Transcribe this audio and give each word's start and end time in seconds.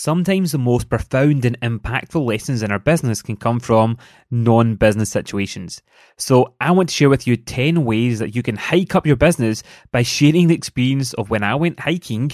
Sometimes 0.00 0.52
the 0.52 0.58
most 0.58 0.88
profound 0.88 1.44
and 1.44 1.60
impactful 1.60 2.24
lessons 2.24 2.62
in 2.62 2.72
our 2.72 2.78
business 2.78 3.20
can 3.20 3.36
come 3.36 3.60
from 3.60 3.98
non 4.30 4.76
business 4.76 5.10
situations. 5.10 5.82
So, 6.16 6.54
I 6.58 6.70
want 6.70 6.88
to 6.88 6.94
share 6.94 7.10
with 7.10 7.26
you 7.26 7.36
10 7.36 7.84
ways 7.84 8.18
that 8.18 8.34
you 8.34 8.42
can 8.42 8.56
hike 8.56 8.94
up 8.94 9.06
your 9.06 9.16
business 9.16 9.62
by 9.92 10.00
sharing 10.00 10.46
the 10.46 10.54
experience 10.54 11.12
of 11.12 11.28
when 11.28 11.42
I 11.42 11.54
went 11.54 11.80
hiking 11.80 12.30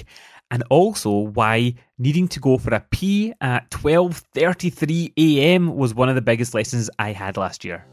and 0.52 0.62
also 0.70 1.10
why 1.10 1.74
needing 1.98 2.28
to 2.28 2.38
go 2.38 2.56
for 2.56 2.72
a 2.72 2.86
pee 2.92 3.32
at 3.40 3.68
12:33 3.72 5.14
a.m. 5.16 5.74
was 5.74 5.92
one 5.92 6.08
of 6.08 6.14
the 6.14 6.22
biggest 6.22 6.54
lessons 6.54 6.88
I 7.00 7.10
had 7.10 7.36
last 7.36 7.64
year. 7.64 7.84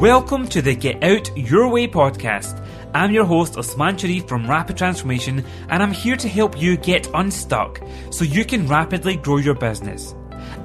Welcome 0.00 0.48
to 0.48 0.60
the 0.60 0.74
Get 0.74 1.04
Out 1.04 1.30
Your 1.36 1.68
Way 1.68 1.86
podcast. 1.86 2.58
I'm 2.94 3.10
your 3.10 3.24
host, 3.24 3.56
Osman 3.56 3.96
Sharif 3.96 4.28
from 4.28 4.48
Rapid 4.48 4.76
Transformation, 4.76 5.44
and 5.70 5.82
I'm 5.82 5.92
here 5.92 6.16
to 6.16 6.28
help 6.28 6.60
you 6.60 6.76
get 6.76 7.08
unstuck 7.14 7.80
so 8.10 8.22
you 8.24 8.44
can 8.44 8.66
rapidly 8.66 9.16
grow 9.16 9.38
your 9.38 9.54
business. 9.54 10.14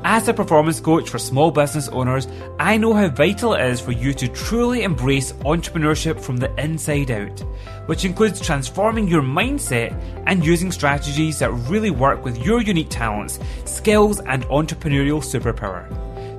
As 0.03 0.27
a 0.27 0.33
performance 0.33 0.81
coach 0.81 1.09
for 1.09 1.19
small 1.19 1.51
business 1.51 1.87
owners, 1.87 2.27
I 2.59 2.75
know 2.75 2.93
how 2.93 3.07
vital 3.07 3.53
it 3.53 3.65
is 3.67 3.79
for 3.79 3.93
you 3.93 4.13
to 4.15 4.27
truly 4.27 4.83
embrace 4.83 5.31
entrepreneurship 5.31 6.19
from 6.19 6.35
the 6.35 6.53
inside 6.61 7.11
out, 7.11 7.39
which 7.85 8.03
includes 8.03 8.41
transforming 8.41 9.07
your 9.07 9.21
mindset 9.21 9.97
and 10.25 10.45
using 10.45 10.71
strategies 10.73 11.39
that 11.39 11.51
really 11.51 11.91
work 11.91 12.25
with 12.25 12.37
your 12.45 12.61
unique 12.61 12.89
talents, 12.89 13.39
skills, 13.63 14.19
and 14.19 14.43
entrepreneurial 14.47 15.21
superpower. 15.21 15.87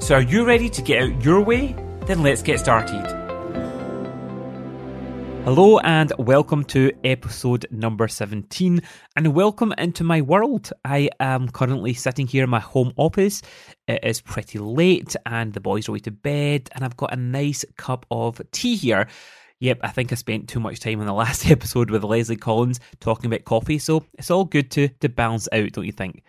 So, 0.02 0.16
are 0.16 0.22
you 0.22 0.44
ready 0.44 0.68
to 0.68 0.82
get 0.82 1.02
out 1.02 1.24
your 1.24 1.40
way? 1.40 1.74
Then 2.06 2.22
let's 2.22 2.42
get 2.42 2.60
started. 2.60 3.27
Hello 5.48 5.78
and 5.78 6.12
welcome 6.18 6.62
to 6.64 6.92
episode 7.04 7.64
number 7.70 8.06
17 8.06 8.82
and 9.16 9.34
welcome 9.34 9.72
into 9.78 10.04
my 10.04 10.20
world. 10.20 10.70
I 10.84 11.08
am 11.20 11.48
currently 11.48 11.94
sitting 11.94 12.26
here 12.26 12.44
in 12.44 12.50
my 12.50 12.60
home 12.60 12.92
office. 12.98 13.40
It 13.86 14.00
is 14.02 14.20
pretty 14.20 14.58
late 14.58 15.16
and 15.24 15.54
the 15.54 15.60
boys 15.60 15.88
are 15.88 15.92
away 15.92 16.00
to 16.00 16.10
bed 16.10 16.68
and 16.72 16.84
I've 16.84 16.98
got 16.98 17.14
a 17.14 17.16
nice 17.16 17.64
cup 17.78 18.04
of 18.10 18.42
tea 18.52 18.76
here. 18.76 19.08
Yep, 19.60 19.78
I 19.80 19.88
think 19.88 20.12
I 20.12 20.16
spent 20.16 20.50
too 20.50 20.60
much 20.60 20.80
time 20.80 21.00
on 21.00 21.06
the 21.06 21.12
last 21.14 21.50
episode 21.50 21.88
with 21.88 22.04
Leslie 22.04 22.36
Collins 22.36 22.78
talking 23.00 23.24
about 23.24 23.46
coffee, 23.46 23.78
so 23.78 24.04
it's 24.18 24.30
all 24.30 24.44
good 24.44 24.70
to, 24.72 24.88
to 25.00 25.08
balance 25.08 25.48
out, 25.50 25.72
don't 25.72 25.86
you 25.86 25.92
think? 25.92 26.24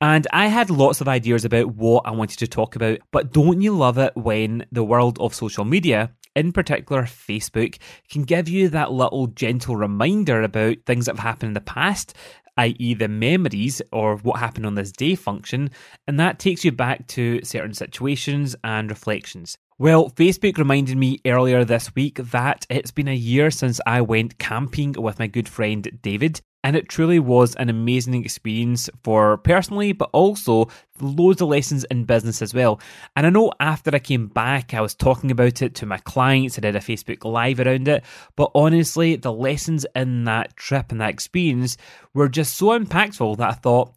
And 0.00 0.28
I 0.32 0.46
had 0.46 0.70
lots 0.70 1.00
of 1.00 1.08
ideas 1.08 1.44
about 1.44 1.74
what 1.74 2.06
I 2.06 2.12
wanted 2.12 2.38
to 2.38 2.46
talk 2.46 2.76
about, 2.76 3.00
but 3.10 3.32
don't 3.32 3.62
you 3.62 3.76
love 3.76 3.98
it 3.98 4.16
when 4.16 4.64
the 4.70 4.84
world 4.84 5.18
of 5.18 5.34
social 5.34 5.64
media 5.64 6.12
in 6.36 6.52
particular 6.52 7.02
Facebook, 7.02 7.78
can 8.10 8.22
give 8.22 8.48
you 8.48 8.68
that 8.68 8.92
little 8.92 9.26
gentle 9.28 9.76
reminder 9.76 10.42
about 10.42 10.76
things 10.86 11.06
that 11.06 11.16
have 11.16 11.24
happened 11.24 11.50
in 11.50 11.54
the 11.54 11.60
past, 11.60 12.14
i.e., 12.56 12.94
the 12.94 13.08
memories 13.08 13.80
or 13.92 14.16
what 14.16 14.38
happened 14.38 14.66
on 14.66 14.74
this 14.74 14.92
day 14.92 15.14
function, 15.14 15.70
and 16.06 16.18
that 16.20 16.38
takes 16.38 16.64
you 16.64 16.72
back 16.72 17.06
to 17.08 17.40
certain 17.42 17.74
situations 17.74 18.54
and 18.64 18.90
reflections. 18.90 19.56
Well, 19.78 20.10
Facebook 20.10 20.58
reminded 20.58 20.98
me 20.98 21.20
earlier 21.26 21.64
this 21.64 21.94
week 21.94 22.16
that 22.16 22.66
it's 22.68 22.90
been 22.90 23.08
a 23.08 23.14
year 23.14 23.50
since 23.50 23.80
I 23.86 24.02
went 24.02 24.38
camping 24.38 24.92
with 24.92 25.18
my 25.18 25.26
good 25.26 25.48
friend 25.48 25.98
David. 26.02 26.42
And 26.62 26.76
it 26.76 26.88
truly 26.88 27.18
was 27.18 27.54
an 27.56 27.70
amazing 27.70 28.22
experience 28.22 28.90
for 29.02 29.38
personally, 29.38 29.92
but 29.92 30.10
also 30.12 30.68
loads 31.00 31.40
of 31.40 31.48
lessons 31.48 31.84
in 31.84 32.04
business 32.04 32.42
as 32.42 32.52
well. 32.52 32.80
And 33.16 33.26
I 33.26 33.30
know 33.30 33.52
after 33.60 33.90
I 33.94 33.98
came 33.98 34.26
back, 34.26 34.74
I 34.74 34.82
was 34.82 34.94
talking 34.94 35.30
about 35.30 35.62
it 35.62 35.74
to 35.76 35.86
my 35.86 35.98
clients, 35.98 36.58
I 36.58 36.60
did 36.60 36.76
a 36.76 36.80
Facebook 36.80 37.24
Live 37.24 37.60
around 37.60 37.88
it. 37.88 38.04
But 38.36 38.50
honestly, 38.54 39.16
the 39.16 39.32
lessons 39.32 39.86
in 39.96 40.24
that 40.24 40.56
trip 40.56 40.92
and 40.92 41.00
that 41.00 41.10
experience 41.10 41.78
were 42.12 42.28
just 42.28 42.56
so 42.56 42.78
impactful 42.78 43.38
that 43.38 43.48
I 43.48 43.54
thought, 43.54 43.94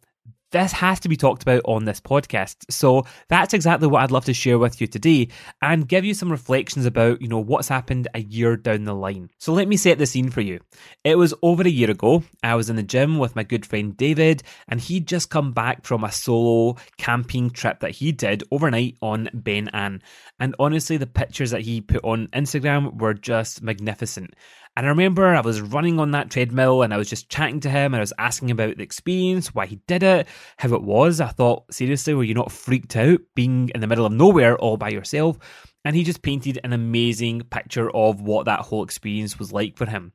this 0.54 0.70
has 0.70 1.00
to 1.00 1.08
be 1.08 1.16
talked 1.16 1.42
about 1.42 1.62
on 1.64 1.84
this 1.84 2.00
podcast. 2.00 2.56
So 2.70 3.04
that's 3.28 3.52
exactly 3.52 3.88
what 3.88 4.04
I'd 4.04 4.12
love 4.12 4.24
to 4.26 4.32
share 4.32 4.56
with 4.56 4.80
you 4.80 4.86
today 4.86 5.28
and 5.60 5.88
give 5.88 6.04
you 6.04 6.14
some 6.14 6.30
reflections 6.30 6.86
about, 6.86 7.20
you 7.20 7.26
know, 7.26 7.40
what's 7.40 7.66
happened 7.66 8.06
a 8.14 8.20
year 8.20 8.56
down 8.56 8.84
the 8.84 8.94
line. 8.94 9.30
So 9.38 9.52
let 9.52 9.66
me 9.66 9.76
set 9.76 9.98
the 9.98 10.06
scene 10.06 10.30
for 10.30 10.42
you. 10.42 10.60
It 11.02 11.18
was 11.18 11.34
over 11.42 11.64
a 11.64 11.68
year 11.68 11.90
ago. 11.90 12.22
I 12.44 12.54
was 12.54 12.70
in 12.70 12.76
the 12.76 12.84
gym 12.84 13.18
with 13.18 13.34
my 13.34 13.42
good 13.42 13.66
friend 13.66 13.96
David 13.96 14.44
and 14.68 14.80
he'd 14.80 15.08
just 15.08 15.28
come 15.28 15.52
back 15.52 15.84
from 15.84 16.04
a 16.04 16.12
solo 16.12 16.76
camping 16.98 17.50
trip 17.50 17.80
that 17.80 17.90
he 17.90 18.12
did 18.12 18.44
overnight 18.52 18.96
on 19.02 19.30
Ben 19.34 19.68
An. 19.72 20.02
And 20.38 20.54
honestly, 20.60 20.98
the 20.98 21.08
pictures 21.08 21.50
that 21.50 21.62
he 21.62 21.80
put 21.80 22.04
on 22.04 22.28
Instagram 22.28 23.00
were 23.00 23.14
just 23.14 23.60
magnificent. 23.60 24.34
And 24.76 24.86
I 24.86 24.88
remember 24.88 25.26
I 25.26 25.40
was 25.40 25.60
running 25.60 26.00
on 26.00 26.10
that 26.12 26.30
treadmill 26.30 26.82
and 26.82 26.92
I 26.92 26.96
was 26.96 27.08
just 27.08 27.28
chatting 27.28 27.60
to 27.60 27.70
him 27.70 27.94
and 27.94 27.96
I 27.96 28.00
was 28.00 28.12
asking 28.18 28.50
about 28.50 28.76
the 28.76 28.82
experience, 28.82 29.54
why 29.54 29.66
he 29.66 29.76
did 29.86 30.02
it, 30.02 30.26
how 30.56 30.74
it 30.74 30.82
was. 30.82 31.20
I 31.20 31.28
thought, 31.28 31.72
seriously, 31.72 32.12
were 32.14 32.24
you 32.24 32.34
not 32.34 32.50
freaked 32.50 32.96
out 32.96 33.20
being 33.36 33.70
in 33.74 33.80
the 33.80 33.86
middle 33.86 34.04
of 34.04 34.12
nowhere 34.12 34.58
all 34.58 34.76
by 34.76 34.88
yourself? 34.88 35.38
And 35.84 35.94
he 35.94 36.02
just 36.02 36.22
painted 36.22 36.58
an 36.64 36.72
amazing 36.72 37.42
picture 37.42 37.90
of 37.94 38.20
what 38.20 38.46
that 38.46 38.60
whole 38.60 38.82
experience 38.82 39.38
was 39.38 39.52
like 39.52 39.76
for 39.76 39.86
him. 39.86 40.12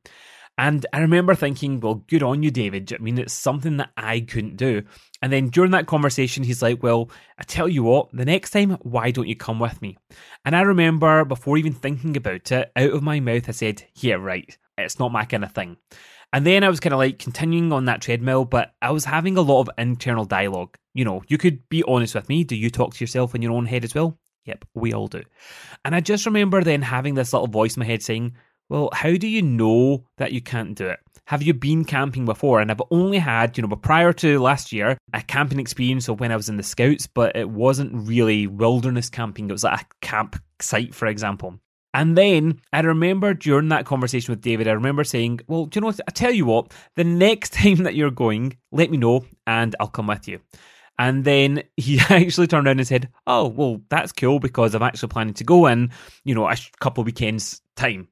And 0.60 0.84
I 0.92 0.98
remember 0.98 1.34
thinking, 1.34 1.80
well, 1.80 1.94
good 1.94 2.22
on 2.22 2.42
you, 2.42 2.50
David. 2.50 2.92
I 2.92 2.98
mean, 2.98 3.16
it's 3.16 3.32
something 3.32 3.78
that 3.78 3.92
I 3.96 4.20
couldn't 4.20 4.58
do. 4.58 4.82
And 5.22 5.32
then 5.32 5.48
during 5.48 5.70
that 5.70 5.86
conversation, 5.86 6.44
he's 6.44 6.60
like, 6.60 6.82
well, 6.82 7.10
I 7.38 7.44
tell 7.44 7.66
you 7.66 7.82
what, 7.82 8.10
the 8.12 8.26
next 8.26 8.50
time, 8.50 8.72
why 8.82 9.10
don't 9.10 9.26
you 9.26 9.36
come 9.36 9.58
with 9.58 9.80
me? 9.80 9.96
And 10.44 10.54
I 10.54 10.60
remember 10.60 11.24
before 11.24 11.56
even 11.56 11.72
thinking 11.72 12.14
about 12.14 12.52
it, 12.52 12.70
out 12.76 12.90
of 12.90 13.02
my 13.02 13.20
mouth, 13.20 13.48
I 13.48 13.52
said, 13.52 13.84
yeah, 13.96 14.16
right, 14.16 14.54
it's 14.76 14.98
not 14.98 15.12
my 15.12 15.24
kind 15.24 15.44
of 15.44 15.52
thing. 15.52 15.78
And 16.30 16.44
then 16.44 16.62
I 16.62 16.68
was 16.68 16.78
kind 16.78 16.92
of 16.92 16.98
like 16.98 17.18
continuing 17.18 17.72
on 17.72 17.86
that 17.86 18.02
treadmill, 18.02 18.44
but 18.44 18.74
I 18.82 18.90
was 18.90 19.06
having 19.06 19.38
a 19.38 19.42
lot 19.42 19.62
of 19.62 19.70
internal 19.78 20.26
dialogue. 20.26 20.76
You 20.92 21.06
know, 21.06 21.22
you 21.26 21.38
could 21.38 21.70
be 21.70 21.82
honest 21.84 22.14
with 22.14 22.28
me. 22.28 22.44
Do 22.44 22.54
you 22.54 22.68
talk 22.68 22.92
to 22.92 23.02
yourself 23.02 23.34
in 23.34 23.40
your 23.40 23.52
own 23.52 23.64
head 23.64 23.82
as 23.82 23.94
well? 23.94 24.18
Yep, 24.44 24.66
we 24.74 24.92
all 24.92 25.08
do. 25.08 25.22
And 25.86 25.94
I 25.94 26.00
just 26.00 26.26
remember 26.26 26.62
then 26.62 26.82
having 26.82 27.14
this 27.14 27.32
little 27.32 27.48
voice 27.48 27.76
in 27.76 27.80
my 27.80 27.86
head 27.86 28.02
saying, 28.02 28.34
well, 28.70 28.88
how 28.92 29.14
do 29.16 29.26
you 29.26 29.42
know 29.42 30.04
that 30.16 30.32
you 30.32 30.40
can't 30.40 30.76
do 30.76 30.86
it? 30.86 31.00
Have 31.26 31.42
you 31.42 31.52
been 31.52 31.84
camping 31.84 32.24
before? 32.24 32.60
And 32.60 32.70
I've 32.70 32.82
only 32.90 33.18
had, 33.18 33.56
you 33.56 33.62
know, 33.62 33.68
but 33.68 33.82
prior 33.82 34.12
to 34.14 34.40
last 34.40 34.72
year, 34.72 34.96
a 35.12 35.22
camping 35.22 35.60
experience 35.60 36.08
of 36.08 36.20
when 36.20 36.32
I 36.32 36.36
was 36.36 36.48
in 36.48 36.56
the 36.56 36.62
Scouts, 36.62 37.06
but 37.06 37.36
it 37.36 37.50
wasn't 37.50 38.08
really 38.08 38.46
wilderness 38.46 39.10
camping. 39.10 39.48
It 39.48 39.52
was 39.52 39.64
like 39.64 39.80
a 39.80 39.86
campsite, 40.00 40.94
for 40.94 41.06
example. 41.06 41.58
And 41.92 42.16
then 42.16 42.60
I 42.72 42.80
remember 42.80 43.34
during 43.34 43.68
that 43.68 43.86
conversation 43.86 44.32
with 44.32 44.40
David, 44.40 44.68
I 44.68 44.72
remember 44.72 45.02
saying, 45.02 45.40
Well, 45.48 45.66
do 45.66 45.76
you 45.76 45.80
know 45.80 45.88
what? 45.88 46.00
I 46.06 46.12
tell 46.12 46.32
you 46.32 46.46
what, 46.46 46.72
the 46.94 47.04
next 47.04 47.52
time 47.54 47.82
that 47.82 47.96
you're 47.96 48.12
going, 48.12 48.56
let 48.70 48.90
me 48.90 48.96
know 48.96 49.24
and 49.46 49.74
I'll 49.80 49.88
come 49.88 50.06
with 50.06 50.28
you. 50.28 50.40
And 50.96 51.24
then 51.24 51.64
he 51.76 51.98
actually 52.08 52.46
turned 52.46 52.66
around 52.66 52.78
and 52.78 52.86
said, 52.86 53.08
Oh, 53.26 53.48
well, 53.48 53.80
that's 53.88 54.12
cool 54.12 54.38
because 54.38 54.74
I'm 54.74 54.82
actually 54.82 55.08
planning 55.08 55.34
to 55.34 55.44
go 55.44 55.66
in, 55.66 55.90
you 56.24 56.34
know, 56.34 56.48
a 56.48 56.56
couple 56.80 57.02
of 57.02 57.06
weekends' 57.06 57.60
time. 57.74 58.08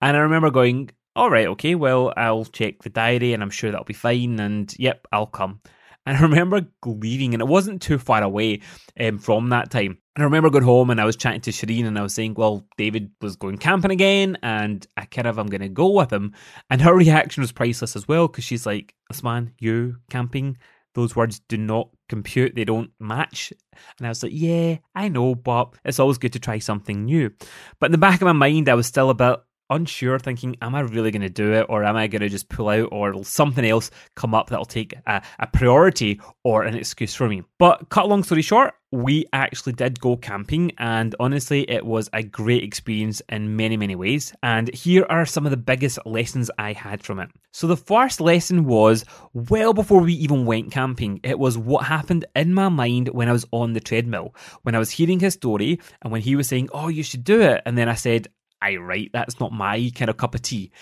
And 0.00 0.16
I 0.16 0.20
remember 0.20 0.50
going, 0.50 0.90
all 1.16 1.30
right, 1.30 1.48
okay, 1.48 1.74
well, 1.74 2.12
I'll 2.16 2.44
check 2.44 2.82
the 2.82 2.90
diary 2.90 3.32
and 3.32 3.42
I'm 3.42 3.50
sure 3.50 3.70
that'll 3.70 3.84
be 3.84 3.94
fine. 3.94 4.38
And 4.38 4.72
yep, 4.78 5.06
I'll 5.12 5.26
come. 5.26 5.60
And 6.06 6.16
I 6.16 6.22
remember 6.22 6.66
leaving, 6.86 7.34
and 7.34 7.42
it 7.42 7.48
wasn't 7.48 7.82
too 7.82 7.98
far 7.98 8.22
away 8.22 8.62
um, 8.98 9.18
from 9.18 9.50
that 9.50 9.70
time. 9.70 9.98
And 10.16 10.22
I 10.22 10.24
remember 10.24 10.48
going 10.48 10.64
home 10.64 10.88
and 10.88 11.00
I 11.00 11.04
was 11.04 11.16
chatting 11.16 11.42
to 11.42 11.50
Shireen 11.50 11.86
and 11.86 11.98
I 11.98 12.02
was 12.02 12.14
saying, 12.14 12.32
well, 12.34 12.66
David 12.78 13.10
was 13.20 13.36
going 13.36 13.58
camping 13.58 13.90
again 13.90 14.38
and 14.42 14.86
I 14.96 15.04
kind 15.04 15.26
of, 15.26 15.38
I'm 15.38 15.48
going 15.48 15.60
to 15.60 15.68
go 15.68 15.90
with 15.90 16.10
him. 16.10 16.32
And 16.70 16.80
her 16.80 16.94
reaction 16.94 17.42
was 17.42 17.52
priceless 17.52 17.94
as 17.94 18.08
well 18.08 18.26
because 18.26 18.42
she's 18.42 18.64
like, 18.64 18.94
this 19.10 19.22
man, 19.22 19.52
you 19.60 19.96
camping? 20.08 20.56
Those 20.94 21.14
words 21.14 21.40
do 21.48 21.56
not 21.56 21.90
compute, 22.08 22.56
they 22.56 22.64
don't 22.64 22.90
match. 22.98 23.52
And 23.98 24.06
I 24.06 24.10
was 24.10 24.22
like, 24.22 24.32
yeah, 24.34 24.78
I 24.94 25.08
know, 25.08 25.36
but 25.36 25.74
it's 25.84 26.00
always 26.00 26.18
good 26.18 26.32
to 26.32 26.40
try 26.40 26.58
something 26.58 27.04
new. 27.04 27.30
But 27.78 27.86
in 27.86 27.92
the 27.92 27.98
back 27.98 28.20
of 28.20 28.26
my 28.26 28.32
mind, 28.32 28.68
I 28.68 28.74
was 28.74 28.86
still 28.86 29.10
a 29.10 29.14
bit 29.14 29.38
unsure, 29.70 30.18
thinking, 30.18 30.56
am 30.62 30.74
I 30.74 30.80
really 30.80 31.10
going 31.10 31.22
to 31.22 31.28
do 31.28 31.52
it 31.52 31.66
or 31.68 31.84
am 31.84 31.96
I 31.96 32.06
going 32.06 32.22
to 32.22 32.28
just 32.28 32.48
pull 32.48 32.68
out 32.68 32.88
or 32.92 33.22
something 33.24 33.64
else 33.64 33.90
come 34.14 34.34
up 34.34 34.50
that'll 34.50 34.64
take 34.64 34.94
a, 35.06 35.22
a, 35.38 35.46
priority 35.46 36.20
or 36.44 36.62
an 36.62 36.74
excuse 36.74 37.14
for 37.14 37.28
me? 37.28 37.42
But 37.58 37.88
cut 37.88 38.08
long 38.08 38.22
story 38.22 38.42
short, 38.42 38.74
we 38.90 39.26
actually 39.32 39.74
did 39.74 40.00
go 40.00 40.16
camping 40.16 40.72
and 40.78 41.14
honestly, 41.20 41.68
it 41.70 41.84
was 41.84 42.08
a 42.12 42.22
great 42.22 42.64
experience 42.64 43.20
in 43.28 43.56
many, 43.56 43.76
many 43.76 43.94
ways. 43.94 44.32
And 44.42 44.72
here 44.74 45.04
are 45.10 45.26
some 45.26 45.44
of 45.44 45.50
the 45.50 45.56
biggest 45.56 45.98
lessons 46.06 46.50
I 46.58 46.72
had 46.72 47.02
from 47.02 47.20
it. 47.20 47.28
So 47.52 47.66
the 47.66 47.76
first 47.76 48.20
lesson 48.20 48.64
was 48.64 49.04
well 49.34 49.74
before 49.74 50.00
we 50.00 50.14
even 50.14 50.46
went 50.46 50.70
camping. 50.70 51.20
It 51.22 51.38
was 51.38 51.58
what 51.58 51.84
happened 51.84 52.24
in 52.34 52.54
my 52.54 52.68
mind 52.68 53.08
when 53.08 53.28
I 53.28 53.32
was 53.32 53.46
on 53.50 53.72
the 53.72 53.80
treadmill, 53.80 54.34
when 54.62 54.74
I 54.74 54.78
was 54.78 54.90
hearing 54.90 55.20
his 55.20 55.34
story 55.34 55.80
and 56.02 56.12
when 56.12 56.22
he 56.22 56.36
was 56.36 56.48
saying, 56.48 56.68
oh, 56.72 56.88
you 56.88 57.02
should 57.02 57.24
do 57.24 57.40
it. 57.42 57.62
And 57.66 57.76
then 57.76 57.88
I 57.88 57.94
said, 57.94 58.28
I 58.60 58.76
right, 58.76 59.10
that's 59.12 59.40
not 59.40 59.52
my 59.52 59.90
kind 59.94 60.10
of 60.10 60.16
cup 60.16 60.34
of 60.34 60.42
tea. 60.42 60.72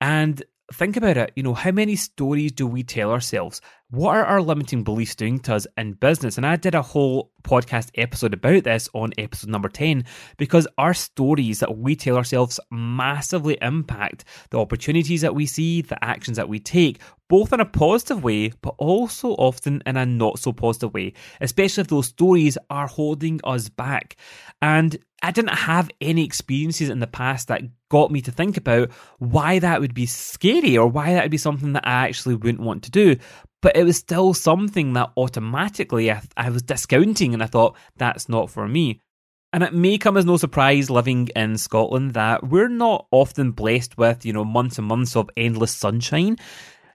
And 0.00 0.42
think 0.72 0.96
about 0.96 1.16
it. 1.16 1.32
You 1.36 1.42
know, 1.42 1.54
how 1.54 1.70
many 1.70 1.96
stories 1.96 2.52
do 2.52 2.66
we 2.66 2.82
tell 2.82 3.10
ourselves? 3.10 3.60
What 3.90 4.16
are 4.16 4.24
our 4.24 4.42
limiting 4.42 4.82
beliefs 4.82 5.14
doing 5.14 5.38
to 5.40 5.54
us 5.54 5.66
in 5.76 5.92
business? 5.92 6.36
And 6.36 6.46
I 6.46 6.56
did 6.56 6.74
a 6.74 6.82
whole 6.82 7.30
podcast 7.42 7.90
episode 7.94 8.34
about 8.34 8.64
this 8.64 8.88
on 8.92 9.12
episode 9.16 9.50
number 9.50 9.68
10 9.68 10.04
because 10.38 10.66
our 10.76 10.92
stories 10.92 11.60
that 11.60 11.78
we 11.78 11.94
tell 11.94 12.16
ourselves 12.16 12.58
massively 12.70 13.56
impact 13.62 14.24
the 14.50 14.58
opportunities 14.58 15.20
that 15.20 15.36
we 15.36 15.46
see, 15.46 15.82
the 15.82 16.02
actions 16.04 16.36
that 16.36 16.48
we 16.48 16.58
take, 16.58 17.00
both 17.28 17.52
in 17.52 17.60
a 17.60 17.64
positive 17.64 18.24
way, 18.24 18.52
but 18.60 18.74
also 18.78 19.30
often 19.34 19.82
in 19.86 19.96
a 19.96 20.04
not 20.04 20.40
so 20.40 20.52
positive 20.52 20.92
way, 20.92 21.12
especially 21.40 21.82
if 21.82 21.88
those 21.88 22.08
stories 22.08 22.58
are 22.70 22.88
holding 22.88 23.40
us 23.44 23.68
back. 23.68 24.16
And 24.60 24.96
I 25.22 25.30
didn't 25.30 25.56
have 25.56 25.90
any 26.00 26.24
experiences 26.24 26.90
in 26.90 27.00
the 27.00 27.06
past 27.06 27.48
that 27.48 27.62
got 27.88 28.10
me 28.10 28.20
to 28.22 28.30
think 28.30 28.56
about 28.56 28.90
why 29.18 29.58
that 29.58 29.80
would 29.80 29.94
be 29.94 30.06
scary 30.06 30.76
or 30.76 30.86
why 30.86 31.14
that 31.14 31.24
would 31.24 31.30
be 31.30 31.38
something 31.38 31.72
that 31.72 31.86
I 31.86 32.06
actually 32.06 32.34
wouldn't 32.34 32.60
want 32.60 32.84
to 32.84 32.90
do. 32.90 33.16
But 33.62 33.76
it 33.76 33.84
was 33.84 33.96
still 33.96 34.34
something 34.34 34.92
that 34.92 35.12
automatically 35.16 36.10
I, 36.10 36.22
I 36.36 36.50
was 36.50 36.62
discounting 36.62 37.34
and 37.34 37.42
I 37.42 37.46
thought, 37.46 37.76
that's 37.96 38.28
not 38.28 38.50
for 38.50 38.68
me. 38.68 39.00
And 39.52 39.62
it 39.62 39.72
may 39.72 39.96
come 39.96 40.16
as 40.16 40.26
no 40.26 40.36
surprise 40.36 40.90
living 40.90 41.28
in 41.34 41.56
Scotland 41.56 42.12
that 42.12 42.46
we're 42.46 42.68
not 42.68 43.06
often 43.10 43.52
blessed 43.52 43.96
with, 43.96 44.26
you 44.26 44.32
know, 44.32 44.44
months 44.44 44.78
and 44.78 44.86
months 44.86 45.16
of 45.16 45.30
endless 45.36 45.74
sunshine. 45.74 46.36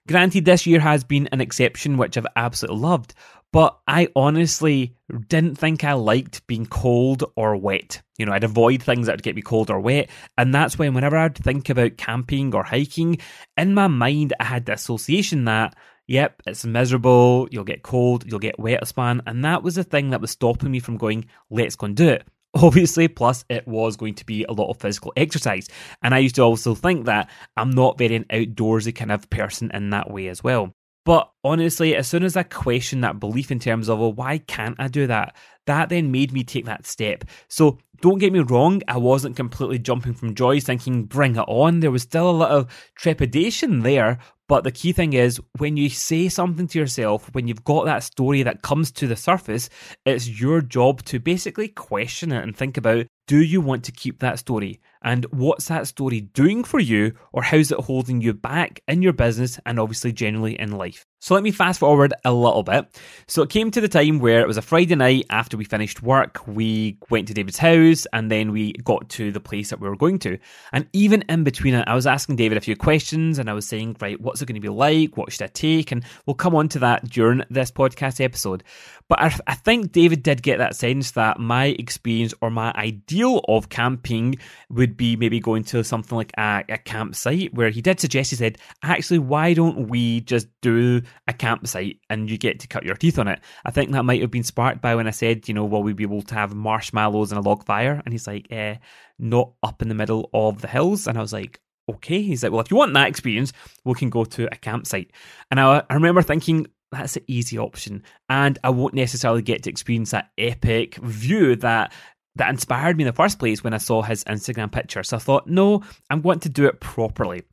Granted, 0.08 0.46
this 0.46 0.68
year 0.68 0.80
has 0.80 1.04
been 1.04 1.28
an 1.32 1.42
exception, 1.42 1.98
which 1.98 2.18
I've 2.18 2.28
absolutely 2.36 2.82
loved, 2.82 3.14
but 3.52 3.80
I 3.86 4.08
honestly 4.16 4.96
didn't 5.28 5.56
think 5.56 5.84
I 5.84 5.94
liked 5.94 6.46
being 6.48 6.66
cold 6.66 7.24
or 7.36 7.58
wet. 7.58 8.02
You 8.18 8.26
know, 8.26 8.32
I'd 8.32 8.46
avoid 8.46 8.82
things 8.82 9.08
that 9.08 9.14
would 9.14 9.24
get 9.24 9.36
me 9.36 9.42
cold 9.42 9.70
or 9.70 9.80
wet. 9.80 10.10
And 10.38 10.54
that's 10.54 10.80
when, 10.80 10.94
whenever 10.94 11.18
I'd 11.18 11.38
think 11.38 11.70
about 11.70 11.98
camping 11.98 12.56
or 12.56 12.64
hiking, 12.64 13.18
in 13.58 13.74
my 13.74 13.88
mind, 13.88 14.34
I 14.40 14.46
had 14.46 14.66
the 14.66 14.74
association 14.74 15.46
that, 15.46 15.76
yep, 16.08 16.42
it's 16.48 16.66
miserable, 16.66 17.50
you'll 17.52 17.66
get 17.66 17.84
cold, 17.84 18.26
you'll 18.26 18.40
get 18.40 18.60
wet 18.60 18.84
a 18.84 18.86
span. 18.86 19.22
And 19.26 19.44
that 19.44 19.64
was 19.64 19.76
the 19.76 19.84
thing 19.84 20.12
that 20.12 20.22
was 20.22 20.32
stopping 20.32 20.72
me 20.72 20.80
from 20.80 20.98
going, 20.98 21.26
let's 21.50 21.76
go 21.76 21.86
and 21.88 21.96
do 21.96 22.08
it. 22.08 22.26
Obviously, 22.54 23.08
plus 23.10 23.44
it 23.50 23.68
was 23.68 23.98
going 23.98 24.16
to 24.16 24.26
be 24.26 24.46
a 24.46 24.52
lot 24.54 24.70
of 24.70 24.80
physical 24.80 25.12
exercise. 25.18 25.68
And 26.02 26.14
I 26.14 26.20
used 26.20 26.36
to 26.36 26.42
also 26.42 26.74
think 26.76 27.06
that 27.06 27.30
I'm 27.58 27.72
not 27.72 27.98
very 27.98 28.16
an 28.16 28.26
outdoorsy 28.26 28.96
kind 28.96 29.12
of 29.12 29.30
person 29.30 29.72
in 29.74 29.90
that 29.90 30.10
way 30.10 30.30
as 30.30 30.42
well. 30.44 30.74
But 31.04 31.32
honestly, 31.44 31.96
as 31.96 32.08
soon 32.08 32.24
as 32.24 32.38
I 32.38 32.44
questioned 32.44 33.04
that 33.04 33.20
belief 33.20 33.52
in 33.52 33.60
terms 33.60 33.90
of, 33.90 34.00
well, 34.00 34.14
why 34.14 34.38
can't 34.38 34.76
I 34.80 34.88
do 34.88 35.08
that? 35.08 35.36
That 35.66 35.90
then 35.90 36.12
made 36.12 36.32
me 36.32 36.44
take 36.44 36.66
that 36.66 36.86
step. 36.86 37.24
So 37.48 37.80
don't 38.02 38.20
get 38.20 38.34
me 38.34 38.40
wrong, 38.40 38.82
I 38.88 38.98
wasn't 38.98 39.36
completely 39.36 39.80
jumping 39.80 40.14
from 40.14 40.36
joy 40.36 40.60
thinking, 40.60 41.06
bring 41.06 41.36
it 41.36 41.46
on. 41.48 41.80
There 41.80 41.92
was 41.92 42.04
still 42.04 42.30
a 42.30 42.32
lot 42.32 42.52
of 42.52 42.92
trepidation 42.96 43.82
there. 43.82 44.20
But 44.48 44.64
the 44.64 44.72
key 44.72 44.92
thing 44.92 45.14
is 45.14 45.40
when 45.58 45.78
you 45.78 45.90
say 45.90 46.28
something 46.28 46.68
to 46.68 46.80
yourself, 46.80 47.30
when 47.34 47.48
you've 47.48 47.64
got 47.64 47.86
that 47.86 48.04
story 48.04 48.44
that 48.44 48.62
comes 48.62 48.92
to 48.94 49.08
the 49.08 49.16
surface, 49.16 49.70
it's 50.06 50.42
your 50.42 50.62
job 50.62 51.04
to 51.06 51.20
basically 51.20 51.70
question 51.70 52.32
it 52.32 52.44
and 52.44 52.56
think 52.56 52.78
about 52.78 53.08
do 53.28 53.42
you 53.42 53.62
want 53.62 53.86
to 53.86 53.94
keep 53.94 54.20
that 54.20 54.40
story? 54.40 54.82
And 55.04 55.26
what's 55.32 55.70
that 55.70 55.88
story 55.88 56.22
doing 56.22 56.64
for 56.64 56.80
you, 56.80 57.14
or 57.32 57.42
how's 57.42 57.72
it 57.72 57.80
holding 57.80 58.22
you 58.22 58.34
back 58.34 58.82
in 58.88 59.02
your 59.02 59.14
business 59.14 59.60
and 59.66 59.80
obviously 59.80 60.12
generally 60.12 60.60
in 60.60 60.74
life? 60.74 61.06
So 61.22 61.34
let 61.34 61.44
me 61.44 61.52
fast 61.52 61.80
forward 61.80 62.14
a 62.26 62.34
little 62.34 62.62
bit. 62.62 62.88
So 63.28 63.42
it 63.42 63.50
came 63.50 63.72
to 63.72 63.82
the 63.82 63.88
time 63.88 64.20
where 64.20 64.42
it 64.42 64.48
was 64.48 64.58
a 64.58 64.62
Friday 64.62 64.96
night 64.96 65.28
after 65.30 65.56
we 65.56 65.64
finished 65.64 66.04
work. 66.04 66.46
We 66.46 66.98
went 67.10 67.28
to 67.30 67.34
David's 67.34 67.58
house 67.58 68.06
and 68.12 68.30
then 68.30 68.52
we 68.52 68.74
got 68.74 69.08
to 69.10 69.32
the 69.32 69.40
place 69.40 69.70
that 69.70 69.80
we 69.80 69.88
were 69.88 69.96
going 69.96 70.20
to. 70.20 70.38
And 70.74 70.88
even 70.94 71.24
in 71.30 71.44
between 71.44 71.76
it, 71.76 71.88
I 71.88 71.96
was 71.96 72.08
asking 72.08 72.36
David 72.36 72.58
a 72.58 72.62
few 72.62 72.76
questions 72.76 73.40
and 73.40 73.50
I 73.50 73.54
was 73.54 73.68
saying, 73.68 73.98
right, 74.02 74.20
what's 74.20 74.41
it 74.42 74.46
going 74.46 74.56
to 74.56 74.62
be 74.62 74.70
like? 74.70 75.18
What 75.18 75.32
should 75.32 75.44
I 75.44 75.48
take? 75.48 75.92
And 75.92 76.04
we'll 76.26 76.36
come 76.36 76.56
on 76.56 76.70
to 76.70 76.80
that 76.80 77.08
during 77.10 77.44
this 77.50 77.72
podcast 77.72 78.24
episode. 78.24 78.64
But 79.08 79.22
I, 79.22 79.38
I 79.48 79.56
think 79.56 79.92
David 79.92 80.24
did 80.24 80.42
get 80.42 80.60
that 80.60 80.76
sense 80.76 81.12
that 81.12 81.40
my 81.40 81.66
experience 81.66 82.34
or 82.42 82.50
my 82.50 82.72
ideal 82.76 83.42
of 83.48 83.70
camping 83.70 84.38
would 84.70 84.96
be 84.96 85.16
maybe 85.16 85.40
going 85.40 85.64
to 85.66 85.84
something 85.84 86.18
like 86.18 86.32
a, 86.38 86.64
a 86.70 86.78
campsite 86.78 87.54
where 87.54 87.70
he 87.70 87.82
did 87.82 88.00
suggest, 88.00 88.30
he 88.30 88.36
said, 88.36 88.58
actually, 88.84 89.20
why 89.20 89.54
don't 89.54 89.90
we 89.90 90.22
just 90.22 90.48
do 90.62 91.02
a 91.28 91.34
campsite 91.34 92.00
and 92.10 92.30
you 92.30 92.38
get 92.38 92.60
to 92.62 92.68
cut 92.68 92.86
your 92.86 92.96
teeth 92.96 93.20
on 93.20 93.28
it. 93.28 93.40
I 93.66 93.72
think 93.72 93.92
that 93.92 94.06
might 94.06 94.22
have 94.22 94.32
been 94.32 94.44
sparked 94.44 94.82
by 94.82 94.96
when 94.96 95.08
I 95.08 95.12
said, 95.12 95.48
you 95.48 95.54
know, 95.54 95.66
will 95.66 95.84
we 95.84 95.94
be 95.94 96.04
able 96.04 96.22
to 96.24 96.36
have 96.36 96.56
marshmallows 96.56 97.32
and 97.32 97.40
a 97.40 97.48
log 97.48 97.66
fire? 97.66 98.02
And 98.04 98.14
he's 98.14 98.28
like, 98.28 98.48
eh, 98.52 98.78
not 99.20 99.54
up 99.64 99.82
in 99.82 99.90
the 99.90 99.96
middle 99.96 100.30
of 100.34 100.62
the 100.62 100.68
hills. 100.68 101.08
And 101.08 101.18
I 101.18 101.22
was 101.22 101.34
like, 101.34 101.60
okay. 101.96 102.22
He's 102.22 102.44
like, 102.44 102.52
well, 102.52 102.62
if 102.62 102.72
you 102.72 102.78
want 102.78 102.94
that 102.94 103.08
experience, 103.08 103.54
we 103.86 103.94
can 103.94 104.10
go 104.10 104.26
to 104.26 104.46
a 104.52 104.58
campsite. 104.58 105.12
And 105.50 105.60
I, 105.60 105.84
I 105.90 105.94
remember 105.94 106.22
thinking, 106.22 106.68
that's 106.92 107.16
an 107.16 107.24
easy 107.28 107.58
option. 107.58 108.04
And 108.30 108.60
I 108.64 108.70
won't 108.70 108.94
necessarily 108.94 109.42
get 109.42 109.64
to 109.64 109.70
experience 109.70 110.12
that 110.12 110.32
epic 110.38 110.96
view 110.96 111.56
that 111.58 111.94
that 112.36 112.50
inspired 112.50 112.98
me 112.98 113.04
in 113.04 113.08
the 113.08 113.14
first 113.14 113.40
place 113.40 113.64
when 113.64 113.74
I 113.74 113.78
saw 113.78 114.02
his 114.02 114.24
Instagram 114.24 114.72
picture. 114.72 115.04
So 115.04 115.18
I 115.18 115.20
thought, 115.20 115.48
no, 115.48 115.84
I'm 116.10 116.22
going 116.22 116.40
to 116.42 116.50
do 116.50 116.66
it 116.66 116.80
properly. 116.80 117.44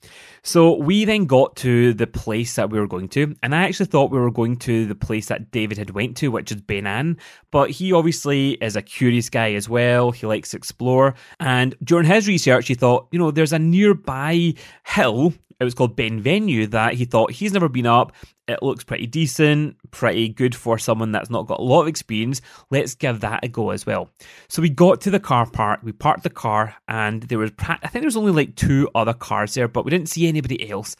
So 0.42 0.76
we 0.76 1.04
then 1.04 1.26
got 1.26 1.56
to 1.56 1.92
the 1.94 2.06
place 2.06 2.54
that 2.54 2.70
we 2.70 2.78
were 2.78 2.86
going 2.86 3.08
to, 3.08 3.34
and 3.42 3.54
I 3.54 3.64
actually 3.64 3.86
thought 3.86 4.10
we 4.10 4.18
were 4.18 4.30
going 4.30 4.56
to 4.58 4.86
the 4.86 4.94
place 4.94 5.26
that 5.26 5.50
David 5.50 5.78
had 5.78 5.90
went 5.90 6.16
to, 6.18 6.28
which 6.28 6.52
is 6.52 6.60
Ben 6.60 6.86
An. 6.86 7.18
But 7.50 7.70
he 7.70 7.92
obviously 7.92 8.52
is 8.52 8.76
a 8.76 8.82
curious 8.82 9.28
guy 9.28 9.54
as 9.54 9.68
well. 9.68 10.12
He 10.12 10.26
likes 10.26 10.50
to 10.50 10.56
explore, 10.56 11.14
and 11.40 11.74
during 11.82 12.06
his 12.06 12.28
research, 12.28 12.68
he 12.68 12.74
thought, 12.74 13.08
you 13.10 13.18
know, 13.18 13.30
there's 13.30 13.52
a 13.52 13.58
nearby 13.58 14.54
hill 14.86 15.34
it 15.60 15.64
was 15.64 15.74
called 15.74 15.96
Ben 15.96 16.20
Venue 16.20 16.66
that 16.68 16.94
he 16.94 17.04
thought 17.04 17.32
he's 17.32 17.52
never 17.52 17.68
been 17.68 17.86
up. 17.86 18.12
It 18.46 18.62
looks 18.62 18.84
pretty 18.84 19.06
decent, 19.06 19.76
pretty 19.90 20.28
good 20.28 20.54
for 20.54 20.78
someone 20.78 21.12
that's 21.12 21.30
not 21.30 21.46
got 21.46 21.58
a 21.58 21.62
lot 21.62 21.82
of 21.82 21.88
experience. 21.88 22.40
Let's 22.70 22.94
give 22.94 23.20
that 23.20 23.44
a 23.44 23.48
go 23.48 23.70
as 23.70 23.84
well. 23.84 24.10
So 24.48 24.62
we 24.62 24.70
got 24.70 25.00
to 25.02 25.10
the 25.10 25.20
car 25.20 25.50
park, 25.50 25.80
we 25.82 25.92
parked 25.92 26.22
the 26.22 26.30
car, 26.30 26.76
and 26.86 27.22
there 27.24 27.38
was, 27.38 27.50
I 27.58 27.76
think 27.88 28.02
there 28.02 28.04
was 28.04 28.16
only 28.16 28.32
like 28.32 28.54
two 28.54 28.88
other 28.94 29.14
cars 29.14 29.54
there, 29.54 29.68
but 29.68 29.84
we 29.84 29.90
didn't 29.90 30.08
see 30.08 30.28
anybody 30.28 30.70
else. 30.70 30.96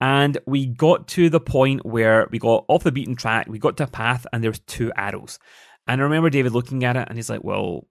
And 0.00 0.38
we 0.46 0.66
got 0.66 1.08
to 1.08 1.28
the 1.28 1.40
point 1.40 1.84
where 1.84 2.26
we 2.30 2.38
got 2.38 2.64
off 2.68 2.84
the 2.84 2.92
beaten 2.92 3.16
track, 3.16 3.46
we 3.48 3.58
got 3.58 3.76
to 3.76 3.84
a 3.84 3.86
path, 3.86 4.26
and 4.32 4.42
there 4.42 4.50
was 4.50 4.60
two 4.60 4.90
arrows. 4.96 5.38
And 5.86 6.00
I 6.00 6.04
remember 6.04 6.30
David 6.30 6.52
looking 6.52 6.84
at 6.84 6.96
it, 6.96 7.06
and 7.08 7.18
he's 7.18 7.28
like, 7.28 7.44
"Well, 7.44 7.86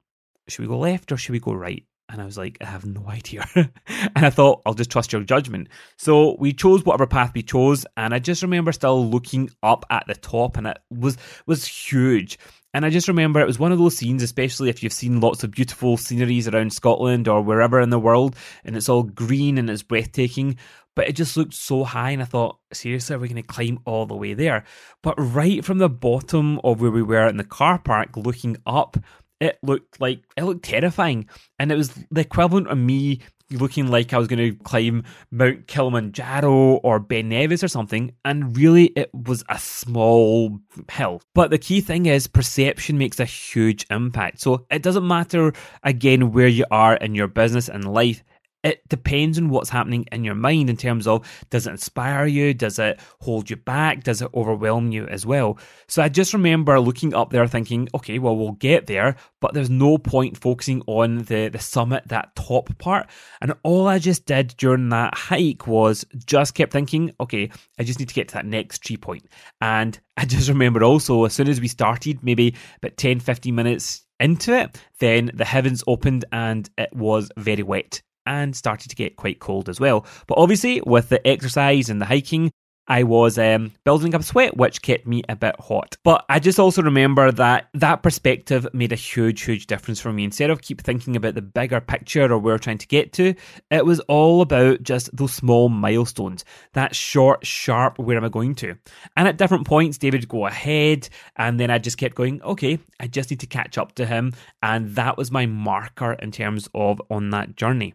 should 0.48 0.64
we 0.64 0.68
go 0.68 0.80
left 0.80 1.12
or 1.12 1.18
should 1.18 1.34
we 1.34 1.40
go 1.40 1.54
right?" 1.54 1.86
And 2.10 2.22
I 2.22 2.26
was 2.26 2.38
like, 2.38 2.58
I 2.60 2.66
have 2.66 2.86
no 2.86 3.06
idea. 3.08 3.46
and 3.56 3.70
I 4.16 4.30
thought, 4.30 4.62
I'll 4.66 4.74
just 4.74 4.92
trust 4.92 5.14
your 5.14 5.24
judgment. 5.24 5.70
So 5.98 6.36
we 6.40 6.54
chose 6.54 6.84
whatever 6.84 7.08
path 7.08 7.32
we 7.34 7.44
chose. 7.44 7.86
And 7.96 8.14
I 8.14 8.20
just 8.20 8.42
remember 8.42 8.72
still 8.72 9.08
looking 9.08 9.50
up 9.64 9.86
at 9.90 10.06
the 10.08 10.16
top 10.16 10.58
and 10.58 10.68
it 10.68 10.80
was 10.90 11.18
was 11.46 11.66
huge. 11.66 12.38
And 12.74 12.86
I 12.86 12.92
just 12.92 13.08
remember 13.08 13.40
it 13.40 13.48
was 13.48 13.58
one 13.58 13.72
of 13.72 13.80
those 13.80 13.98
scenes, 13.98 14.22
especially 14.22 14.70
if 14.70 14.84
you've 14.84 14.94
seen 14.94 15.22
lots 15.22 15.44
of 15.44 15.52
beautiful 15.52 15.98
sceneries 15.98 16.48
around 16.48 16.72
Scotland 16.72 17.28
or 17.28 17.42
wherever 17.42 17.80
in 17.82 17.90
the 17.90 18.00
world, 18.00 18.36
and 18.64 18.78
it's 18.78 18.90
all 18.90 19.02
green 19.02 19.58
and 19.58 19.70
it's 19.70 19.82
breathtaking. 19.82 20.58
But 20.96 21.08
it 21.08 21.14
just 21.14 21.36
looked 21.36 21.54
so 21.54 21.84
high, 21.84 22.12
and 22.12 22.22
I 22.22 22.26
thought, 22.26 22.60
seriously, 22.74 23.16
are 23.16 23.20
we 23.20 23.28
going 23.28 23.42
to 23.42 23.48
climb 23.48 23.80
all 23.86 24.06
the 24.06 24.16
way 24.16 24.34
there? 24.34 24.66
But 25.02 25.16
right 25.18 25.64
from 25.64 25.78
the 25.78 25.90
bottom 25.90 26.60
of 26.64 26.82
where 26.82 26.92
we 26.92 27.02
were 27.02 27.28
in 27.28 27.38
the 27.38 27.44
car 27.44 27.80
park, 27.80 28.18
looking 28.18 28.58
up, 28.68 28.98
it 29.40 29.58
looked 29.62 30.00
like 30.02 30.22
it 30.38 30.44
looked 30.44 30.64
terrifying, 30.64 31.28
and 31.58 31.72
it 31.72 31.76
was 31.76 31.92
the 32.12 32.22
equivalent 32.22 32.68
of 32.68 32.78
me 32.78 33.22
looking 33.52 33.88
like 33.88 34.14
I 34.14 34.18
was 34.18 34.28
going 34.28 34.52
to 34.52 34.64
climb 34.64 35.04
Mount 35.32 35.68
Kilimanjaro 35.68 36.76
or 36.76 37.00
Ben 37.00 37.30
Nevis 37.30 37.64
or 37.64 37.68
something, 37.68 38.14
and 38.24 38.56
really 38.56 38.86
it 38.96 39.10
was 39.14 39.44
a 39.50 39.58
small 39.58 40.60
hill. 40.92 41.22
But 41.34 41.50
the 41.50 41.58
key 41.58 41.82
thing 41.82 42.06
is 42.06 42.28
perception 42.28 42.98
makes 42.98 43.20
a 43.20 43.26
huge 43.26 43.86
impact. 43.90 44.40
So 44.42 44.66
it 44.70 44.84
doesn't 44.84 45.08
matter 45.08 45.54
again 45.84 46.32
where 46.32 46.48
you 46.48 46.66
are 46.70 46.96
in 46.96 47.16
your 47.16 47.28
business 47.28 47.70
and 47.70 47.92
life 47.92 48.24
it 48.64 48.88
depends 48.90 49.38
on 49.38 49.50
what's 49.50 49.70
happening 49.70 50.06
in 50.12 50.24
your 50.24 50.36
mind 50.36 50.70
in 50.70 50.76
terms 50.76 51.08
of 51.08 51.26
does 51.50 51.66
it 51.66 51.72
inspire 51.72 52.26
you? 52.26 52.54
Does 52.54 52.78
it 52.78 53.00
hold 53.22 53.50
you 53.50 53.56
back? 53.56 54.04
Does 54.04 54.22
it 54.22 54.30
overwhelm 54.34 54.92
you 54.92 55.06
as 55.08 55.26
well? 55.26 55.58
So 55.88 56.02
I 56.02 56.10
just 56.10 56.34
remember 56.34 56.80
looking 56.80 57.14
up 57.14 57.30
there 57.30 57.48
thinking, 57.48 57.88
okay, 57.96 58.20
well, 58.20 58.36
we'll 58.36 58.52
get 58.54 58.88
there, 58.88 59.16
but 59.40 59.54
there's 59.54 59.70
no 59.70 59.98
point 59.98 60.38
focusing 60.38 60.82
on 60.88 61.20
the, 61.20 61.50
the 61.50 61.60
summit, 61.60 62.04
that 62.08 62.36
top 62.36 62.78
part. 62.80 63.10
And 63.42 63.54
all 63.64 63.88
I 63.88 63.98
just 63.98 64.26
did 64.26 64.56
during 64.58 64.90
that 64.90 65.16
hike 65.16 65.66
was 65.66 66.06
just 66.26 66.54
kept 66.54 66.74
thinking, 66.74 67.14
okay, 67.20 67.50
I 67.80 67.84
just 67.84 68.00
need 68.00 68.10
to 68.10 68.16
get 68.16 68.28
to 68.30 68.34
that 68.36 68.46
next 68.46 68.84
tree 68.84 68.98
point. 68.98 69.26
And 69.62 69.98
I 70.18 70.26
just 70.26 70.50
remember 70.50 70.84
also, 70.84 71.24
as 71.24 71.34
soon 71.34 71.48
as 71.48 71.62
we 71.62 71.70
started, 71.70 72.24
maybe 72.24 72.56
about 72.78 72.98
10, 72.98 73.22
15 73.22 73.56
minutes 73.56 74.06
into 74.20 74.54
it, 74.54 74.78
then 75.00 75.32
the 75.34 75.46
heavens 75.46 75.82
opened 75.88 76.26
and 76.34 76.70
it 76.78 76.94
was 76.94 77.32
very 77.38 77.64
wet 77.64 78.02
and 78.30 78.56
started 78.56 78.88
to 78.90 78.96
get 78.96 79.18
quite 79.18 79.40
cold 79.40 79.68
as 79.68 79.80
well. 79.80 80.06
But 80.28 80.38
obviously, 80.38 80.82
with 80.86 81.10
the 81.10 81.26
exercise 81.28 81.90
and 81.90 82.02
the 82.02 82.06
hiking, 82.06 82.52
I 82.90 83.04
was 83.04 83.38
um, 83.38 83.72
building 83.86 84.16
up 84.16 84.24
sweat, 84.24 84.58
which 84.58 84.82
kept 84.82 85.06
me 85.06 85.22
a 85.30 85.36
bit 85.36 85.56
hot. 85.60 85.96
But 86.04 86.26
I 86.28 86.40
just 86.40 86.60
also 86.60 86.82
remember 86.82 87.32
that 87.32 87.70
that 87.76 88.02
perspective 88.02 88.68
made 88.74 88.92
a 88.92 88.96
huge, 88.96 89.44
huge 89.44 89.68
difference 89.68 90.02
for 90.02 90.12
me. 90.12 90.24
Instead 90.24 90.50
of 90.50 90.62
keep 90.62 90.82
thinking 90.82 91.16
about 91.16 91.36
the 91.36 91.42
bigger 91.42 91.80
picture 91.80 92.24
or 92.24 92.40
where 92.40 92.56
we're 92.56 92.58
trying 92.58 92.80
to 92.80 92.88
get 92.88 93.14
to, 93.14 93.36
it 93.70 93.86
was 93.86 94.00
all 94.02 94.42
about 94.42 94.82
just 94.82 95.16
those 95.16 95.34
small 95.34 95.70
milestones, 95.70 96.44
that 96.74 96.96
short, 96.96 97.46
sharp, 97.46 98.00
where 98.00 98.18
am 98.18 98.26
I 98.26 98.30
going 98.30 98.56
to? 98.56 98.76
And 99.16 99.28
at 99.28 99.38
different 99.38 99.68
points, 99.68 100.00
David 100.00 100.22
would 100.22 100.30
go 100.30 100.48
ahead, 100.48 101.08
and 101.36 101.60
then 101.60 101.70
I 101.70 101.78
just 101.78 102.00
kept 102.00 102.16
going, 102.16 102.42
okay, 102.42 102.80
I 103.00 103.06
just 103.06 103.30
need 103.30 103.42
to 103.42 103.48
catch 103.48 103.78
up 103.78 103.94
to 103.96 104.06
him. 104.06 104.34
And 104.64 104.96
that 104.96 105.16
was 105.16 105.32
my 105.32 105.46
marker 105.46 106.14
in 106.14 106.32
terms 106.32 106.68
of 106.74 107.02
on 107.12 107.30
that 107.30 107.56
journey. 107.56 107.94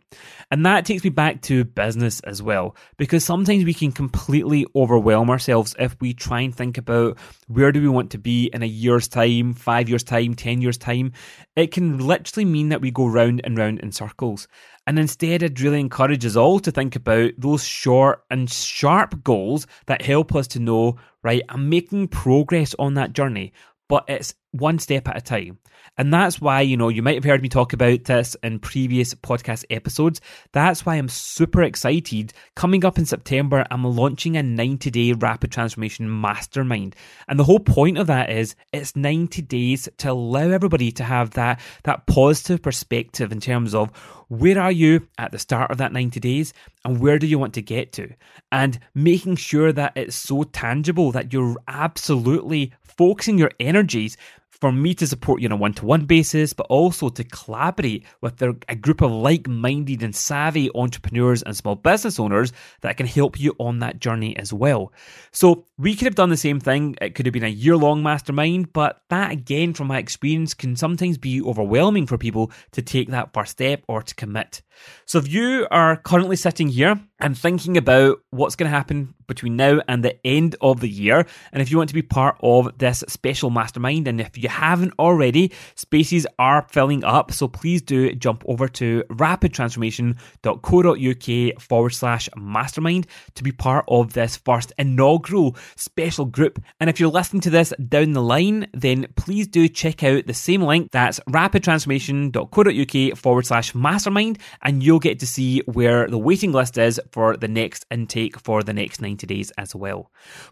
And 0.51 0.65
that 0.67 0.87
takes 0.87 1.03
me 1.03 1.11
back 1.11 1.43
to 1.43 1.65
business 1.65 2.21
as 2.21 2.41
well, 2.41 2.77
because 2.97 3.25
sometimes 3.25 3.65
we 3.65 3.75
can 3.75 3.91
completely 3.91 4.67
overwhelm 4.85 5.31
ourselves 5.31 5.75
if 5.79 5.97
we 6.01 6.15
try 6.15 6.41
and 6.41 6.55
think 6.55 6.79
about 6.79 7.19
where 7.49 7.73
do 7.73 7.81
we 7.81 7.89
want 7.89 8.11
to 8.13 8.19
be 8.19 8.51
in 8.53 8.63
a 8.63 8.67
year's 8.67 9.09
time, 9.09 9.55
five 9.55 9.89
years' 9.89 10.05
time, 10.05 10.35
10 10.35 10.61
years' 10.61 10.79
time. 10.79 11.13
It 11.57 11.73
can 11.73 11.99
literally 11.99 12.45
mean 12.45 12.69
that 12.69 12.81
we 12.81 12.91
go 12.91 13.07
round 13.07 13.41
and 13.45 13.57
round 13.57 13.81
in 13.81 13.91
circles. 13.93 14.47
And 14.87 14.99
instead, 14.99 15.43
I'd 15.43 15.61
really 15.61 15.81
encourage 15.81 16.27
us 16.27 16.37
all 16.37 16.61
to 16.61 16.71
think 16.71 16.95
about 16.95 17.33
those 17.39 17.65
short 17.65 18.23
and 18.31 18.51
sharp 18.51 19.25
goals 19.25 19.67
that 19.87 20.03
help 20.03 20.35
us 20.35 20.47
to 20.49 20.61
know, 20.61 20.97
right, 21.23 21.43
I'm 21.49 21.71
making 21.71 22.09
progress 22.09 22.75
on 22.79 22.95
that 22.95 23.15
journey, 23.15 23.55
but 23.89 24.05
it's 24.09 24.35
one 24.53 24.79
step 24.79 25.09
at 25.09 25.17
a 25.17 25.21
time. 25.21 25.59
And 25.99 26.13
that's 26.13 26.41
why, 26.41 26.61
you 26.61 26.77
know, 26.77 26.89
you 26.89 27.03
might 27.03 27.17
have 27.17 27.25
heard 27.25 27.43
me 27.43 27.49
talk 27.49 27.73
about 27.73 28.05
this 28.05 28.37
in 28.43 28.59
previous 28.59 29.15
podcast 29.15 29.65
episodes. 29.69 30.21
That's 30.53 30.87
why 30.87 30.97
I'm 30.97 31.09
super 31.09 31.63
excited. 31.63 32.33
Coming 32.57 32.85
up 32.85 32.99
in 32.99 33.05
September, 33.05 33.67
I'm 33.71 33.85
launching 33.85 34.37
a 34.37 34.43
90 34.43 34.91
day 34.91 35.13
rapid 35.13 35.53
transformation 35.53 36.21
mastermind. 36.21 36.97
And 37.29 37.39
the 37.39 37.45
whole 37.45 37.61
point 37.61 37.99
of 37.99 38.07
that 38.07 38.31
is 38.31 38.55
it's 38.73 38.97
90 38.97 39.43
days 39.43 39.89
to 39.99 40.13
allow 40.13 40.51
everybody 40.51 40.91
to 40.93 41.05
have 41.05 41.31
that, 41.31 41.61
that 41.83 42.07
positive 42.07 42.63
perspective 42.63 43.33
in 43.33 43.41
terms 43.41 43.75
of 43.75 43.91
where 44.29 44.59
are 44.59 44.73
you 44.73 45.07
at 45.19 45.33
the 45.33 45.39
start 45.39 45.71
of 45.71 45.79
that 45.79 45.93
90 45.93 46.19
days 46.21 46.53
and 46.85 47.01
where 47.01 47.19
do 47.19 47.27
you 47.27 47.39
want 47.39 47.55
to 47.55 47.63
get 47.63 47.93
to? 47.93 48.09
And 48.51 48.79
making 48.95 49.37
sure 49.37 49.73
that 49.73 49.93
it's 49.97 50.17
so 50.17 50.45
tangible 50.45 51.13
that 51.13 51.33
you're 51.33 51.57
absolutely 51.69 52.73
focusing 52.97 53.39
your 53.39 53.51
energies 53.61 54.17
for 54.65 54.73
me 54.73 54.95
to 54.95 55.07
support 55.07 55.43
you 55.43 55.49
on 55.49 55.53
a 55.53 55.57
one 55.57 55.75
to 55.75 55.85
one 55.85 56.07
basis, 56.07 56.53
but 56.53 56.67
also 56.71 57.09
to 57.11 57.25
collaborate 57.25 58.05
with 58.21 58.41
a 58.41 58.75
group 58.75 59.03
of 59.03 59.11
like 59.11 59.47
minded 59.47 60.03
and 60.03 60.15
savvy 60.15 60.71
entrepreneurs 60.75 61.43
and 61.43 61.57
small 61.57 61.75
business 61.75 62.19
owners 62.19 62.53
that 62.81 62.97
can 62.97 63.07
help 63.07 63.39
you 63.39 63.55
on 63.59 63.81
that 63.81 63.99
journey 64.01 64.37
as 64.39 64.53
well. 64.53 64.93
So, 65.33 65.67
we 65.77 65.95
could 65.97 66.07
have 66.07 66.15
done 66.15 66.31
the 66.31 66.37
same 66.37 66.61
thing. 66.61 66.97
It 67.01 67.15
could 67.15 67.27
have 67.27 67.33
been 67.33 67.45
a 67.45 67.49
year 67.49 67.77
long 67.77 68.03
mastermind, 68.03 68.73
but 68.73 69.03
that, 69.11 69.33
again, 69.33 69.75
from 69.75 69.89
my 69.89 69.99
experience, 69.99 70.55
can 70.55 70.77
sometimes 70.77 71.19
be 71.19 71.43
overwhelming 71.43 72.07
for 72.07 72.17
people 72.17 72.53
to 72.73 72.81
take 72.81 73.11
that 73.11 73.35
first 73.35 73.53
step 73.53 73.83
or 73.89 74.03
to 74.03 74.15
commit. 74.15 74.63
So, 75.05 75.19
if 75.19 75.31
you 75.31 75.67
are 75.71 75.97
currently 75.97 76.37
sitting 76.37 76.69
here 76.69 77.01
and 77.25 77.37
thinking 77.37 77.77
about 77.79 78.21
what's 78.31 78.55
going 78.55 78.71
to 78.71 78.77
happen 78.77 79.15
between 79.27 79.57
now 79.57 79.81
and 79.89 80.05
the 80.05 80.15
end 80.27 80.55
of 80.61 80.81
the 80.81 80.89
year. 80.89 81.27
And 81.53 81.63
if 81.63 81.71
you 81.71 81.79
want 81.79 81.89
to 81.89 81.95
be 81.95 82.03
part 82.03 82.37
of 82.41 82.77
this 82.77 83.03
special 83.09 83.49
mastermind, 83.49 84.07
and 84.07 84.21
if 84.21 84.37
you 84.37 84.51
haven't 84.51 84.93
already, 84.99 85.51
spaces 85.75 86.27
are 86.39 86.67
filling 86.71 87.03
up. 87.03 87.33
So 87.33 87.49
please 87.49 87.81
do 87.81 88.15
jump 88.15 88.45
over 88.47 88.69
to 88.69 89.03
rapidtransformation.co.uk 89.09 91.63
forward 91.63 91.91
slash 91.91 92.29
mastermind 92.37 93.07
to 93.35 93.43
be 93.43 93.53
part 93.53 93.87
of 93.89 94.13
this 94.13 94.37
first 94.37 94.75
inaugural 94.79 95.57
special 95.77 96.27
group. 96.27 96.63
And 96.79 96.91
if 96.91 97.01
you're 97.01 97.09
listening 97.09 97.41
to 97.43 97.51
this 97.51 97.73
down 97.89 98.13
the 98.13 98.21
line, 98.21 98.67
then 98.75 99.07
please 99.17 99.47
do 99.47 99.67
check 99.69 100.05
out 100.05 100.27
the 100.27 100.35
same 100.35 100.61
link. 100.61 100.91
That's 100.93 101.21
rapidtransformation.co.uk 101.21 103.17
forward 103.17 103.47
slash 103.47 103.75
mastermind, 103.75 104.41
and 104.61 104.83
you'll 104.83 104.99
get 104.99 105.21
to 105.21 105.27
see 105.27 105.61
where 105.61 106.07
the 106.07 106.19
waiting 106.19 106.53
list 106.53 106.77
is 106.77 107.01
for 107.15 107.37
the 107.37 107.47
next 107.47 107.87
intake 107.93 108.37
for 108.41 108.65
the 108.65 108.73
next 108.73 109.01
90 109.01 109.25
days 109.29 109.53
as 109.53 109.73
well. 109.73 110.11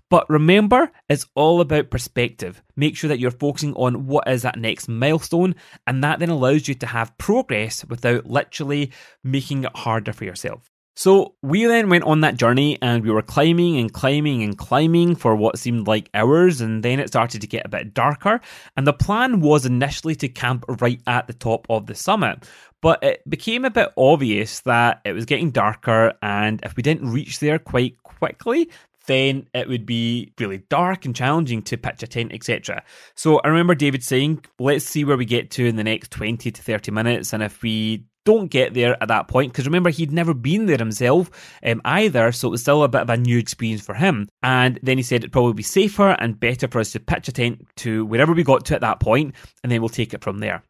But 0.09 0.31
remember, 0.31 0.93
it's 1.09 1.27
all 1.35 1.61
about 1.61 1.91
perspective. 1.91 2.63
Make 2.77 2.97
sure 2.97 3.09
that 3.09 3.19
you're 3.19 3.33
focusing 3.33 3.75
on 3.75 4.07
what 4.07 4.29
is 4.29 4.43
that 4.43 4.57
next 4.57 4.87
milestone, 4.87 5.57
and 5.89 6.05
that 6.05 6.21
then 6.21 6.31
allows 6.31 6.69
you 6.69 6.75
to 6.77 6.87
have 6.87 7.19
progress 7.19 7.85
without 7.87 8.27
literally 8.27 8.93
making 9.25 9.65
it 9.65 9.77
harder 9.77 10.13
for 10.13 10.25
yourself. 10.25 10.72
So 10.95 11.35
we 11.43 11.65
then 11.65 11.89
went 11.89 12.05
on 12.05 12.21
that 12.21 12.37
journey 12.37 12.79
and 12.83 13.03
we 13.03 13.11
were 13.11 13.23
climbing 13.23 13.79
and 13.79 13.93
climbing 13.93 14.43
and 14.43 14.59
climbing 14.59 15.15
for 15.15 15.35
what 15.35 15.59
seemed 15.59 15.87
like 15.87 16.11
hours, 16.13 16.61
and 16.61 16.83
then 16.83 17.01
it 17.01 17.09
started 17.09 17.41
to 17.41 17.47
get 17.47 17.65
a 17.65 17.71
bit 17.71 17.95
darker. 17.95 18.41
And 18.77 18.87
the 18.87 18.93
plan 18.93 19.41
was 19.41 19.65
initially 19.65 20.15
to 20.17 20.29
camp 20.29 20.65
right 20.81 21.01
at 21.07 21.27
the 21.27 21.33
top 21.33 21.67
of 21.71 21.87
the 21.87 21.95
summit. 21.95 22.47
But 22.83 23.03
it 23.03 23.29
became 23.29 23.65
a 23.65 23.71
bit 23.71 23.91
obvious 23.97 24.61
that 24.61 25.01
it 25.05 25.13
was 25.13 25.25
getting 25.25 25.51
darker, 25.51 26.15
and 26.21 26.61
if 26.65 26.77
we 26.77 26.83
didn't 26.83 27.11
reach 27.11 27.39
there 27.39 27.59
quite 27.59 28.03
quickly, 28.03 28.71
then 29.07 29.49
it 29.55 29.69
would 29.69 29.87
be 29.87 30.33
really 30.39 30.59
dark 30.69 31.05
and 31.05 31.15
challenging 31.15 31.63
to 31.63 31.77
pitch 31.77 32.03
a 32.03 32.07
tent, 32.07 32.33
etc. 32.33 32.83
So 33.15 33.41
I 33.41 33.49
remember 33.49 33.75
David 33.75 34.03
saying, 34.03 34.45
let's 34.59 34.85
see 34.85 35.05
where 35.05 35.17
we 35.17 35.25
get 35.25 35.51
to 35.53 35.67
in 35.67 35.77
the 35.77 35.85
next 35.85 36.11
20 36.11 36.51
to 36.51 36.63
30 36.63 36.93
minutes. 36.93 37.33
And 37.33 37.43
if 37.43 37.63
we 37.63 38.05
don't 38.25 38.49
get 38.49 38.75
there 38.75 39.01
at 39.03 39.09
that 39.09 39.29
point 39.29 39.53
because 39.53 39.67
remember 39.67 39.91
he'd 39.91 40.13
never 40.13 40.35
been 40.35 40.67
there 40.67 40.79
himself 40.79 41.31
um, 41.65 41.81
either 41.85 42.33
so 42.33 42.49
it 42.49 42.51
was 42.51 42.61
still 42.61 42.83
a 42.83 42.89
bit 42.89 43.03
of 43.03 43.11
a 43.11 43.17
new 43.17 43.39
experience 43.39 43.83
for 43.83 43.95
him 43.95 44.29
and 44.43 44.79
then 44.83 44.97
he 44.97 45.03
said 45.03 45.17
it'd 45.17 45.33
probably 45.33 45.53
be 45.53 45.63
safer 45.63 46.11
and 46.21 46.39
better 46.41 46.69
for 46.69 46.81
us 46.81 46.93
to 46.93 47.01
pitch 47.01 47.29
a 47.29 47.33
tent 47.33 47.67
to 47.77 48.05
wherever 48.07 48.33
we 48.33 48.43
got 48.43 48.65
to 48.65 48.75
at 48.75 48.81
that 48.81 49.01
point 49.01 49.35
and 49.63 49.73
then 49.73 49.81
we'll 49.81 49.89
take 49.89 50.15
it 50.15 50.23
from 50.23 50.39
there 50.39 50.63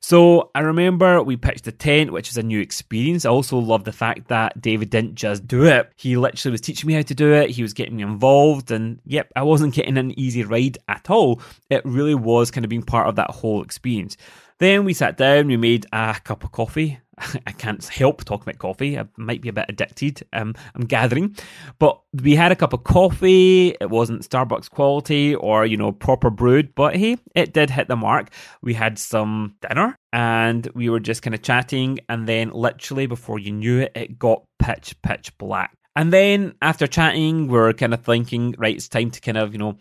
so 0.00 0.50
I 0.54 0.60
remember 0.60 1.22
we 1.22 1.36
pitched 1.36 1.64
the 1.64 1.72
tent, 1.72 2.12
which 2.12 2.30
is 2.30 2.36
a 2.36 2.42
new 2.42 2.60
experience. 2.60 3.24
I 3.24 3.30
also 3.30 3.58
love 3.58 3.82
the 3.82 3.92
fact 3.92 4.28
that 4.28 4.60
David 4.60 4.90
didn't 4.90 5.16
just 5.16 5.48
do 5.48 5.64
it. 5.64 5.90
He 5.96 6.16
literally 6.16 6.52
was 6.52 6.60
teaching 6.60 6.86
me 6.86 6.94
how 6.94 7.02
to 7.02 7.14
do 7.14 7.32
it. 7.32 7.50
He 7.50 7.62
was 7.62 7.72
getting 7.72 7.96
me 7.96 8.04
involved. 8.04 8.70
And 8.70 9.00
yep, 9.04 9.32
I 9.34 9.42
wasn't 9.42 9.74
getting 9.74 9.98
an 9.98 10.16
easy 10.18 10.44
ride 10.44 10.78
at 10.88 11.10
all. 11.10 11.40
It 11.70 11.84
really 11.84 12.14
was 12.14 12.52
kind 12.52 12.64
of 12.64 12.68
being 12.68 12.82
part 12.82 13.08
of 13.08 13.16
that 13.16 13.30
whole 13.30 13.62
experience. 13.62 14.16
Then 14.58 14.84
we 14.84 14.94
sat 14.94 15.16
down, 15.16 15.48
we 15.48 15.56
made 15.56 15.86
a 15.92 16.16
cup 16.22 16.44
of 16.44 16.52
coffee. 16.52 16.98
I 17.46 17.52
can't 17.52 17.84
help 17.84 18.24
talking 18.24 18.42
about 18.42 18.58
coffee. 18.58 18.98
I 18.98 19.06
might 19.16 19.40
be 19.40 19.48
a 19.48 19.52
bit 19.52 19.66
addicted. 19.68 20.22
Um, 20.32 20.54
I'm 20.74 20.84
gathering, 20.86 21.36
but 21.78 22.00
we 22.22 22.34
had 22.36 22.52
a 22.52 22.56
cup 22.56 22.72
of 22.72 22.84
coffee. 22.84 23.74
It 23.80 23.90
wasn't 23.90 24.28
Starbucks 24.28 24.70
quality 24.70 25.34
or 25.34 25.64
you 25.64 25.76
know 25.76 25.92
proper 25.92 26.30
brewed, 26.30 26.74
but 26.74 26.96
hey, 26.96 27.16
it 27.34 27.52
did 27.52 27.70
hit 27.70 27.88
the 27.88 27.96
mark. 27.96 28.30
We 28.62 28.74
had 28.74 28.98
some 28.98 29.56
dinner 29.66 29.96
and 30.12 30.68
we 30.74 30.88
were 30.90 31.00
just 31.00 31.22
kind 31.22 31.34
of 31.34 31.42
chatting, 31.42 32.00
and 32.08 32.26
then 32.26 32.50
literally 32.50 33.06
before 33.06 33.38
you 33.38 33.52
knew 33.52 33.80
it, 33.80 33.92
it 33.94 34.18
got 34.18 34.44
pitch 34.58 35.00
pitch 35.02 35.36
black. 35.38 35.76
And 35.94 36.12
then 36.12 36.54
after 36.60 36.86
chatting, 36.86 37.46
we 37.46 37.54
we're 37.54 37.72
kind 37.72 37.94
of 37.94 38.04
thinking, 38.04 38.54
right, 38.58 38.76
it's 38.76 38.88
time 38.88 39.10
to 39.10 39.20
kind 39.20 39.38
of 39.38 39.52
you 39.52 39.58
know 39.58 39.78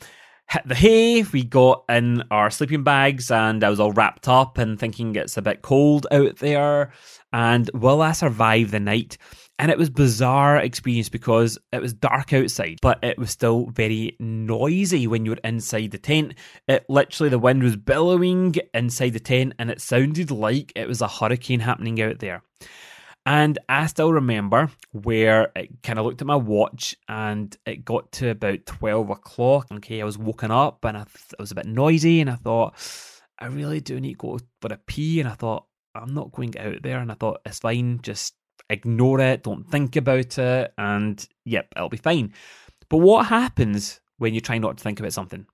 the 0.65 0.75
hay. 0.75 1.23
We 1.23 1.43
got 1.43 1.85
in 1.89 2.23
our 2.31 2.49
sleeping 2.49 2.83
bags 2.83 3.31
and 3.31 3.63
I 3.63 3.69
was 3.69 3.79
all 3.79 3.91
wrapped 3.91 4.27
up 4.27 4.57
and 4.57 4.79
thinking 4.79 5.15
it's 5.15 5.37
a 5.37 5.41
bit 5.41 5.61
cold 5.61 6.07
out 6.11 6.37
there. 6.37 6.91
And 7.33 7.69
will 7.73 8.01
I 8.01 8.13
survive 8.13 8.71
the 8.71 8.79
night? 8.79 9.17
And 9.57 9.71
it 9.71 9.77
was 9.77 9.89
bizarre 9.89 10.57
experience 10.57 11.07
because 11.07 11.57
it 11.71 11.81
was 11.81 11.93
dark 11.93 12.33
outside, 12.33 12.77
but 12.81 13.01
it 13.03 13.17
was 13.17 13.31
still 13.31 13.67
very 13.67 14.17
noisy 14.19 15.07
when 15.07 15.25
you 15.25 15.31
were 15.31 15.39
inside 15.45 15.91
the 15.91 15.97
tent. 15.97 16.33
It 16.67 16.85
literally 16.89 17.29
the 17.29 17.39
wind 17.39 17.63
was 17.63 17.77
billowing 17.77 18.55
inside 18.73 19.11
the 19.11 19.19
tent 19.19 19.53
and 19.57 19.71
it 19.71 19.79
sounded 19.79 20.29
like 20.29 20.73
it 20.75 20.87
was 20.87 21.01
a 21.01 21.07
hurricane 21.07 21.61
happening 21.61 22.01
out 22.01 22.19
there. 22.19 22.43
And 23.25 23.57
I 23.67 23.87
still 23.87 24.13
remember 24.13 24.69
where 24.91 25.51
it 25.55 25.81
kind 25.81 25.97
of 25.97 26.05
looked 26.05 26.21
at 26.21 26.27
my 26.27 26.35
watch 26.35 26.95
and 27.09 27.55
it 27.65 27.83
got 27.83 28.11
to 28.13 28.29
about 28.29 28.65
12 28.67 29.09
o'clock. 29.09 29.67
Okay, 29.71 30.01
I 30.01 30.05
was 30.05 30.17
woken 30.17 30.51
up 30.51 30.85
and 30.85 30.95
I 30.95 31.03
th- 31.03 31.33
it 31.33 31.39
was 31.39 31.51
a 31.51 31.55
bit 31.55 31.65
noisy 31.65 32.21
and 32.21 32.29
I 32.29 32.35
thought, 32.35 32.75
I 33.39 33.47
really 33.47 33.81
do 33.81 33.99
need 33.99 34.13
to 34.13 34.17
go 34.17 34.39
for 34.61 34.71
a 34.71 34.77
pee. 34.77 35.19
And 35.19 35.27
I 35.27 35.33
thought, 35.33 35.65
I'm 35.95 36.13
not 36.13 36.31
going 36.31 36.57
out 36.59 36.83
there. 36.83 36.99
And 36.99 37.11
I 37.11 37.15
thought, 37.15 37.41
it's 37.45 37.59
fine, 37.59 37.99
just 38.03 38.35
ignore 38.69 39.19
it, 39.19 39.43
don't 39.43 39.69
think 39.69 39.95
about 39.95 40.37
it, 40.37 40.73
and 40.77 41.27
yep, 41.43 41.67
it'll 41.75 41.89
be 41.89 41.97
fine. 41.97 42.33
But 42.89 42.97
what 42.97 43.27
happens 43.27 43.99
when 44.17 44.33
you 44.33 44.41
try 44.41 44.57
not 44.57 44.77
to 44.77 44.83
think 44.83 44.99
about 44.99 45.13
something? 45.13 45.45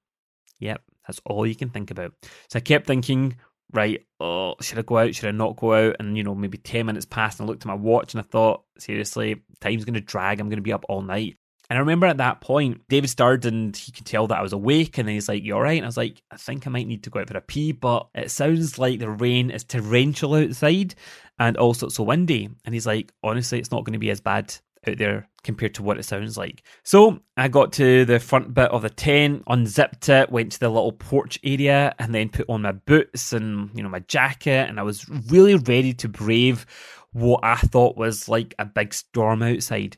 Yep, 0.59 0.81
that's 1.07 1.21
all 1.25 1.47
you 1.47 1.55
can 1.55 1.69
think 1.69 1.91
about. 1.91 2.13
So 2.49 2.57
I 2.57 2.61
kept 2.61 2.87
thinking, 2.87 3.35
right, 3.73 4.05
oh, 4.19 4.55
should 4.61 4.79
I 4.79 4.83
go 4.83 4.97
out? 4.97 5.15
Should 5.15 5.27
I 5.27 5.31
not 5.31 5.55
go 5.55 5.73
out? 5.73 5.97
And, 5.99 6.17
you 6.17 6.23
know, 6.23 6.35
maybe 6.35 6.57
10 6.57 6.85
minutes 6.85 7.05
passed 7.05 7.39
and 7.39 7.47
I 7.47 7.49
looked 7.49 7.63
at 7.63 7.67
my 7.67 7.73
watch 7.73 8.13
and 8.13 8.21
I 8.21 8.23
thought, 8.23 8.63
seriously, 8.77 9.41
time's 9.59 9.85
going 9.85 9.93
to 9.95 10.01
drag. 10.01 10.39
I'm 10.39 10.49
going 10.49 10.57
to 10.57 10.63
be 10.63 10.73
up 10.73 10.85
all 10.89 11.01
night. 11.01 11.37
And 11.71 11.77
I 11.77 11.79
remember 11.79 12.05
at 12.05 12.17
that 12.17 12.41
point, 12.41 12.81
David 12.89 13.09
started 13.09 13.45
and 13.45 13.75
he 13.75 13.93
could 13.93 14.05
tell 14.05 14.27
that 14.27 14.37
I 14.37 14.41
was 14.41 14.51
awake. 14.51 14.97
And 14.97 15.07
he's 15.07 15.29
like, 15.29 15.41
You 15.41 15.55
all 15.55 15.61
right? 15.61 15.77
And 15.77 15.85
I 15.85 15.87
was 15.87 15.95
like, 15.95 16.21
I 16.29 16.35
think 16.35 16.67
I 16.67 16.69
might 16.69 16.85
need 16.85 17.03
to 17.03 17.09
go 17.09 17.21
out 17.21 17.29
for 17.29 17.37
a 17.37 17.41
pee, 17.41 17.71
but 17.71 18.09
it 18.13 18.29
sounds 18.29 18.77
like 18.77 18.99
the 18.99 19.09
rain 19.09 19.49
is 19.49 19.63
torrential 19.63 20.35
outside 20.35 20.95
and 21.39 21.55
also 21.55 21.85
it's 21.85 21.95
so 21.95 22.03
windy. 22.03 22.49
And 22.65 22.75
he's 22.75 22.85
like, 22.85 23.13
Honestly, 23.23 23.57
it's 23.57 23.71
not 23.71 23.85
going 23.85 23.93
to 23.93 23.99
be 23.99 24.09
as 24.09 24.19
bad 24.19 24.53
out 24.87 24.97
there 24.97 25.29
compared 25.43 25.73
to 25.75 25.83
what 25.83 25.97
it 25.97 26.03
sounds 26.03 26.37
like. 26.37 26.63
So 26.83 27.19
I 27.37 27.47
got 27.47 27.73
to 27.73 28.05
the 28.05 28.19
front 28.19 28.53
bit 28.53 28.71
of 28.71 28.81
the 28.83 28.89
tent, 28.89 29.43
unzipped 29.47 30.09
it, 30.09 30.31
went 30.31 30.53
to 30.53 30.59
the 30.59 30.69
little 30.69 30.91
porch 30.91 31.39
area, 31.43 31.95
and 31.99 32.13
then 32.13 32.29
put 32.29 32.49
on 32.49 32.63
my 32.63 32.71
boots 32.71 33.33
and 33.33 33.69
you 33.75 33.83
know 33.83 33.89
my 33.89 33.99
jacket, 33.99 34.69
and 34.69 34.79
I 34.79 34.83
was 34.83 35.07
really 35.29 35.55
ready 35.55 35.93
to 35.95 36.09
brave 36.09 36.65
what 37.13 37.41
I 37.43 37.55
thought 37.55 37.97
was 37.97 38.29
like 38.29 38.55
a 38.57 38.65
big 38.65 38.93
storm 38.93 39.43
outside. 39.43 39.97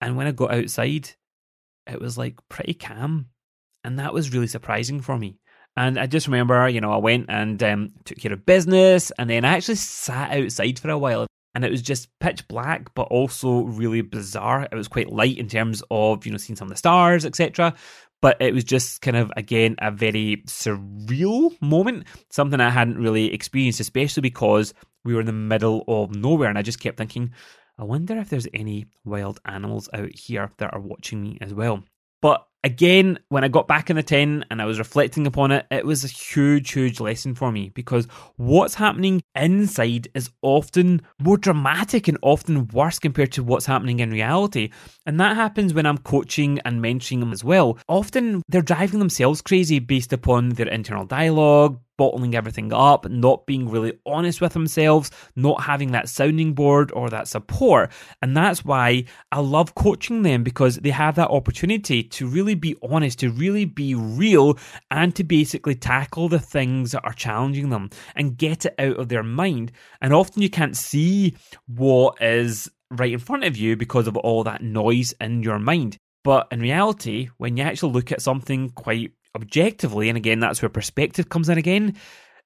And 0.00 0.16
when 0.16 0.26
I 0.26 0.32
got 0.32 0.52
outside, 0.52 1.10
it 1.86 2.00
was 2.00 2.18
like 2.18 2.36
pretty 2.48 2.74
calm. 2.74 3.26
And 3.84 3.98
that 3.98 4.14
was 4.14 4.32
really 4.32 4.46
surprising 4.46 5.00
for 5.00 5.18
me. 5.18 5.38
And 5.76 5.98
I 5.98 6.06
just 6.06 6.26
remember, 6.26 6.68
you 6.68 6.80
know, 6.80 6.92
I 6.92 6.98
went 6.98 7.26
and 7.28 7.62
um, 7.62 7.92
took 8.04 8.18
care 8.18 8.32
of 8.32 8.46
business, 8.46 9.10
and 9.18 9.28
then 9.28 9.44
I 9.44 9.56
actually 9.56 9.74
sat 9.74 10.30
outside 10.30 10.78
for 10.78 10.90
a 10.90 10.98
while. 10.98 11.26
And 11.54 11.64
it 11.64 11.70
was 11.70 11.82
just 11.82 12.08
pitch 12.18 12.46
black, 12.48 12.94
but 12.94 13.02
also 13.04 13.62
really 13.62 14.00
bizarre. 14.00 14.66
It 14.70 14.74
was 14.74 14.88
quite 14.88 15.12
light 15.12 15.38
in 15.38 15.48
terms 15.48 15.82
of, 15.90 16.26
you 16.26 16.32
know, 16.32 16.38
seeing 16.38 16.56
some 16.56 16.66
of 16.66 16.70
the 16.70 16.78
stars, 16.78 17.24
etc. 17.24 17.74
But 18.20 18.40
it 18.40 18.54
was 18.54 18.64
just 18.64 19.02
kind 19.02 19.16
of, 19.16 19.30
again, 19.36 19.76
a 19.80 19.90
very 19.90 20.42
surreal 20.46 21.60
moment, 21.60 22.06
something 22.30 22.60
I 22.60 22.70
hadn't 22.70 22.98
really 22.98 23.32
experienced, 23.32 23.80
especially 23.80 24.22
because 24.22 24.74
we 25.04 25.14
were 25.14 25.20
in 25.20 25.26
the 25.26 25.32
middle 25.32 25.84
of 25.86 26.14
nowhere. 26.14 26.48
And 26.48 26.58
I 26.58 26.62
just 26.62 26.80
kept 26.80 26.96
thinking, 26.96 27.32
I 27.78 27.84
wonder 27.84 28.16
if 28.18 28.30
there's 28.30 28.48
any 28.54 28.86
wild 29.04 29.40
animals 29.44 29.88
out 29.92 30.10
here 30.12 30.50
that 30.58 30.72
are 30.72 30.80
watching 30.80 31.22
me 31.22 31.38
as 31.40 31.52
well. 31.52 31.84
But 32.22 32.46
again, 32.64 33.18
when 33.28 33.44
I 33.44 33.48
got 33.48 33.68
back 33.68 33.90
in 33.90 33.96
the 33.96 34.02
tent 34.02 34.44
and 34.50 34.60
I 34.60 34.64
was 34.64 34.78
reflecting 34.78 35.26
upon 35.26 35.52
it, 35.52 35.66
it 35.70 35.84
was 35.84 36.02
a 36.02 36.08
huge, 36.08 36.72
huge 36.72 36.98
lesson 36.98 37.34
for 37.34 37.52
me 37.52 37.68
because 37.68 38.08
what's 38.36 38.74
happening 38.74 39.22
inside 39.36 40.08
is 40.14 40.30
often 40.42 41.02
more 41.20 41.36
dramatic 41.36 42.08
and 42.08 42.18
often 42.22 42.66
worse 42.68 42.98
compared 42.98 43.32
to 43.32 43.44
what's 43.44 43.66
happening 43.66 44.00
in 44.00 44.10
reality. 44.10 44.70
And 45.04 45.20
that 45.20 45.36
happens 45.36 45.74
when 45.74 45.86
I'm 45.86 45.98
coaching 45.98 46.58
and 46.64 46.82
mentoring 46.82 47.20
them 47.20 47.32
as 47.32 47.44
well. 47.44 47.78
Often 47.86 48.42
they're 48.48 48.62
driving 48.62 48.98
themselves 48.98 49.42
crazy 49.42 49.78
based 49.78 50.12
upon 50.12 50.50
their 50.50 50.68
internal 50.68 51.04
dialogue, 51.04 51.78
bottling 51.96 52.34
everything 52.34 52.72
up, 52.72 53.08
not 53.08 53.46
being 53.46 53.68
really 53.68 53.92
honest 54.06 54.40
with 54.40 54.52
themselves, 54.52 55.10
not 55.36 55.62
having 55.62 55.92
that 55.92 56.08
sounding 56.08 56.54
board 56.54 56.90
or 56.94 57.10
that 57.10 57.28
support. 57.28 57.90
And 58.22 58.36
that's 58.36 58.64
why 58.64 59.04
I 59.32 59.40
love 59.40 59.74
coaching 59.74 60.22
them 60.22 60.42
because 60.42 60.76
they 60.76 60.90
have 60.90 61.16
that 61.16 61.30
opportunity 61.30 62.02
to 62.02 62.26
really 62.26 62.54
be 62.54 62.76
honest, 62.82 63.18
to 63.20 63.30
really 63.30 63.64
be 63.64 63.94
real, 63.94 64.58
and 64.90 65.14
to 65.16 65.24
basically 65.24 65.74
tackle 65.74 66.28
the 66.28 66.38
things 66.38 66.92
that 66.92 67.04
are 67.04 67.12
challenging 67.12 67.70
them 67.70 67.90
and 68.14 68.36
get 68.36 68.66
it 68.66 68.74
out 68.78 68.98
of 68.98 69.08
their 69.08 69.22
mind. 69.22 69.72
And 70.00 70.12
often 70.12 70.42
you 70.42 70.50
can't 70.50 70.76
see 70.76 71.36
what 71.66 72.20
is 72.20 72.70
right 72.90 73.12
in 73.12 73.18
front 73.18 73.44
of 73.44 73.56
you 73.56 73.76
because 73.76 74.06
of 74.06 74.16
all 74.16 74.44
that 74.44 74.62
noise 74.62 75.14
in 75.20 75.42
your 75.42 75.58
mind. 75.58 75.96
But 76.22 76.48
in 76.50 76.60
reality, 76.60 77.28
when 77.36 77.56
you 77.56 77.64
actually 77.64 77.92
look 77.92 78.10
at 78.10 78.22
something 78.22 78.70
quite 78.70 79.12
objectively, 79.36 80.08
and 80.08 80.16
again, 80.16 80.40
that's 80.40 80.62
where 80.62 80.68
perspective 80.68 81.28
comes 81.28 81.48
in 81.48 81.58
again, 81.58 81.96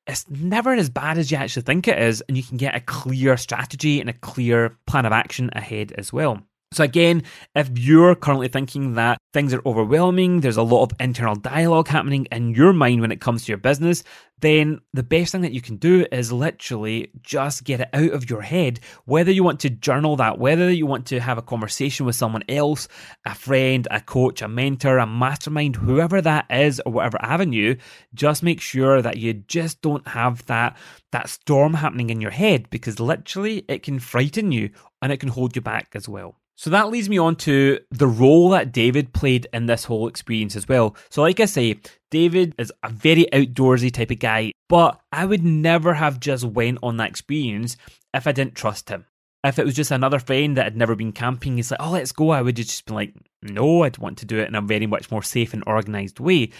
it's 0.06 0.28
never 0.30 0.72
as 0.72 0.88
bad 0.88 1.18
as 1.18 1.30
you 1.30 1.36
actually 1.36 1.62
think 1.62 1.86
it 1.86 1.98
is, 1.98 2.22
and 2.28 2.36
you 2.36 2.42
can 2.42 2.56
get 2.56 2.74
a 2.74 2.80
clear 2.80 3.36
strategy 3.36 4.00
and 4.00 4.08
a 4.08 4.14
clear 4.14 4.76
plan 4.86 5.04
of 5.04 5.12
action 5.12 5.50
ahead 5.52 5.92
as 5.98 6.12
well. 6.12 6.40
So, 6.70 6.84
again, 6.84 7.22
if 7.54 7.70
you're 7.78 8.14
currently 8.14 8.48
thinking 8.48 8.92
that 8.94 9.16
things 9.32 9.54
are 9.54 9.62
overwhelming, 9.64 10.42
there's 10.42 10.58
a 10.58 10.62
lot 10.62 10.82
of 10.82 11.00
internal 11.00 11.34
dialogue 11.34 11.88
happening 11.88 12.26
in 12.30 12.54
your 12.54 12.74
mind 12.74 13.00
when 13.00 13.10
it 13.10 13.22
comes 13.22 13.44
to 13.44 13.52
your 13.52 13.58
business, 13.58 14.04
then 14.40 14.78
the 14.92 15.02
best 15.02 15.32
thing 15.32 15.40
that 15.40 15.52
you 15.52 15.62
can 15.62 15.76
do 15.76 16.04
is 16.12 16.30
literally 16.30 17.10
just 17.22 17.64
get 17.64 17.80
it 17.80 17.88
out 17.94 18.12
of 18.12 18.28
your 18.28 18.42
head. 18.42 18.80
Whether 19.06 19.32
you 19.32 19.42
want 19.42 19.60
to 19.60 19.70
journal 19.70 20.16
that, 20.16 20.38
whether 20.38 20.70
you 20.70 20.84
want 20.84 21.06
to 21.06 21.20
have 21.20 21.38
a 21.38 21.42
conversation 21.42 22.04
with 22.04 22.16
someone 22.16 22.44
else, 22.50 22.86
a 23.24 23.34
friend, 23.34 23.88
a 23.90 24.02
coach, 24.02 24.42
a 24.42 24.46
mentor, 24.46 24.98
a 24.98 25.06
mastermind, 25.06 25.76
whoever 25.76 26.20
that 26.20 26.44
is, 26.50 26.82
or 26.84 26.92
whatever 26.92 27.18
avenue, 27.22 27.76
just 28.12 28.42
make 28.42 28.60
sure 28.60 29.00
that 29.00 29.16
you 29.16 29.32
just 29.32 29.80
don't 29.80 30.06
have 30.06 30.44
that, 30.46 30.76
that 31.12 31.30
storm 31.30 31.72
happening 31.72 32.10
in 32.10 32.20
your 32.20 32.30
head 32.30 32.68
because 32.68 33.00
literally 33.00 33.64
it 33.68 33.82
can 33.82 33.98
frighten 33.98 34.52
you 34.52 34.68
and 35.00 35.12
it 35.12 35.16
can 35.16 35.30
hold 35.30 35.56
you 35.56 35.62
back 35.62 35.88
as 35.94 36.06
well. 36.06 36.36
So 36.58 36.70
that 36.70 36.90
leads 36.90 37.08
me 37.08 37.18
on 37.18 37.36
to 37.36 37.78
the 37.92 38.08
role 38.08 38.48
that 38.48 38.72
David 38.72 39.12
played 39.12 39.46
in 39.52 39.66
this 39.66 39.84
whole 39.84 40.08
experience 40.08 40.56
as 40.56 40.66
well. 40.66 40.96
So, 41.08 41.22
like 41.22 41.38
I 41.38 41.44
say, 41.44 41.76
David 42.10 42.52
is 42.58 42.72
a 42.82 42.90
very 42.90 43.26
outdoorsy 43.32 43.92
type 43.92 44.10
of 44.10 44.18
guy, 44.18 44.50
but 44.68 45.00
I 45.12 45.24
would 45.24 45.44
never 45.44 45.94
have 45.94 46.18
just 46.18 46.42
went 46.42 46.80
on 46.82 46.96
that 46.96 47.10
experience 47.10 47.76
if 48.12 48.26
I 48.26 48.32
didn't 48.32 48.56
trust 48.56 48.88
him. 48.88 49.04
If 49.44 49.60
it 49.60 49.64
was 49.64 49.76
just 49.76 49.92
another 49.92 50.18
friend 50.18 50.56
that 50.56 50.64
had 50.64 50.76
never 50.76 50.96
been 50.96 51.12
camping, 51.12 51.54
he's 51.54 51.70
like, 51.70 51.80
oh, 51.80 51.92
let's 51.92 52.10
go, 52.10 52.30
I 52.30 52.42
would 52.42 52.56
just 52.56 52.86
be 52.86 52.92
like, 52.92 53.14
no, 53.40 53.84
I'd 53.84 53.98
want 53.98 54.18
to 54.18 54.26
do 54.26 54.40
it 54.40 54.48
in 54.48 54.56
a 54.56 54.60
very 54.60 54.88
much 54.88 55.12
more 55.12 55.22
safe 55.22 55.54
and 55.54 55.62
organized 55.64 56.18
way. 56.18 56.50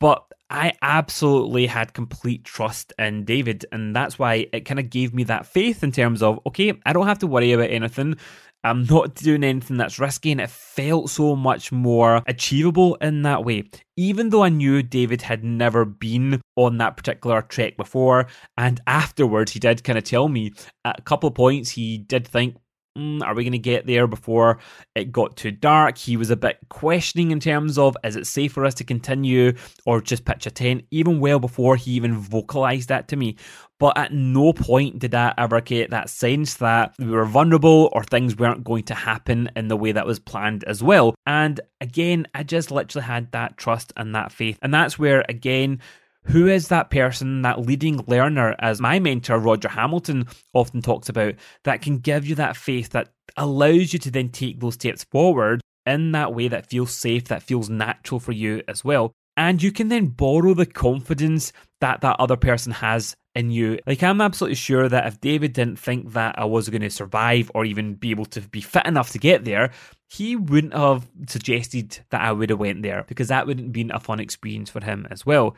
But 0.00 0.24
I 0.50 0.72
absolutely 0.82 1.66
had 1.68 1.94
complete 1.94 2.44
trust 2.44 2.92
in 2.98 3.24
David, 3.24 3.66
and 3.70 3.94
that's 3.94 4.18
why 4.18 4.48
it 4.52 4.64
kind 4.66 4.80
of 4.80 4.90
gave 4.90 5.14
me 5.14 5.22
that 5.24 5.46
faith 5.46 5.84
in 5.84 5.92
terms 5.92 6.22
of, 6.22 6.40
okay, 6.44 6.72
I 6.84 6.92
don't 6.92 7.06
have 7.06 7.20
to 7.20 7.28
worry 7.28 7.52
about 7.52 7.70
anything. 7.70 8.16
I'm 8.64 8.84
not 8.84 9.14
doing 9.14 9.44
anything 9.44 9.76
that's 9.76 9.98
risky, 9.98 10.32
and 10.32 10.40
it 10.40 10.48
felt 10.48 11.10
so 11.10 11.36
much 11.36 11.70
more 11.70 12.22
achievable 12.26 12.94
in 12.96 13.22
that 13.22 13.44
way. 13.44 13.64
Even 13.96 14.30
though 14.30 14.42
I 14.42 14.48
knew 14.48 14.82
David 14.82 15.20
had 15.22 15.44
never 15.44 15.84
been 15.84 16.40
on 16.56 16.78
that 16.78 16.96
particular 16.96 17.42
trek 17.42 17.76
before, 17.76 18.26
and 18.56 18.80
afterwards 18.86 19.52
he 19.52 19.60
did 19.60 19.84
kind 19.84 19.98
of 19.98 20.04
tell 20.04 20.28
me 20.28 20.52
at 20.84 20.98
a 20.98 21.02
couple 21.02 21.28
of 21.28 21.34
points 21.34 21.70
he 21.70 21.98
did 21.98 22.26
think, 22.26 22.56
mm, 22.96 23.22
are 23.22 23.34
we 23.34 23.44
going 23.44 23.52
to 23.52 23.58
get 23.58 23.86
there 23.86 24.06
before 24.06 24.58
it 24.94 25.12
got 25.12 25.36
too 25.36 25.50
dark? 25.50 25.98
He 25.98 26.16
was 26.16 26.30
a 26.30 26.36
bit 26.36 26.58
questioning 26.68 27.30
in 27.30 27.40
terms 27.40 27.78
of 27.78 27.96
is 28.04 28.16
it 28.16 28.26
safe 28.26 28.52
for 28.52 28.64
us 28.64 28.74
to 28.74 28.84
continue 28.84 29.54
or 29.86 30.00
just 30.00 30.24
pitch 30.24 30.46
a 30.46 30.50
tent, 30.50 30.84
even 30.90 31.20
well 31.20 31.38
before 31.38 31.76
he 31.76 31.92
even 31.92 32.16
vocalized 32.16 32.88
that 32.88 33.08
to 33.08 33.16
me. 33.16 33.36
But 33.80 33.98
at 33.98 34.12
no 34.12 34.52
point 34.52 35.00
did 35.00 35.14
I 35.14 35.34
ever 35.36 35.60
get 35.60 35.90
that 35.90 36.08
sense 36.08 36.54
that 36.54 36.94
we 36.98 37.06
were 37.06 37.24
vulnerable 37.24 37.90
or 37.92 38.04
things 38.04 38.36
weren't 38.36 38.64
going 38.64 38.84
to 38.84 38.94
happen 38.94 39.50
in 39.56 39.68
the 39.68 39.76
way 39.76 39.92
that 39.92 40.06
was 40.06 40.20
planned 40.20 40.64
as 40.64 40.82
well. 40.82 41.14
And 41.26 41.60
again, 41.80 42.26
I 42.34 42.44
just 42.44 42.70
literally 42.70 43.04
had 43.04 43.32
that 43.32 43.56
trust 43.56 43.92
and 43.96 44.14
that 44.14 44.32
faith. 44.32 44.58
And 44.62 44.72
that's 44.72 44.98
where, 44.98 45.24
again, 45.28 45.80
who 46.26 46.46
is 46.46 46.68
that 46.68 46.90
person, 46.90 47.42
that 47.42 47.60
leading 47.60 48.04
learner, 48.06 48.56
as 48.58 48.80
my 48.80 48.98
mentor 48.98 49.38
Roger 49.38 49.68
Hamilton 49.68 50.26
often 50.52 50.82
talks 50.82 51.08
about, 51.08 51.34
that 51.64 51.82
can 51.82 51.98
give 51.98 52.26
you 52.26 52.34
that 52.36 52.56
faith 52.56 52.90
that 52.90 53.10
allows 53.36 53.92
you 53.92 53.98
to 54.00 54.10
then 54.10 54.30
take 54.30 54.60
those 54.60 54.74
steps 54.74 55.04
forward 55.04 55.60
in 55.86 56.12
that 56.12 56.34
way 56.34 56.48
that 56.48 56.68
feels 56.68 56.94
safe, 56.94 57.24
that 57.24 57.42
feels 57.42 57.68
natural 57.68 58.20
for 58.20 58.32
you 58.32 58.62
as 58.68 58.84
well. 58.84 59.12
And 59.36 59.62
you 59.62 59.72
can 59.72 59.88
then 59.88 60.06
borrow 60.06 60.54
the 60.54 60.66
confidence 60.66 61.52
that 61.80 62.00
that 62.02 62.16
other 62.20 62.36
person 62.36 62.72
has 62.72 63.16
in 63.34 63.50
you. 63.50 63.78
Like, 63.86 64.02
I'm 64.02 64.20
absolutely 64.20 64.54
sure 64.54 64.88
that 64.88 65.06
if 65.06 65.20
David 65.20 65.52
didn't 65.52 65.78
think 65.78 66.12
that 66.12 66.38
I 66.38 66.44
was 66.44 66.68
going 66.68 66.82
to 66.82 66.90
survive 66.90 67.50
or 67.54 67.64
even 67.64 67.94
be 67.94 68.10
able 68.10 68.26
to 68.26 68.40
be 68.40 68.60
fit 68.60 68.86
enough 68.86 69.10
to 69.10 69.18
get 69.18 69.44
there, 69.44 69.72
he 70.08 70.36
wouldn't 70.36 70.74
have 70.74 71.08
suggested 71.28 71.98
that 72.10 72.20
I 72.20 72.30
would 72.30 72.50
have 72.50 72.60
went 72.60 72.82
there 72.82 73.04
because 73.08 73.28
that 73.28 73.46
wouldn't 73.46 73.66
have 73.66 73.72
been 73.72 73.90
a 73.90 73.98
fun 73.98 74.20
experience 74.20 74.70
for 74.70 74.84
him 74.84 75.08
as 75.10 75.26
well. 75.26 75.56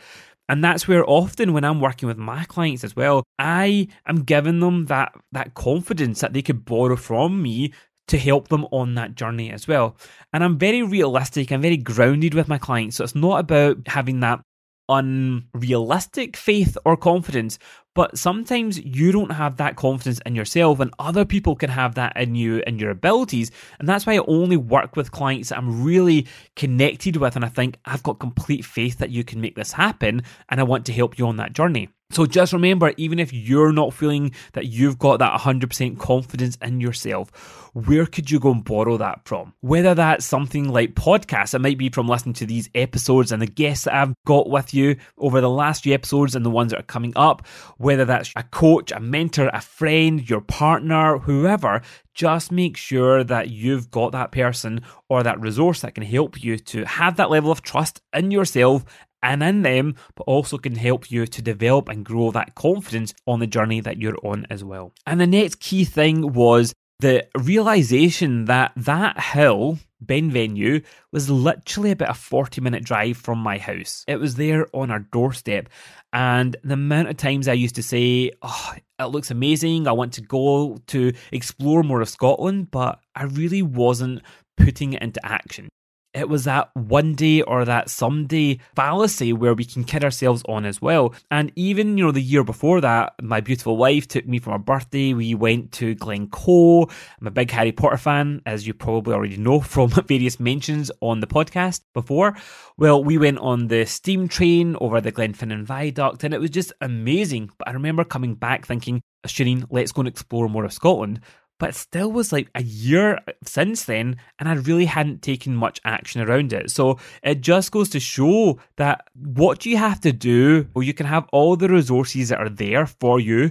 And 0.49 0.63
that's 0.63 0.87
where 0.87 1.09
often 1.09 1.53
when 1.53 1.65
I'm 1.65 1.81
working 1.81 2.07
with 2.07 2.19
my 2.19 2.45
clients 2.45 2.85
as 2.85 2.95
well, 2.95 3.25
I 3.39 3.89
am 4.07 4.23
giving 4.23 4.61
them 4.61 4.87
that 4.87 5.13
that 5.33 5.55
confidence 5.55 6.21
that 6.21 6.33
they 6.33 6.43
could 6.43 6.65
borrow 6.65 6.97
from 6.97 7.43
me 7.43 7.73
to 8.09 8.19
help 8.19 8.49
them 8.49 8.67
on 8.71 8.95
that 8.95 9.17
journey 9.17 9.51
as 9.51 9.67
well. 9.67 9.97
And 10.33 10.45
I'm 10.45 10.59
very 10.59 10.83
realistic, 10.83 11.51
I'm 11.51 11.63
very 11.63 11.77
grounded 11.77 12.35
with 12.35 12.49
my 12.49 12.59
clients. 12.59 12.97
So 12.97 13.05
it's 13.05 13.17
not 13.17 13.41
about 13.41 13.79
having 13.87 14.21
that 14.21 14.41
unrealistic 14.89 16.37
faith 16.37 16.77
or 16.85 16.97
confidence, 16.97 17.59
but 17.95 18.19
sometimes 18.19 18.79
you 18.79 19.11
don't 19.11 19.33
have 19.33 19.57
that 19.57 19.77
confidence 19.77 20.21
in 20.27 20.35
yourself, 20.35 20.81
and 20.81 20.93
other 20.99 21.25
people 21.25 21.57
can 21.57 21.71
have 21.71 21.95
that 21.95 22.17
in 22.17 22.35
you 22.35 22.63
and 22.67 22.81
your 22.81 22.91
abilities. 22.91 23.51
And 23.79 23.89
that's 23.89 24.07
why 24.07 24.17
I 24.17 24.25
only 24.27 24.57
work 24.57 24.97
with 24.97 25.13
clients 25.13 25.49
that 25.49 25.59
I'm 25.59 25.83
really 25.83 26.27
connected 26.57 27.17
with, 27.17 27.37
and 27.37 27.45
I 27.45 27.49
think 27.49 27.79
I've 27.85 28.03
got 28.03 28.19
complete 28.19 28.65
faith 28.65 28.99
that 28.99 29.11
you 29.11 29.25
can 29.25 29.41
make 29.41 29.57
this 29.57 29.73
happen, 29.73 30.23
and 30.49 30.61
I 30.61 30.65
want 30.65 30.87
to 30.87 30.93
help 30.93 31.19
you 31.19 31.27
on 31.27 31.37
that 31.37 31.53
journey. 31.53 31.89
So 32.11 32.25
just 32.25 32.53
remember, 32.53 32.93
even 32.97 33.19
if 33.19 33.33
you're 33.33 33.73
not 33.73 33.93
feeling 33.93 34.33
that 34.53 34.67
you've 34.67 34.99
got 34.99 35.19
that 35.19 35.41
100% 35.41 35.99
confidence 35.99 36.57
in 36.63 36.81
yourself, 36.81 37.31
where 37.75 38.07
could 38.07 38.31
you 38.31 38.39
go 38.39 38.53
and 38.53 38.65
borrow 38.65 38.97
that 38.97 39.23
from? 39.27 39.53
Whether 39.61 39.95
that's 39.95 40.25
something 40.25 40.69
like 40.69 40.95
podcasts, 40.95 41.53
it 41.53 41.59
might 41.59 41.79
be 41.79 41.91
from 41.91 42.09
listening 42.09 42.35
to 42.35 42.47
these 42.47 42.71
episodes 42.75 43.33
and 43.33 43.43
the 43.43 43.47
guests 43.47 43.85
that 43.85 43.95
I've 43.95 44.15
got 44.25 44.49
with 44.49 44.73
you 44.73 44.97
over 45.19 45.41
the 45.41 45.51
last 45.51 45.83
few 45.83 45.95
episodes 45.95 46.37
and 46.37 46.47
the 46.47 46.51
ones 46.51 46.71
that 46.71 46.81
are 46.81 46.85
coming 46.85 47.13
up, 47.17 47.47
whether 47.77 48.05
that's 48.05 48.33
a 48.37 48.45
coach, 48.45 48.93
a 48.93 49.01
mentor, 49.01 49.51
a 49.53 49.61
friend, 49.61 50.29
your 50.31 50.41
partner, 50.41 51.19
whoever, 51.19 51.83
just 52.15 52.51
make 52.51 52.79
sure 52.79 53.23
that 53.25 53.51
you've 53.51 53.91
got 53.91 54.13
that 54.13 54.33
person 54.33 54.81
or 55.11 55.23
that 55.23 55.39
resource 55.39 55.83
that 55.83 55.95
can 55.95 56.05
help 56.05 56.43
you 56.43 56.57
to 56.57 56.85
have 56.87 57.17
that 57.17 57.31
level 57.31 57.53
of 57.53 57.61
trust 57.61 58.01
in 58.15 58.31
yourself 58.31 58.85
and 59.23 59.43
in 59.43 59.63
them, 59.63 59.95
but 60.15 60.25
also 60.25 60.59
can 60.59 60.75
help 60.75 61.11
you 61.11 61.27
to 61.27 61.43
develop 61.43 61.89
and 61.89 62.05
grow 62.05 62.31
that 62.31 62.55
confidence 62.55 63.15
on 63.27 63.41
the 63.41 63.47
journey 63.47 63.81
that 63.81 63.99
you're 63.99 64.19
on 64.25 64.47
as 64.51 64.63
well. 64.63 64.93
And 65.07 65.21
the 65.21 65.27
next 65.27 65.61
key 65.61 65.85
thing 65.85 66.33
was 66.33 66.73
the 66.99 67.27
realization 67.37 68.47
that 68.47 68.73
that 68.77 69.21
hill, 69.21 69.79
Ben 70.01 70.31
Venue, 70.31 70.81
was 71.13 71.29
literally 71.29 71.91
about 71.91 72.11
a 72.11 72.15
40 72.15 72.61
minute 72.61 72.85
drive 72.85 73.17
from 73.17 73.39
my 73.39 73.59
house. 73.59 74.05
It 74.09 74.17
was 74.17 74.37
there 74.37 74.67
on 74.73 74.91
our 74.91 75.01
doorstep. 75.01 75.69
And 76.13 76.57
the 76.65 76.75
amount 76.75 77.09
of 77.09 77.17
times 77.17 77.49
I 77.49 77.53
used 77.53 77.75
to 77.75 77.83
say, 77.83 78.31
Oh, 78.43 78.75
it 78.99 79.05
looks 79.05 79.31
amazing. 79.31 79.87
I 79.87 79.93
want 79.93 80.15
to 80.15 80.23
go 80.23 80.79
to 80.89 81.13
explore 81.33 81.83
more 81.83 82.01
of 82.01 82.09
Scotland, 82.09 82.71
but 82.71 83.01
I 83.15 83.25
really 83.25 83.63
wasn't 83.63 84.23
putting 84.57 84.95
it 84.95 85.03
into 85.03 85.25
action. 85.25 85.69
It 86.17 86.31
was 86.31 86.45
that 86.45 86.71
one 86.75 87.13
day 87.13 87.43
or 87.43 87.67
that 87.67 87.91
someday 87.91 88.59
fallacy 88.75 89.35
where 89.35 89.53
we 89.53 89.67
can 89.67 89.85
kid 89.85 90.03
ourselves 90.03 90.43
on 90.49 90.65
as 90.65 90.81
well. 90.81 91.15
And 91.31 91.53
even, 91.57 91.99
you 91.99 92.05
know, 92.05 92.11
the 92.11 92.23
year 92.23 92.43
before 92.43 92.81
that, 92.81 93.13
my 93.21 93.43
beautiful 93.43 93.77
wife 93.77 94.09
took 94.09 94.27
me 94.27 94.39
for 94.39 94.49
my 94.49 94.57
birthday. 94.57 95.13
We 95.13 95.35
went 95.35 95.73
to 95.73 95.95
Glencoe. 95.95 96.85
I'm 97.21 97.27
a 97.27 97.31
big 97.31 97.51
Harry 97.51 97.71
Potter 97.71 97.99
fan, 97.99 98.41
as 98.47 98.67
you 98.67 98.73
probably 98.73 99.13
already 99.13 99.37
know 99.37 99.61
from 99.75 99.91
various 99.91 100.41
mentions 100.41 100.91
on 101.03 101.21
the 101.21 101.27
podcast 101.27 101.83
before. 101.93 102.35
Well, 102.79 103.05
we 103.05 103.19
went 103.19 103.37
on 103.41 103.67
the 103.69 103.85
steam 103.85 104.27
train 104.27 104.75
over 104.81 105.03
the 105.03 105.13
Glenfinnan 105.13 105.65
Viaduct 105.65 106.25
and 106.25 106.33
it 106.33 106.41
was 106.41 106.49
just 106.49 106.73
amazing. 106.81 107.51
But 107.59 107.69
I 107.69 107.73
remember 107.73 108.05
coming 108.05 108.37
back 108.37 108.65
thinking, 108.65 109.03
Shireen, 109.27 109.67
let's 109.71 109.93
go 109.93 110.01
and 110.01 110.09
explore 110.09 110.49
more 110.49 110.65
of 110.65 110.73
Scotland 110.73 111.21
but 111.59 111.71
it 111.71 111.75
still 111.75 112.13
was 112.13 112.33
like 112.33 112.49
a 112.55 112.63
year 112.63 113.19
since 113.45 113.85
then, 113.85 114.17
and 114.39 114.49
I 114.49 114.55
really 114.55 114.85
hadn't 114.87 115.23
taken 115.23 115.57
much 115.57 115.81
action 115.85 116.21
around 116.21 116.53
it. 116.53 116.71
So 116.71 116.99
it 117.23 117.41
just 117.41 117.73
goes 117.73 117.89
to 117.91 118.01
show 118.01 118.59
that 118.77 119.07
what 119.15 119.65
you 119.65 119.77
have 119.77 120.01
to 120.03 120.13
do, 120.13 120.67
well, 120.75 120.83
you 120.83 120.95
can 120.95 121.07
have 121.07 121.27
all 121.33 121.57
the 121.57 121.69
resources 121.69 122.29
that 122.29 122.41
are 122.41 122.49
there 122.49 122.87
for 122.87 123.21
you, 123.21 123.51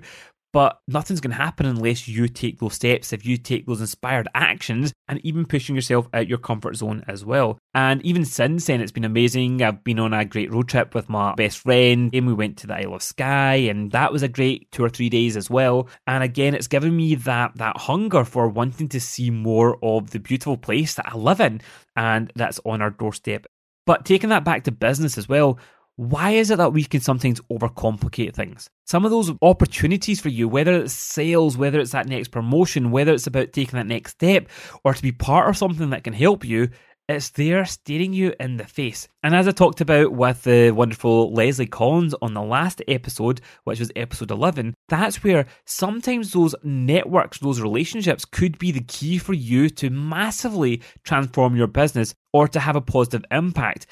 but 0.55 0.79
nothing's 0.87 1.19
going 1.19 1.35
to 1.35 1.43
happen 1.43 1.65
unless 1.65 2.07
you 2.07 2.29
take 2.29 2.59
those 2.59 2.75
steps, 2.75 3.11
if 3.11 3.25
you 3.25 3.35
take 3.35 3.65
those 3.65 3.81
inspired 3.81 4.29
actions, 4.33 4.93
and 5.09 5.19
even 5.25 5.45
pushing 5.45 5.75
yourself 5.75 6.07
out 6.13 6.29
your 6.29 6.37
comfort 6.37 6.77
zone 6.77 7.03
as 7.09 7.25
well. 7.25 7.59
And 7.73 8.01
even 8.05 8.23
since 8.23 8.65
then, 8.65 8.79
it's 8.79 8.93
been 8.93 9.03
amazing. 9.03 9.61
I've 9.61 9.83
been 9.83 9.99
on 9.99 10.13
a 10.13 10.23
great 10.23 10.49
road 10.53 10.69
trip 10.69 10.95
with 10.95 11.09
my 11.09 11.35
best 11.35 11.57
friend, 11.57 12.09
and 12.13 12.25
we 12.25 12.31
went 12.33 12.55
to 12.59 12.67
the 12.67 12.75
Isle 12.75 12.93
of 12.93 13.03
Skye, 13.03 13.67
and 13.67 13.91
that 13.91 14.13
was 14.13 14.23
a 14.23 14.29
great 14.29 14.71
two 14.71 14.81
or 14.81 14.87
three 14.87 15.09
days 15.09 15.35
as 15.35 15.49
well. 15.49 15.89
And 16.07 16.23
again, 16.23 16.55
it's 16.55 16.69
given 16.69 16.95
me 16.95 17.15
that 17.15 17.57
that 17.57 17.75
hunger 17.75 18.23
for 18.23 18.47
wanting 18.47 18.87
to 18.87 19.01
see 19.01 19.29
more 19.29 19.77
of 19.83 20.11
the 20.11 20.19
beautiful 20.19 20.55
place 20.55 20.93
that 20.93 21.11
I 21.13 21.17
live 21.17 21.41
in, 21.41 21.59
and 21.97 22.31
that's 22.33 22.61
on 22.63 22.81
our 22.81 22.91
doorstep. 22.91 23.45
But 23.85 24.05
taking 24.05 24.29
that 24.29 24.45
back 24.45 24.63
to 24.63 24.71
business 24.71 25.17
as 25.17 25.27
well, 25.27 25.59
why 25.97 26.31
is 26.31 26.51
it 26.51 26.57
that 26.57 26.73
we 26.73 26.83
can 26.83 26.99
sometimes 26.99 27.39
overcomplicate 27.51 28.33
things? 28.33 28.69
Some 28.85 29.05
of 29.05 29.11
those 29.11 29.31
opportunities 29.41 30.19
for 30.19 30.29
you, 30.29 30.47
whether 30.47 30.75
it's 30.75 30.93
sales, 30.93 31.57
whether 31.57 31.79
it's 31.79 31.91
that 31.91 32.07
next 32.07 32.29
promotion, 32.29 32.91
whether 32.91 33.13
it's 33.13 33.27
about 33.27 33.53
taking 33.53 33.77
that 33.77 33.87
next 33.87 34.11
step, 34.11 34.49
or 34.83 34.93
to 34.93 35.01
be 35.01 35.11
part 35.11 35.49
of 35.49 35.57
something 35.57 35.91
that 35.91 36.03
can 36.03 36.13
help 36.13 36.43
you, 36.43 36.69
it's 37.07 37.29
there 37.29 37.63
staring 37.65 38.13
you 38.13 38.33
in 38.39 38.57
the 38.57 38.65
face. 38.65 39.07
And 39.21 39.35
as 39.35 39.47
I 39.47 39.51
talked 39.51 39.79
about 39.79 40.11
with 40.13 40.43
the 40.43 40.71
wonderful 40.71 41.31
Leslie 41.33 41.67
Collins 41.67 42.15
on 42.21 42.33
the 42.33 42.41
last 42.41 42.81
episode, 42.87 43.41
which 43.63 43.79
was 43.79 43.91
episode 43.95 44.31
11, 44.31 44.73
that's 44.89 45.23
where 45.23 45.45
sometimes 45.65 46.33
those 46.33 46.55
networks, 46.63 47.39
those 47.39 47.61
relationships 47.61 48.25
could 48.25 48.57
be 48.57 48.71
the 48.71 48.81
key 48.81 49.19
for 49.19 49.33
you 49.33 49.69
to 49.69 49.89
massively 49.91 50.81
transform 51.03 51.55
your 51.55 51.67
business 51.67 52.15
or 52.33 52.47
to 52.47 52.59
have 52.59 52.75
a 52.75 52.81
positive 52.81 53.23
impact. 53.29 53.85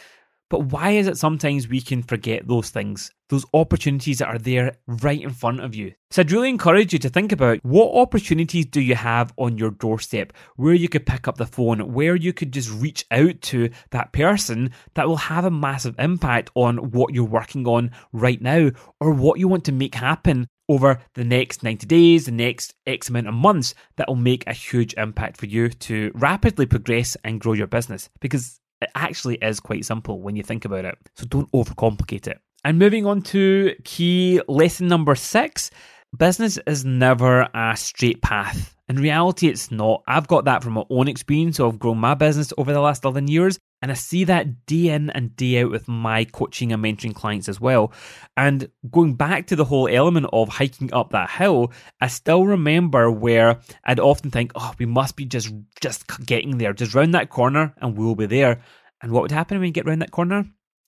But 0.53 0.71
why 0.71 0.91
is 0.91 1.07
it 1.07 1.17
sometimes 1.17 1.67
we 1.67 1.81
can 1.81 2.03
forget 2.03 2.47
those 2.47 2.69
things, 2.69 3.09
those 3.29 3.43
opportunities 3.55 4.19
that 4.19 4.27
are 4.27 4.37
there 4.37 4.77
right 4.85 5.19
in 5.19 5.31
front 5.31 5.61
of 5.61 5.73
you? 5.73 5.93
So 6.11 6.21
I'd 6.21 6.31
really 6.31 6.49
encourage 6.49 6.93
you 6.93 6.99
to 6.99 7.09
think 7.09 7.31
about 7.31 7.57
what 7.63 7.99
opportunities 7.99 8.67
do 8.67 8.79
you 8.79 8.93
have 8.93 9.33
on 9.39 9.57
your 9.57 9.71
doorstep 9.71 10.31
where 10.55 10.75
you 10.75 10.87
could 10.87 11.07
pick 11.07 11.27
up 11.27 11.37
the 11.37 11.47
phone, 11.47 11.91
where 11.91 12.15
you 12.15 12.33
could 12.33 12.53
just 12.53 12.69
reach 12.69 13.03
out 13.09 13.41
to 13.41 13.71
that 13.89 14.13
person 14.13 14.69
that 14.93 15.07
will 15.07 15.15
have 15.15 15.43
a 15.43 15.49
massive 15.49 15.95
impact 15.97 16.51
on 16.53 16.91
what 16.91 17.15
you're 17.15 17.23
working 17.23 17.67
on 17.67 17.89
right 18.11 18.39
now 18.39 18.69
or 18.99 19.11
what 19.11 19.39
you 19.39 19.47
want 19.47 19.65
to 19.65 19.71
make 19.71 19.95
happen 19.95 20.47
over 20.69 20.99
the 21.15 21.23
next 21.23 21.63
90 21.63 21.87
days, 21.87 22.25
the 22.25 22.31
next 22.31 22.75
X 22.85 23.09
amount 23.09 23.27
of 23.27 23.33
months 23.33 23.73
that 23.95 24.07
will 24.07 24.15
make 24.15 24.45
a 24.45 24.53
huge 24.53 24.93
impact 24.97 25.37
for 25.37 25.47
you 25.47 25.69
to 25.69 26.11
rapidly 26.13 26.67
progress 26.67 27.17
and 27.23 27.41
grow 27.41 27.53
your 27.53 27.65
business. 27.65 28.07
Because 28.21 28.59
it 28.83 28.89
actually 28.95 29.35
is 29.35 29.59
quite 29.59 29.85
simple 29.85 30.21
when 30.21 30.35
you 30.35 30.43
think 30.43 30.65
about 30.65 30.85
it. 30.85 30.95
So 31.15 31.25
don't 31.25 31.51
overcomplicate 31.51 32.27
it. 32.27 32.39
And 32.63 32.79
moving 32.79 33.05
on 33.05 33.21
to 33.23 33.75
key 33.83 34.41
lesson 34.47 34.87
number 34.87 35.15
six 35.15 35.69
business 36.17 36.59
is 36.67 36.85
never 36.85 37.47
a 37.53 37.75
straight 37.75 38.21
path. 38.21 38.75
In 38.87 38.97
reality, 38.97 39.47
it's 39.47 39.71
not. 39.71 40.03
I've 40.07 40.27
got 40.27 40.45
that 40.45 40.63
from 40.63 40.73
my 40.73 40.83
own 40.89 41.07
experience. 41.07 41.57
So 41.57 41.67
I've 41.67 41.79
grown 41.79 41.97
my 41.97 42.13
business 42.13 42.53
over 42.57 42.73
the 42.73 42.81
last 42.81 43.03
11 43.03 43.27
years. 43.27 43.57
And 43.83 43.91
I 43.91 43.95
see 43.95 44.23
that 44.23 44.65
day 44.65 44.91
in 44.91 45.09
and 45.09 45.35
day 45.35 45.61
out 45.61 45.69
with 45.69 45.89
my 45.89 46.23
coaching 46.23 46.71
and 46.71 46.81
mentoring 46.81 47.13
clients 47.13 47.49
as 47.49 47.59
well. 47.59 47.91
And 48.37 48.69
going 48.89 49.15
back 49.15 49.47
to 49.47 49.57
the 49.57 49.65
whole 49.65 49.89
element 49.89 50.27
of 50.31 50.47
hiking 50.47 50.93
up 50.93 51.09
that 51.09 51.29
hill, 51.29 51.73
I 51.99 52.07
still 52.07 52.45
remember 52.45 53.11
where 53.11 53.59
I'd 53.83 53.99
often 53.99 54.31
think, 54.31 54.53
oh, 54.55 54.73
we 54.79 54.85
must 54.85 55.17
be 55.17 55.25
just 55.25 55.53
just 55.81 56.05
getting 56.25 56.59
there, 56.59 56.71
just 56.71 56.95
round 56.95 57.13
that 57.13 57.29
corner 57.29 57.75
and 57.81 57.97
we'll 57.97 58.15
be 58.15 58.25
there. 58.25 58.61
And 59.01 59.11
what 59.11 59.23
would 59.23 59.31
happen 59.31 59.59
when 59.59 59.67
you 59.67 59.73
get 59.73 59.85
round 59.85 60.01
that 60.01 60.11
corner? 60.11 60.45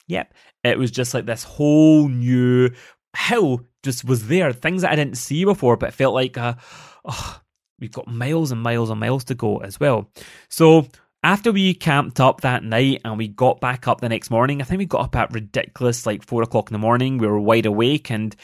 Yep, 0.07 0.33
it 0.63 0.79
was 0.79 0.89
just 0.89 1.13
like 1.13 1.25
this 1.25 1.43
whole 1.43 2.07
new 2.07 2.69
hill 3.17 3.59
just 3.83 4.05
was 4.05 4.29
there. 4.29 4.53
Things 4.53 4.83
that 4.83 4.93
I 4.93 4.95
didn't 4.95 5.17
see 5.17 5.43
before, 5.43 5.75
but 5.75 5.89
it 5.89 5.95
felt 5.95 6.13
like, 6.13 6.37
uh, 6.37 6.53
oh, 7.03 7.41
we've 7.77 7.91
got 7.91 8.07
miles 8.07 8.53
and 8.53 8.61
miles 8.61 8.89
and 8.89 9.01
miles 9.01 9.25
to 9.25 9.35
go 9.35 9.57
as 9.57 9.81
well. 9.81 10.09
So 10.49 10.87
after 11.25 11.51
we 11.51 11.73
camped 11.73 12.19
up 12.19 12.41
that 12.41 12.63
night 12.63 13.01
and 13.03 13.17
we 13.17 13.27
got 13.27 13.59
back 13.59 13.87
up 13.87 13.99
the 13.99 14.07
next 14.07 14.29
morning, 14.29 14.61
I 14.61 14.63
think 14.63 14.77
we 14.77 14.85
got 14.85 15.05
up 15.05 15.15
at 15.15 15.33
ridiculous 15.33 16.05
like 16.05 16.23
four 16.23 16.43
o'clock 16.43 16.69
in 16.69 16.73
the 16.73 16.79
morning. 16.79 17.17
We 17.17 17.25
were 17.25 17.39
wide 17.39 17.65
awake 17.65 18.11
and 18.11 18.35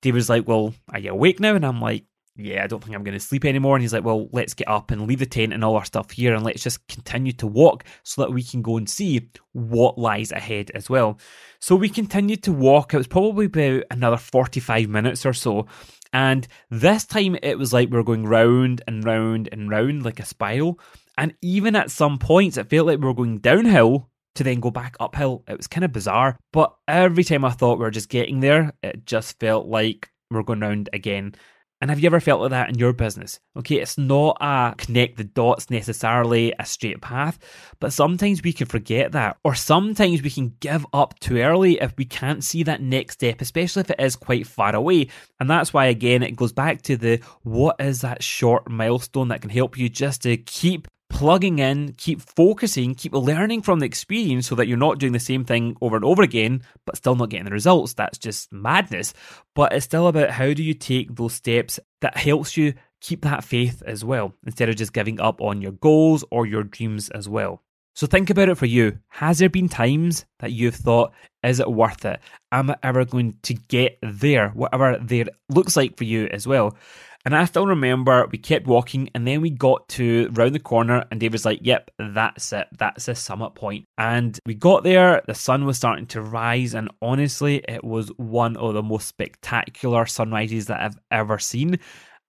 David's 0.00 0.30
like, 0.30 0.48
Well, 0.48 0.72
are 0.90 0.98
you 0.98 1.10
awake 1.10 1.40
now? 1.40 1.54
And 1.54 1.66
I'm 1.66 1.82
like, 1.82 2.06
Yeah, 2.36 2.64
I 2.64 2.68
don't 2.68 2.82
think 2.82 2.96
I'm 2.96 3.04
going 3.04 3.18
to 3.18 3.20
sleep 3.20 3.44
anymore. 3.44 3.76
And 3.76 3.82
he's 3.82 3.92
like, 3.92 4.02
Well, 4.02 4.30
let's 4.32 4.54
get 4.54 4.66
up 4.66 4.90
and 4.90 5.06
leave 5.06 5.18
the 5.18 5.26
tent 5.26 5.52
and 5.52 5.62
all 5.62 5.76
our 5.76 5.84
stuff 5.84 6.10
here 6.10 6.34
and 6.34 6.42
let's 6.42 6.62
just 6.62 6.88
continue 6.88 7.32
to 7.32 7.46
walk 7.46 7.84
so 8.02 8.22
that 8.22 8.32
we 8.32 8.42
can 8.42 8.62
go 8.62 8.78
and 8.78 8.88
see 8.88 9.28
what 9.52 9.98
lies 9.98 10.32
ahead 10.32 10.70
as 10.74 10.88
well. 10.88 11.18
So 11.60 11.76
we 11.76 11.90
continued 11.90 12.44
to 12.44 12.52
walk. 12.52 12.94
It 12.94 12.96
was 12.96 13.06
probably 13.06 13.44
about 13.44 13.82
another 13.90 14.16
45 14.16 14.88
minutes 14.88 15.26
or 15.26 15.34
so. 15.34 15.66
And 16.14 16.48
this 16.70 17.04
time 17.04 17.36
it 17.42 17.58
was 17.58 17.74
like 17.74 17.90
we 17.90 17.98
were 17.98 18.04
going 18.04 18.24
round 18.24 18.80
and 18.86 19.04
round 19.04 19.50
and 19.52 19.68
round 19.68 20.02
like 20.02 20.18
a 20.18 20.24
spiral. 20.24 20.80
And 21.18 21.34
even 21.42 21.76
at 21.76 21.90
some 21.90 22.18
points, 22.18 22.56
it 22.56 22.70
felt 22.70 22.86
like 22.86 22.98
we 22.98 23.06
were 23.06 23.14
going 23.14 23.38
downhill 23.38 24.08
to 24.34 24.44
then 24.44 24.60
go 24.60 24.70
back 24.70 24.96
uphill. 24.98 25.44
It 25.46 25.56
was 25.56 25.66
kind 25.66 25.84
of 25.84 25.92
bizarre. 25.92 26.38
But 26.52 26.74
every 26.88 27.24
time 27.24 27.44
I 27.44 27.50
thought 27.50 27.78
we 27.78 27.84
were 27.84 27.90
just 27.90 28.08
getting 28.08 28.40
there, 28.40 28.72
it 28.82 29.04
just 29.06 29.38
felt 29.38 29.66
like 29.66 30.10
we 30.30 30.36
we're 30.36 30.42
going 30.42 30.60
round 30.60 30.88
again. 30.92 31.34
And 31.82 31.90
have 31.90 31.98
you 31.98 32.06
ever 32.06 32.20
felt 32.20 32.40
like 32.40 32.50
that 32.50 32.68
in 32.68 32.78
your 32.78 32.92
business? 32.92 33.40
Okay, 33.58 33.80
it's 33.80 33.98
not 33.98 34.36
a 34.40 34.72
connect 34.78 35.16
the 35.16 35.24
dots 35.24 35.68
necessarily 35.68 36.54
a 36.60 36.64
straight 36.64 37.00
path, 37.00 37.40
but 37.80 37.92
sometimes 37.92 38.40
we 38.40 38.52
can 38.52 38.68
forget 38.68 39.10
that, 39.12 39.36
or 39.42 39.56
sometimes 39.56 40.22
we 40.22 40.30
can 40.30 40.54
give 40.60 40.86
up 40.92 41.18
too 41.18 41.38
early 41.38 41.80
if 41.80 41.92
we 41.98 42.04
can't 42.04 42.44
see 42.44 42.62
that 42.62 42.80
next 42.80 43.14
step, 43.14 43.40
especially 43.40 43.80
if 43.80 43.90
it 43.90 44.00
is 44.00 44.14
quite 44.14 44.46
far 44.46 44.76
away. 44.76 45.08
And 45.40 45.50
that's 45.50 45.74
why, 45.74 45.86
again, 45.86 46.22
it 46.22 46.36
goes 46.36 46.52
back 46.52 46.82
to 46.82 46.96
the 46.96 47.20
what 47.42 47.74
is 47.80 48.02
that 48.02 48.22
short 48.22 48.70
milestone 48.70 49.26
that 49.28 49.40
can 49.40 49.50
help 49.50 49.76
you 49.76 49.88
just 49.88 50.22
to 50.22 50.36
keep 50.36 50.86
plugging 51.12 51.60
in, 51.60 51.94
keep 51.96 52.20
focusing, 52.20 52.96
keep 52.96 53.12
learning 53.12 53.62
from 53.62 53.78
the 53.78 53.86
experience 53.86 54.48
so 54.48 54.56
that 54.56 54.66
you're 54.66 54.76
not 54.76 54.98
doing 54.98 55.12
the 55.12 55.20
same 55.20 55.44
thing 55.44 55.76
over 55.80 55.94
and 55.94 56.04
over 56.04 56.22
again, 56.22 56.62
but 56.84 56.96
still 56.96 57.14
not 57.14 57.30
getting 57.30 57.44
the 57.44 57.52
results. 57.52 57.94
That's 57.94 58.18
just 58.18 58.52
madness. 58.52 59.14
But 59.54 59.72
it's 59.72 59.84
still 59.84 60.08
about 60.08 60.30
how 60.30 60.52
do 60.52 60.62
you 60.62 60.74
take 60.74 61.14
those 61.14 61.34
steps 61.34 61.78
that 62.00 62.16
helps 62.16 62.56
you 62.56 62.74
keep 63.00 63.22
that 63.22 63.44
faith 63.44 63.82
as 63.86 64.04
well, 64.04 64.32
instead 64.46 64.68
of 64.68 64.76
just 64.76 64.92
giving 64.92 65.20
up 65.20 65.40
on 65.40 65.60
your 65.60 65.72
goals 65.72 66.24
or 66.30 66.46
your 66.46 66.64
dreams 66.64 67.10
as 67.10 67.28
well. 67.28 67.62
So 67.94 68.06
think 68.06 68.30
about 68.30 68.48
it 68.48 68.56
for 68.56 68.64
you. 68.64 68.98
Has 69.08 69.38
there 69.38 69.50
been 69.50 69.68
times 69.68 70.24
that 70.38 70.52
you've 70.52 70.74
thought, 70.74 71.12
is 71.42 71.60
it 71.60 71.70
worth 71.70 72.06
it? 72.06 72.20
Am 72.50 72.70
I 72.70 72.76
ever 72.82 73.04
going 73.04 73.36
to 73.42 73.54
get 73.54 73.98
there? 74.02 74.48
Whatever 74.50 74.98
there 74.98 75.26
looks 75.50 75.76
like 75.76 75.98
for 75.98 76.04
you 76.04 76.26
as 76.30 76.46
well. 76.46 76.76
And 77.24 77.36
I 77.36 77.44
still 77.44 77.66
remember 77.66 78.26
we 78.32 78.38
kept 78.38 78.66
walking 78.66 79.08
and 79.14 79.26
then 79.26 79.40
we 79.40 79.50
got 79.50 79.88
to 79.90 80.28
round 80.32 80.54
the 80.54 80.60
corner 80.60 81.04
and 81.10 81.20
Dave 81.20 81.32
was 81.32 81.44
like, 81.44 81.60
Yep, 81.62 81.90
that's 81.98 82.52
it. 82.52 82.66
That's 82.76 83.06
the 83.06 83.14
summit 83.14 83.54
point. 83.54 83.84
And 83.96 84.38
we 84.44 84.54
got 84.54 84.82
there, 84.82 85.22
the 85.26 85.34
sun 85.34 85.64
was 85.64 85.76
starting 85.76 86.06
to 86.06 86.20
rise, 86.20 86.74
and 86.74 86.90
honestly, 87.00 87.62
it 87.68 87.84
was 87.84 88.08
one 88.16 88.56
of 88.56 88.74
the 88.74 88.82
most 88.82 89.06
spectacular 89.06 90.06
sunrises 90.06 90.66
that 90.66 90.80
I've 90.80 90.98
ever 91.10 91.38
seen. 91.38 91.78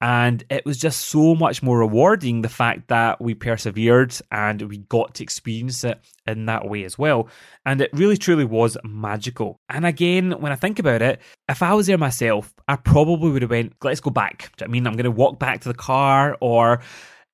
And 0.02 0.44
it 0.50 0.66
was 0.66 0.78
just 0.78 1.02
so 1.08 1.34
much 1.34 1.64
more 1.64 1.80
rewarding 1.80 2.42
the 2.42 2.50
fact 2.50 2.90
that 2.90 3.22
we 3.22 3.34
persevered 3.36 4.14
and 4.32 4.62
we 4.64 4.80
got 4.80 5.16
to 5.16 5.24
experience 5.24 5.86
it 5.86 6.02
in 6.28 6.46
that 6.48 6.68
way 6.68 6.84
as 6.84 6.98
well. 6.98 7.30
And 7.66 7.80
it 7.80 7.90
really 7.94 8.18
truly 8.18 8.44
was 8.44 8.78
magical. 8.84 9.62
And 9.70 9.86
again, 9.86 10.32
when 10.42 10.52
I 10.52 10.56
think 10.56 10.80
about 10.80 11.02
it, 11.02 11.22
if 11.48 11.62
I 11.62 11.74
was 11.74 11.88
there 11.88 11.98
myself, 11.98 12.54
I 12.68 12.76
probably 12.76 13.32
would 13.32 13.44
have 13.44 13.52
went, 13.52 13.76
let's 13.82 14.02
go 14.02 14.10
back. 14.10 14.52
I 14.62 14.68
mean, 14.68 14.86
I'm 14.86 14.98
to 14.98 15.10
walk 15.10 15.40
back 15.40 15.62
to 15.62 15.70
the 15.70 15.74
car 15.74 16.36
or 16.42 16.82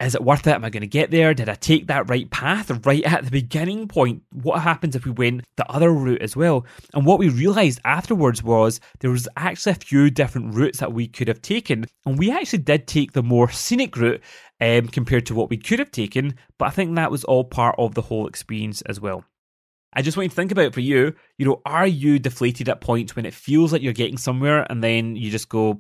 is 0.02 0.16
it 0.16 0.24
worth 0.24 0.48
it? 0.48 0.52
Am 0.52 0.64
I 0.64 0.70
going 0.70 0.82
to 0.82 0.88
get 0.88 1.12
there? 1.12 1.34
Did 1.34 1.50
I 1.50 1.56
take 1.56 1.88
that 1.88 2.10
right 2.10 2.30
path 2.32 2.72
right 2.86 3.04
at 3.04 3.26
the 3.26 3.32
beginning 3.32 3.88
point? 3.88 4.24
What 4.32 4.62
happens 4.62 4.96
if 4.96 5.06
we 5.06 5.12
went 5.12 5.44
the 5.58 5.70
other 5.70 5.92
route 5.92 6.22
as 6.22 6.36
well? 6.36 6.66
And 6.94 7.06
what 7.06 7.20
we 7.20 7.28
realized 7.28 7.82
afterwards 7.84 8.42
was 8.42 8.80
there 9.00 9.12
was 9.12 9.28
actually 9.36 9.74
a 9.74 9.76
few 9.76 10.10
different 10.10 10.56
routes 10.56 10.80
that 10.80 10.94
we 10.94 11.08
could 11.08 11.28
have 11.28 11.42
taken. 11.42 11.86
And 12.06 12.18
we 12.18 12.32
actually 12.32 12.60
did 12.60 12.88
take 12.88 13.12
the 13.12 13.24
more 13.24 13.50
scenic 13.50 13.98
route 13.98 14.22
um, 14.62 14.88
compared 14.88 15.26
to 15.28 15.36
what 15.36 15.50
we 15.50 15.58
could 15.58 15.80
have 15.80 15.92
taken. 15.92 16.36
But 16.58 16.66
I 16.66 16.72
think 16.72 16.96
that 16.96 17.12
was 17.12 17.26
all 17.26 17.44
part 17.44 17.76
of 17.78 17.94
the 17.94 18.02
whole 18.02 18.28
experience 18.28 18.82
as 18.84 19.02
well. 19.02 19.26
I 19.92 20.02
just 20.02 20.16
want 20.16 20.26
you 20.26 20.30
to 20.30 20.36
think 20.36 20.52
about 20.52 20.74
for 20.74 20.82
you. 20.82 21.14
You 21.38 21.46
know, 21.46 21.62
are 21.66 21.88
you 21.88 22.20
deflated 22.20 22.70
at 22.70 22.80
points 22.80 23.16
when 23.16 23.26
it 23.26 23.34
feels 23.34 23.74
like 23.74 23.82
you're 23.82 23.92
getting 23.92 24.18
somewhere 24.18 24.66
and 24.70 24.84
then 24.84 25.16
you 25.16 25.32
just 25.32 25.50
go, 25.50 25.78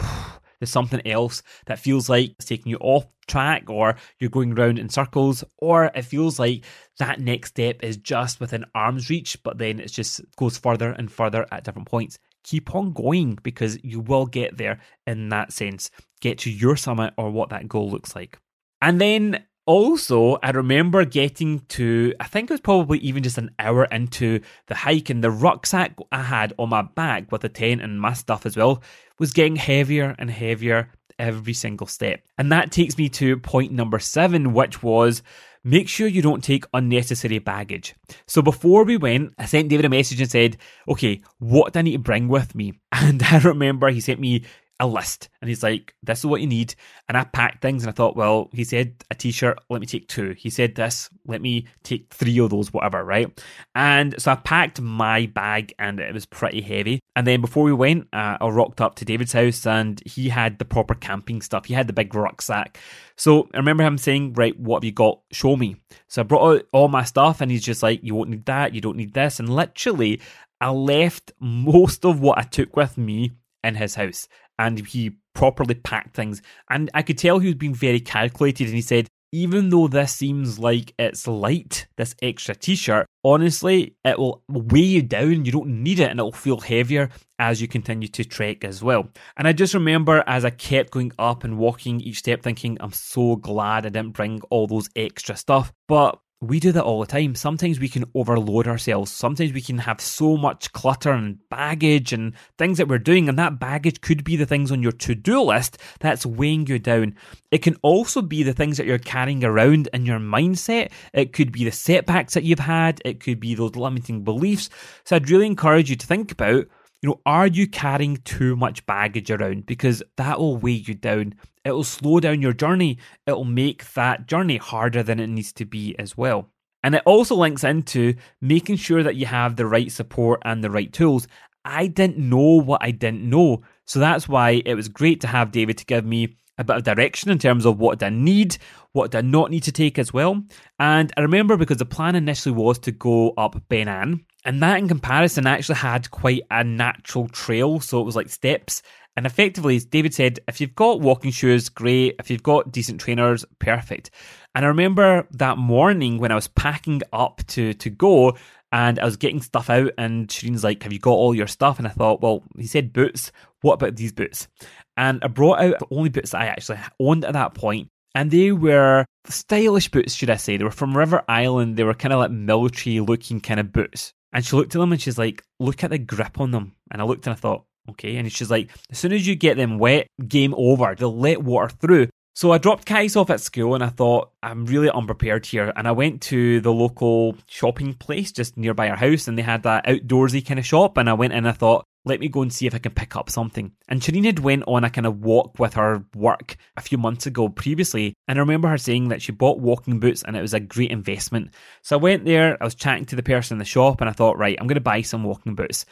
there's 0.59 0.69
something 0.69 1.05
else 1.05 1.41
that 1.65 1.79
feels 1.79 2.09
like 2.09 2.31
it's 2.31 2.45
taking 2.45 2.69
you 2.69 2.77
off 2.77 3.05
track 3.27 3.69
or 3.69 3.95
you're 4.19 4.29
going 4.29 4.57
around 4.57 4.79
in 4.79 4.89
circles 4.89 5.43
or 5.57 5.85
it 5.95 6.01
feels 6.01 6.39
like 6.39 6.65
that 6.97 7.19
next 7.19 7.49
step 7.49 7.77
is 7.83 7.97
just 7.97 8.39
within 8.39 8.65
arm's 8.73 9.09
reach 9.09 9.41
but 9.43 9.57
then 9.57 9.79
it 9.79 9.91
just 9.91 10.21
goes 10.35 10.57
further 10.57 10.91
and 10.91 11.11
further 11.11 11.45
at 11.51 11.63
different 11.63 11.87
points. 11.87 12.17
Keep 12.43 12.73
on 12.73 12.93
going 12.93 13.37
because 13.43 13.77
you 13.83 13.99
will 13.99 14.25
get 14.25 14.57
there 14.57 14.79
in 15.05 15.29
that 15.29 15.51
sense. 15.53 15.91
Get 16.21 16.39
to 16.39 16.49
your 16.49 16.75
summit 16.75 17.13
or 17.17 17.31
what 17.31 17.49
that 17.49 17.67
goal 17.67 17.89
looks 17.89 18.15
like. 18.15 18.37
And 18.81 18.99
then 18.99 19.43
also, 19.69 20.39
I 20.41 20.49
remember 20.49 21.05
getting 21.05 21.59
to, 21.69 22.15
I 22.19 22.23
think 22.23 22.49
it 22.49 22.53
was 22.55 22.59
probably 22.59 22.97
even 23.01 23.21
just 23.21 23.37
an 23.37 23.51
hour 23.59 23.85
into 23.85 24.39
the 24.65 24.73
hike, 24.73 25.11
and 25.11 25.23
the 25.23 25.29
rucksack 25.29 25.95
I 26.11 26.23
had 26.23 26.53
on 26.57 26.69
my 26.69 26.81
back 26.81 27.31
with 27.31 27.41
the 27.41 27.49
tent 27.49 27.83
and 27.83 28.01
my 28.01 28.13
stuff 28.13 28.47
as 28.47 28.57
well 28.57 28.81
was 29.19 29.31
getting 29.31 29.55
heavier 29.55 30.15
and 30.17 30.31
heavier 30.31 30.89
every 31.19 31.53
single 31.53 31.85
step. 31.85 32.21
And 32.35 32.51
that 32.51 32.71
takes 32.71 32.97
me 32.97 33.09
to 33.09 33.37
point 33.37 33.71
number 33.71 33.99
seven, 33.99 34.53
which 34.53 34.81
was 34.81 35.21
make 35.63 35.87
sure 35.87 36.07
you 36.07 36.23
don't 36.23 36.43
take 36.43 36.65
unnecessary 36.73 37.37
baggage. 37.37 37.93
So 38.25 38.41
before 38.41 38.85
we 38.85 38.97
went, 38.97 39.35
I 39.37 39.45
sent 39.45 39.69
David 39.69 39.85
a 39.85 39.89
message 39.89 40.19
and 40.19 40.31
said, 40.31 40.57
okay, 40.87 41.21
what 41.37 41.73
do 41.73 41.79
I 41.79 41.81
need 41.83 41.91
to 41.91 41.99
bring 41.99 42.27
with 42.27 42.55
me? 42.55 42.79
And 42.91 43.21
I 43.21 43.37
remember 43.37 43.89
he 43.89 44.01
sent 44.01 44.19
me 44.19 44.45
a 44.79 44.87
list 44.87 45.29
and 45.41 45.49
he's 45.49 45.63
like, 45.63 45.93
This 46.01 46.19
is 46.19 46.25
what 46.25 46.41
you 46.41 46.47
need. 46.47 46.75
And 47.07 47.17
I 47.17 47.23
packed 47.23 47.61
things 47.61 47.83
and 47.83 47.89
I 47.89 47.93
thought, 47.93 48.15
Well, 48.15 48.49
he 48.53 48.63
said 48.63 48.95
a 49.11 49.15
t 49.15 49.31
shirt, 49.31 49.59
let 49.69 49.81
me 49.81 49.87
take 49.87 50.07
two. 50.07 50.31
He 50.37 50.49
said 50.49 50.75
this, 50.75 51.09
let 51.25 51.41
me 51.41 51.67
take 51.83 52.13
three 52.13 52.39
of 52.39 52.49
those, 52.49 52.73
whatever, 52.73 53.03
right? 53.03 53.41
And 53.75 54.19
so 54.21 54.31
I 54.31 54.35
packed 54.35 54.81
my 54.81 55.25
bag 55.27 55.73
and 55.77 55.99
it 55.99 56.13
was 56.13 56.25
pretty 56.25 56.61
heavy. 56.61 56.99
And 57.15 57.27
then 57.27 57.41
before 57.41 57.63
we 57.63 57.73
went, 57.73 58.07
uh, 58.13 58.37
I 58.39 58.47
rocked 58.47 58.81
up 58.81 58.95
to 58.95 59.05
David's 59.05 59.33
house 59.33 59.65
and 59.65 60.01
he 60.05 60.29
had 60.29 60.59
the 60.59 60.65
proper 60.65 60.95
camping 60.95 61.41
stuff. 61.41 61.65
He 61.65 61.73
had 61.73 61.87
the 61.87 61.93
big 61.93 62.13
rucksack. 62.15 62.77
So 63.15 63.49
I 63.53 63.57
remember 63.57 63.83
him 63.83 63.97
saying, 63.97 64.33
Right, 64.33 64.57
what 64.59 64.77
have 64.77 64.85
you 64.85 64.91
got? 64.91 65.21
Show 65.31 65.55
me. 65.55 65.75
So 66.07 66.21
I 66.21 66.23
brought 66.23 66.55
out 66.55 66.65
all 66.71 66.87
my 66.87 67.03
stuff 67.03 67.41
and 67.41 67.51
he's 67.51 67.63
just 67.63 67.83
like, 67.83 67.99
You 68.03 68.15
won't 68.15 68.29
need 68.29 68.45
that, 68.45 68.73
you 68.73 68.81
don't 68.81 68.97
need 68.97 69.13
this. 69.13 69.39
And 69.39 69.53
literally, 69.53 70.21
I 70.61 70.71
left 70.71 71.31
most 71.39 72.05
of 72.05 72.19
what 72.19 72.37
I 72.37 72.43
took 72.43 72.75
with 72.75 72.97
me 72.97 73.33
in 73.63 73.75
his 73.75 73.95
house 73.95 74.27
and 74.59 74.85
he 74.85 75.13
properly 75.33 75.73
packed 75.73 76.15
things. 76.15 76.43
And 76.69 76.91
I 76.93 77.01
could 77.01 77.17
tell 77.17 77.39
he 77.39 77.47
was 77.47 77.55
being 77.55 77.73
very 77.73 78.01
calculated 78.01 78.67
and 78.67 78.75
he 78.75 78.81
said, 78.81 79.07
even 79.31 79.69
though 79.69 79.87
this 79.87 80.13
seems 80.13 80.57
like 80.59 80.93
it's 80.97 81.27
light, 81.27 81.87
this 81.97 82.15
extra 82.21 82.55
t 82.55 82.75
shirt, 82.75 83.05
honestly, 83.23 83.95
it 84.03 84.17
will 84.17 84.43
weigh 84.49 84.79
you 84.79 85.01
down. 85.01 85.45
You 85.45 85.51
don't 85.51 85.83
need 85.83 85.99
it 85.99 86.09
and 86.09 86.19
it'll 86.19 86.31
feel 86.31 86.59
heavier 86.59 87.09
as 87.37 87.61
you 87.61 87.67
continue 87.67 88.07
to 88.09 88.25
trek 88.25 88.65
as 88.65 88.83
well. 88.83 89.07
And 89.37 89.47
I 89.47 89.53
just 89.53 89.73
remember 89.73 90.23
as 90.25 90.45
I 90.45 90.49
kept 90.49 90.91
going 90.91 91.11
up 91.19 91.43
and 91.43 91.57
walking 91.57 92.01
each 92.01 92.19
step, 92.19 92.41
thinking, 92.41 92.77
I'm 92.79 92.91
so 92.91 93.35
glad 93.35 93.85
I 93.85 93.89
didn't 93.89 94.13
bring 94.13 94.41
all 94.49 94.67
those 94.67 94.89
extra 94.95 95.35
stuff. 95.35 95.71
But 95.87 96.19
we 96.41 96.59
do 96.59 96.71
that 96.71 96.83
all 96.83 97.01
the 97.01 97.05
time. 97.05 97.35
Sometimes 97.35 97.79
we 97.79 97.89
can 97.89 98.05
overload 98.15 98.65
ourselves. 98.65 99.11
Sometimes 99.11 99.51
we 99.51 99.61
can 99.61 99.79
have 99.79 99.99
so 99.99 100.37
much 100.37 100.71
clutter 100.71 101.11
and 101.11 101.37
baggage 101.49 102.13
and 102.13 102.33
things 102.57 102.77
that 102.77 102.87
we're 102.87 102.97
doing, 102.97 103.27
and 103.27 103.37
that 103.37 103.59
baggage 103.59 103.99
could 103.99 104.23
be 104.23 104.37
the 104.37 104.45
things 104.45 104.71
on 104.71 104.81
your 104.81 104.93
to 104.93 105.15
do 105.15 105.41
list 105.41 105.77
that's 105.99 106.25
weighing 106.25 106.65
you 106.67 106.79
down. 106.79 107.15
It 107.51 107.57
can 107.61 107.75
also 107.81 108.21
be 108.21 108.43
the 108.43 108.53
things 108.53 108.77
that 108.77 108.85
you're 108.85 108.99
carrying 108.99 109.43
around 109.43 109.89
in 109.93 110.05
your 110.05 110.19
mindset. 110.19 110.91
It 111.13 111.33
could 111.33 111.51
be 111.51 111.65
the 111.65 111.71
setbacks 111.71 112.35
that 112.35 112.43
you've 112.43 112.59
had. 112.59 113.01
It 113.03 113.19
could 113.19 113.41
be 113.41 113.53
those 113.53 113.75
limiting 113.75 114.23
beliefs. 114.23 114.69
So 115.03 115.17
I'd 115.17 115.29
really 115.29 115.47
encourage 115.47 115.89
you 115.89 115.97
to 115.97 116.07
think 116.07 116.31
about 116.31 116.67
you 117.01 117.09
know, 117.09 117.21
are 117.25 117.47
you 117.47 117.67
carrying 117.67 118.17
too 118.17 118.57
much 118.57 118.85
baggage 118.85 119.31
around? 119.31 119.65
Because 119.65 120.03
that 120.17 120.37
will 120.37 120.57
weigh 120.57 120.71
you 120.71 120.95
down. 120.95 121.33
It 121.65 121.71
will 121.71 121.83
slow 121.83 122.19
down 122.19 122.41
your 122.41 122.53
journey. 122.53 122.97
It 123.27 123.33
will 123.33 123.45
make 123.45 123.93
that 123.93 124.27
journey 124.27 124.57
harder 124.57 125.03
than 125.03 125.19
it 125.19 125.27
needs 125.27 125.51
to 125.53 125.65
be 125.65 125.95
as 125.99 126.17
well. 126.17 126.49
And 126.83 126.95
it 126.95 127.03
also 127.05 127.35
links 127.35 127.63
into 127.63 128.15
making 128.41 128.77
sure 128.77 129.03
that 129.03 129.15
you 129.15 129.25
have 129.25 129.55
the 129.55 129.65
right 129.65 129.91
support 129.91 130.41
and 130.45 130.63
the 130.63 130.71
right 130.71 130.91
tools. 130.91 131.27
I 131.65 131.87
didn't 131.87 132.17
know 132.17 132.61
what 132.61 132.81
I 132.81 132.91
didn't 132.91 133.29
know. 133.29 133.63
So 133.85 133.99
that's 133.99 134.29
why 134.29 134.61
it 134.65 134.75
was 134.75 134.87
great 134.87 135.21
to 135.21 135.27
have 135.27 135.51
David 135.51 135.77
to 135.79 135.85
give 135.85 136.05
me 136.05 136.37
a 136.57 136.63
bit 136.63 136.77
of 136.77 136.83
direction 136.83 137.31
in 137.31 137.39
terms 137.39 137.65
of 137.65 137.79
what 137.79 138.01
I 138.03 138.09
need, 138.09 138.57
what 138.91 139.15
I 139.15 139.21
not 139.21 139.51
need 139.51 139.63
to 139.63 139.71
take 139.71 139.97
as 139.97 140.13
well. 140.13 140.43
And 140.77 141.11
I 141.17 141.21
remember 141.21 141.57
because 141.57 141.77
the 141.77 141.85
plan 141.85 142.15
initially 142.15 142.55
was 142.55 142.79
to 142.79 142.91
go 142.91 143.31
up 143.31 143.61
Ben 143.69 143.87
An, 143.87 144.25
and 144.45 144.61
that 144.63 144.79
in 144.79 144.87
comparison 144.87 145.47
actually 145.47 145.75
had 145.75 146.11
quite 146.11 146.43
a 146.49 146.63
natural 146.63 147.27
trail. 147.27 147.79
So 147.79 147.99
it 147.99 148.05
was 148.05 148.15
like 148.15 148.29
steps. 148.29 148.81
And 149.15 149.25
effectively, 149.25 149.75
as 149.75 149.85
David 149.85 150.13
said, 150.13 150.39
if 150.47 150.61
you've 150.61 150.75
got 150.75 151.01
walking 151.01 151.31
shoes, 151.31 151.67
great. 151.67 152.15
If 152.19 152.29
you've 152.29 152.43
got 152.43 152.71
decent 152.71 153.01
trainers, 153.01 153.43
perfect. 153.59 154.11
And 154.55 154.63
I 154.63 154.69
remember 154.69 155.27
that 155.31 155.57
morning 155.57 156.19
when 156.19 156.31
I 156.31 156.35
was 156.35 156.47
packing 156.47 157.01
up 157.11 157.41
to, 157.47 157.73
to 157.73 157.89
go 157.89 158.37
and 158.71 158.99
I 158.99 159.05
was 159.05 159.17
getting 159.17 159.41
stuff 159.41 159.69
out, 159.69 159.91
and 159.97 160.27
Shireen's 160.27 160.63
like, 160.63 160.83
Have 160.83 160.93
you 160.93 160.99
got 160.99 161.11
all 161.11 161.33
your 161.33 161.47
stuff? 161.47 161.79
And 161.79 161.87
I 161.87 161.91
thought, 161.91 162.21
Well, 162.21 162.43
he 162.57 162.67
said 162.67 162.93
boots. 162.93 163.31
What 163.61 163.73
about 163.73 163.95
these 163.95 164.13
boots? 164.13 164.47
And 164.95 165.23
I 165.23 165.27
brought 165.27 165.59
out 165.59 165.79
the 165.79 165.87
only 165.91 166.09
boots 166.09 166.31
that 166.31 166.41
I 166.41 166.45
actually 166.47 166.77
owned 166.99 167.25
at 167.25 167.33
that 167.33 167.55
point, 167.55 167.89
and 168.13 168.29
they 168.29 168.51
were 168.51 169.05
stylish 169.27 169.89
boots, 169.89 170.13
should 170.13 170.29
I 170.29 170.35
say. 170.35 170.57
They 170.57 170.63
were 170.63 170.71
from 170.71 170.95
River 170.95 171.23
Island. 171.27 171.77
They 171.77 171.83
were 171.83 171.93
kind 171.93 172.13
of 172.13 172.19
like 172.19 172.31
military 172.31 172.99
looking 172.99 173.41
kind 173.41 173.59
of 173.59 173.73
boots. 173.73 174.13
And 174.33 174.45
she 174.45 174.55
looked 174.55 174.75
at 174.75 174.79
them 174.79 174.91
and 174.91 175.01
she's 175.01 175.17
like, 175.17 175.43
look 175.59 175.83
at 175.83 175.89
the 175.89 175.97
grip 175.97 176.39
on 176.39 176.51
them. 176.51 176.75
And 176.91 177.01
I 177.01 177.05
looked 177.05 177.25
and 177.25 177.33
I 177.33 177.37
thought, 177.37 177.65
okay. 177.91 178.15
And 178.17 178.31
she's 178.31 178.51
like, 178.51 178.69
as 178.91 178.99
soon 178.99 179.11
as 179.11 179.27
you 179.27 179.35
get 179.35 179.57
them 179.57 179.79
wet, 179.79 180.07
game 180.27 180.53
over. 180.55 180.95
They'll 180.95 181.15
let 181.15 181.43
water 181.43 181.69
through. 181.69 182.09
So 182.35 182.51
I 182.51 182.57
dropped 182.57 182.85
Kais 182.85 183.15
off 183.15 183.29
at 183.31 183.41
school 183.41 183.75
and 183.75 183.83
I 183.83 183.89
thought, 183.89 184.31
I'm 184.41 184.65
really 184.65 184.89
unprepared 184.89 185.45
here. 185.45 185.73
And 185.75 185.87
I 185.87 185.91
went 185.91 186.21
to 186.23 186.61
the 186.61 186.71
local 186.71 187.35
shopping 187.47 187.95
place 187.95 188.31
just 188.31 188.55
nearby 188.55 188.89
our 188.89 188.95
house 188.95 189.27
and 189.27 189.37
they 189.37 189.41
had 189.41 189.63
that 189.63 189.85
outdoorsy 189.85 190.45
kind 190.45 190.59
of 190.59 190.65
shop. 190.65 190.95
And 190.97 191.09
I 191.09 191.13
went 191.13 191.33
in 191.33 191.39
and 191.39 191.49
I 191.49 191.51
thought, 191.51 191.83
let 192.05 192.19
me 192.19 192.29
go 192.29 192.41
and 192.41 192.51
see 192.51 192.65
if 192.65 192.73
I 192.73 192.79
can 192.79 192.93
pick 192.93 193.15
up 193.15 193.29
something. 193.29 193.71
And 193.87 194.01
Shireen 194.01 194.25
had 194.25 194.39
went 194.39 194.63
on 194.67 194.83
a 194.83 194.89
kind 194.89 195.05
of 195.05 195.19
walk 195.19 195.59
with 195.59 195.73
her 195.73 196.03
work 196.15 196.55
a 196.77 196.81
few 196.81 196.97
months 196.97 197.25
ago 197.25 197.49
previously, 197.49 198.13
and 198.27 198.37
I 198.37 198.41
remember 198.41 198.67
her 198.69 198.77
saying 198.77 199.09
that 199.09 199.21
she 199.21 199.31
bought 199.31 199.59
walking 199.59 199.99
boots 199.99 200.23
and 200.23 200.35
it 200.35 200.41
was 200.41 200.53
a 200.53 200.59
great 200.59 200.91
investment. 200.91 201.53
So 201.81 201.97
I 201.97 202.01
went 202.01 202.25
there, 202.25 202.57
I 202.61 202.65
was 202.65 202.75
chatting 202.75 203.05
to 203.05 203.15
the 203.15 203.23
person 203.23 203.55
in 203.55 203.59
the 203.59 203.65
shop, 203.65 204.01
and 204.01 204.09
I 204.09 204.13
thought, 204.13 204.37
right, 204.37 204.57
I'm 204.59 204.67
going 204.67 204.75
to 204.75 204.81
buy 204.81 205.01
some 205.01 205.23
walking 205.23 205.55
boots. 205.55 205.85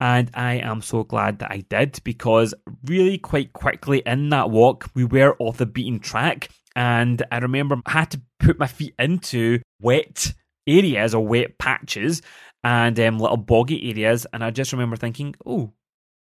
And 0.00 0.30
I 0.32 0.54
am 0.54 0.80
so 0.80 1.04
glad 1.04 1.40
that 1.40 1.52
I 1.52 1.58
did 1.68 2.00
because 2.04 2.54
really 2.84 3.18
quite 3.18 3.52
quickly 3.52 4.02
in 4.06 4.30
that 4.30 4.50
walk, 4.50 4.88
we 4.94 5.04
were 5.04 5.36
off 5.38 5.58
the 5.58 5.66
beaten 5.66 6.00
track. 6.00 6.48
And 6.74 7.22
I 7.30 7.38
remember 7.38 7.76
I 7.84 7.90
had 7.90 8.10
to 8.12 8.22
put 8.38 8.58
my 8.58 8.66
feet 8.66 8.94
into 8.98 9.60
wet 9.80 10.32
areas 10.66 11.14
or 11.14 11.26
wet 11.26 11.58
patches 11.58 12.22
and 12.62 12.98
um, 13.00 13.18
little 13.18 13.36
boggy 13.36 13.90
areas. 13.90 14.26
And 14.32 14.44
I 14.44 14.50
just 14.50 14.72
remember 14.72 14.96
thinking, 14.96 15.34
oh, 15.46 15.72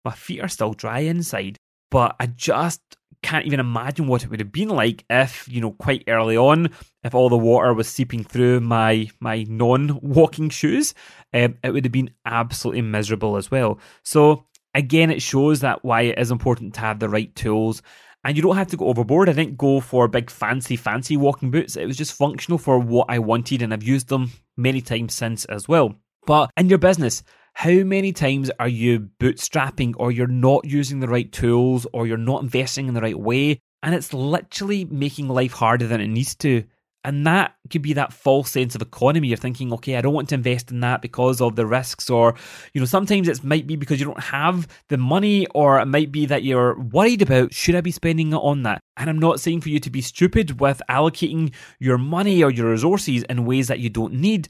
my 0.05 0.11
feet 0.11 0.41
are 0.41 0.47
still 0.47 0.73
dry 0.73 0.99
inside. 0.99 1.57
But 1.91 2.15
I 2.19 2.27
just 2.27 2.81
can't 3.21 3.45
even 3.45 3.59
imagine 3.59 4.07
what 4.07 4.23
it 4.23 4.29
would 4.29 4.39
have 4.39 4.51
been 4.51 4.69
like 4.69 5.03
if, 5.09 5.47
you 5.49 5.59
know, 5.59 5.71
quite 5.71 6.03
early 6.07 6.37
on, 6.37 6.69
if 7.03 7.13
all 7.13 7.29
the 7.29 7.37
water 7.37 7.73
was 7.73 7.87
seeping 7.87 8.23
through 8.23 8.61
my 8.61 9.09
my 9.19 9.43
non-walking 9.49 10.49
shoes, 10.49 10.93
um, 11.33 11.57
it 11.63 11.71
would 11.71 11.85
have 11.85 11.91
been 11.91 12.11
absolutely 12.25 12.81
miserable 12.81 13.35
as 13.35 13.51
well. 13.51 13.79
So 14.03 14.45
again, 14.73 15.11
it 15.11 15.21
shows 15.21 15.61
that 15.61 15.83
why 15.83 16.01
it 16.03 16.19
is 16.19 16.31
important 16.31 16.75
to 16.75 16.79
have 16.81 16.99
the 16.99 17.09
right 17.09 17.33
tools. 17.35 17.81
And 18.23 18.35
you 18.35 18.43
don't 18.43 18.57
have 18.57 18.67
to 18.67 18.77
go 18.77 18.87
overboard. 18.87 19.29
I 19.29 19.33
didn't 19.33 19.57
go 19.57 19.79
for 19.79 20.07
big 20.09 20.29
fancy, 20.29 20.75
fancy 20.75 21.15
walking 21.15 21.51
boots. 21.51 21.77
It 21.77 21.85
was 21.85 21.95
just 21.95 22.13
functional 22.13 22.57
for 22.57 22.77
what 22.77 23.05
I 23.09 23.19
wanted, 23.19 23.61
and 23.61 23.73
I've 23.73 23.81
used 23.83 24.09
them 24.09 24.31
many 24.57 24.81
times 24.81 25.13
since 25.13 25.45
as 25.45 25.69
well. 25.69 25.95
But 26.25 26.51
in 26.57 26.69
your 26.69 26.77
business, 26.77 27.23
how 27.53 27.71
many 27.71 28.13
times 28.13 28.51
are 28.59 28.67
you 28.67 29.09
bootstrapping 29.19 29.95
or 29.97 30.11
you're 30.11 30.27
not 30.27 30.65
using 30.65 30.99
the 30.99 31.07
right 31.07 31.31
tools 31.31 31.85
or 31.93 32.07
you're 32.07 32.17
not 32.17 32.43
investing 32.43 32.87
in 32.87 32.93
the 32.93 33.01
right 33.01 33.19
way? 33.19 33.59
And 33.81 33.95
it's 33.95 34.13
literally 34.13 34.85
making 34.85 35.27
life 35.27 35.53
harder 35.53 35.87
than 35.87 36.01
it 36.01 36.07
needs 36.07 36.35
to. 36.35 36.63
And 37.05 37.25
that 37.25 37.55
could 37.69 37.81
be 37.81 37.93
that 37.93 38.11
false 38.11 38.51
sense 38.51 38.75
of 38.75 38.81
economy. 38.81 39.29
You're 39.29 39.37
thinking, 39.37 39.71
okay, 39.73 39.95
I 39.95 40.01
don't 40.01 40.13
want 40.13 40.29
to 40.29 40.35
invest 40.35 40.69
in 40.69 40.81
that 40.81 41.01
because 41.01 41.39
of 41.39 41.55
the 41.55 41.65
risks, 41.65 42.09
or, 42.09 42.35
you 42.73 42.81
know, 42.81 42.85
sometimes 42.85 43.29
it 43.29 43.41
might 43.41 43.65
be 43.65 43.77
because 43.77 44.01
you 44.01 44.05
don't 44.05 44.19
have 44.19 44.67
the 44.89 44.97
money, 44.97 45.47
or 45.47 45.79
it 45.79 45.85
might 45.85 46.11
be 46.11 46.25
that 46.25 46.43
you're 46.43 46.77
worried 46.77 47.21
about, 47.21 47.53
should 47.53 47.75
I 47.75 47.81
be 47.81 47.91
spending 47.91 48.33
it 48.33 48.35
on 48.35 48.63
that? 48.63 48.81
And 48.97 49.09
I'm 49.09 49.19
not 49.19 49.39
saying 49.39 49.61
for 49.61 49.69
you 49.69 49.79
to 49.79 49.89
be 49.89 50.01
stupid 50.01 50.59
with 50.59 50.81
allocating 50.89 51.53
your 51.79 51.97
money 51.97 52.43
or 52.43 52.51
your 52.51 52.71
resources 52.71 53.23
in 53.23 53.45
ways 53.45 53.69
that 53.69 53.79
you 53.79 53.89
don't 53.89 54.15
need 54.15 54.49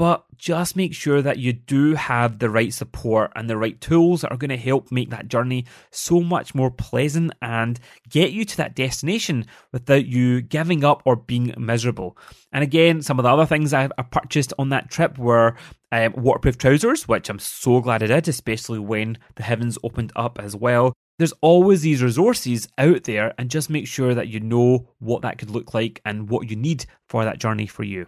but 0.00 0.24
just 0.34 0.76
make 0.76 0.94
sure 0.94 1.20
that 1.20 1.36
you 1.36 1.52
do 1.52 1.94
have 1.94 2.38
the 2.38 2.48
right 2.48 2.72
support 2.72 3.30
and 3.36 3.50
the 3.50 3.56
right 3.58 3.78
tools 3.82 4.22
that 4.22 4.30
are 4.30 4.38
going 4.38 4.48
to 4.48 4.56
help 4.56 4.90
make 4.90 5.10
that 5.10 5.28
journey 5.28 5.66
so 5.90 6.22
much 6.22 6.54
more 6.54 6.70
pleasant 6.70 7.30
and 7.42 7.78
get 8.08 8.32
you 8.32 8.46
to 8.46 8.56
that 8.56 8.74
destination 8.74 9.44
without 9.72 10.06
you 10.06 10.40
giving 10.40 10.84
up 10.84 11.02
or 11.04 11.16
being 11.16 11.52
miserable. 11.58 12.16
And 12.50 12.64
again, 12.64 13.02
some 13.02 13.18
of 13.18 13.24
the 13.24 13.28
other 13.28 13.44
things 13.44 13.74
I 13.74 13.88
purchased 13.88 14.54
on 14.58 14.70
that 14.70 14.90
trip 14.90 15.18
were 15.18 15.54
um, 15.92 16.14
waterproof 16.16 16.56
trousers, 16.56 17.06
which 17.06 17.28
I'm 17.28 17.38
so 17.38 17.82
glad 17.82 18.02
I 18.02 18.06
did, 18.06 18.26
especially 18.26 18.78
when 18.78 19.18
the 19.36 19.42
heavens 19.42 19.76
opened 19.84 20.12
up 20.16 20.38
as 20.40 20.56
well. 20.56 20.94
There's 21.18 21.34
always 21.42 21.82
these 21.82 22.02
resources 22.02 22.66
out 22.78 23.04
there, 23.04 23.34
and 23.36 23.50
just 23.50 23.68
make 23.68 23.86
sure 23.86 24.14
that 24.14 24.28
you 24.28 24.40
know 24.40 24.88
what 24.98 25.20
that 25.20 25.36
could 25.36 25.50
look 25.50 25.74
like 25.74 26.00
and 26.06 26.30
what 26.30 26.48
you 26.48 26.56
need 26.56 26.86
for 27.06 27.26
that 27.26 27.38
journey 27.38 27.66
for 27.66 27.82
you. 27.82 28.06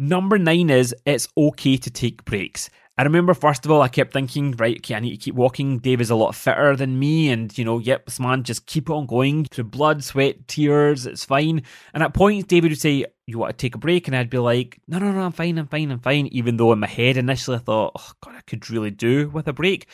Number 0.00 0.38
nine 0.38 0.70
is 0.70 0.94
it's 1.04 1.26
okay 1.36 1.76
to 1.76 1.90
take 1.90 2.24
breaks. 2.24 2.70
I 2.96 3.02
remember, 3.02 3.34
first 3.34 3.64
of 3.64 3.72
all, 3.72 3.82
I 3.82 3.88
kept 3.88 4.12
thinking, 4.12 4.52
right, 4.52 4.76
okay, 4.76 4.94
I 4.94 5.00
need 5.00 5.10
to 5.10 5.16
keep 5.16 5.34
walking. 5.34 5.80
Dave 5.80 6.00
is 6.00 6.10
a 6.10 6.14
lot 6.14 6.36
fitter 6.36 6.76
than 6.76 7.00
me, 7.00 7.30
and 7.30 7.56
you 7.58 7.64
know, 7.64 7.80
yep, 7.80 8.04
this 8.04 8.20
man, 8.20 8.44
just 8.44 8.66
keep 8.66 8.90
on 8.90 9.06
going 9.06 9.46
through 9.46 9.64
blood, 9.64 10.04
sweat, 10.04 10.46
tears, 10.46 11.04
it's 11.04 11.24
fine. 11.24 11.62
And 11.94 12.04
at 12.04 12.14
points, 12.14 12.46
David 12.46 12.70
would 12.70 12.80
say, 12.80 13.06
You 13.26 13.38
want 13.38 13.58
to 13.58 13.60
take 13.60 13.74
a 13.74 13.78
break? 13.78 14.06
And 14.06 14.16
I'd 14.16 14.30
be 14.30 14.38
like, 14.38 14.80
No, 14.86 15.00
no, 15.00 15.10
no, 15.10 15.22
I'm 15.22 15.32
fine, 15.32 15.58
I'm 15.58 15.66
fine, 15.66 15.90
I'm 15.90 15.98
fine. 15.98 16.28
Even 16.28 16.58
though 16.58 16.72
in 16.72 16.78
my 16.78 16.86
head 16.86 17.16
initially 17.16 17.56
I 17.56 17.60
thought, 17.60 17.92
Oh, 17.98 18.12
God, 18.22 18.36
I 18.36 18.40
could 18.42 18.70
really 18.70 18.92
do 18.92 19.28
with 19.30 19.48
a 19.48 19.52
break. 19.52 19.88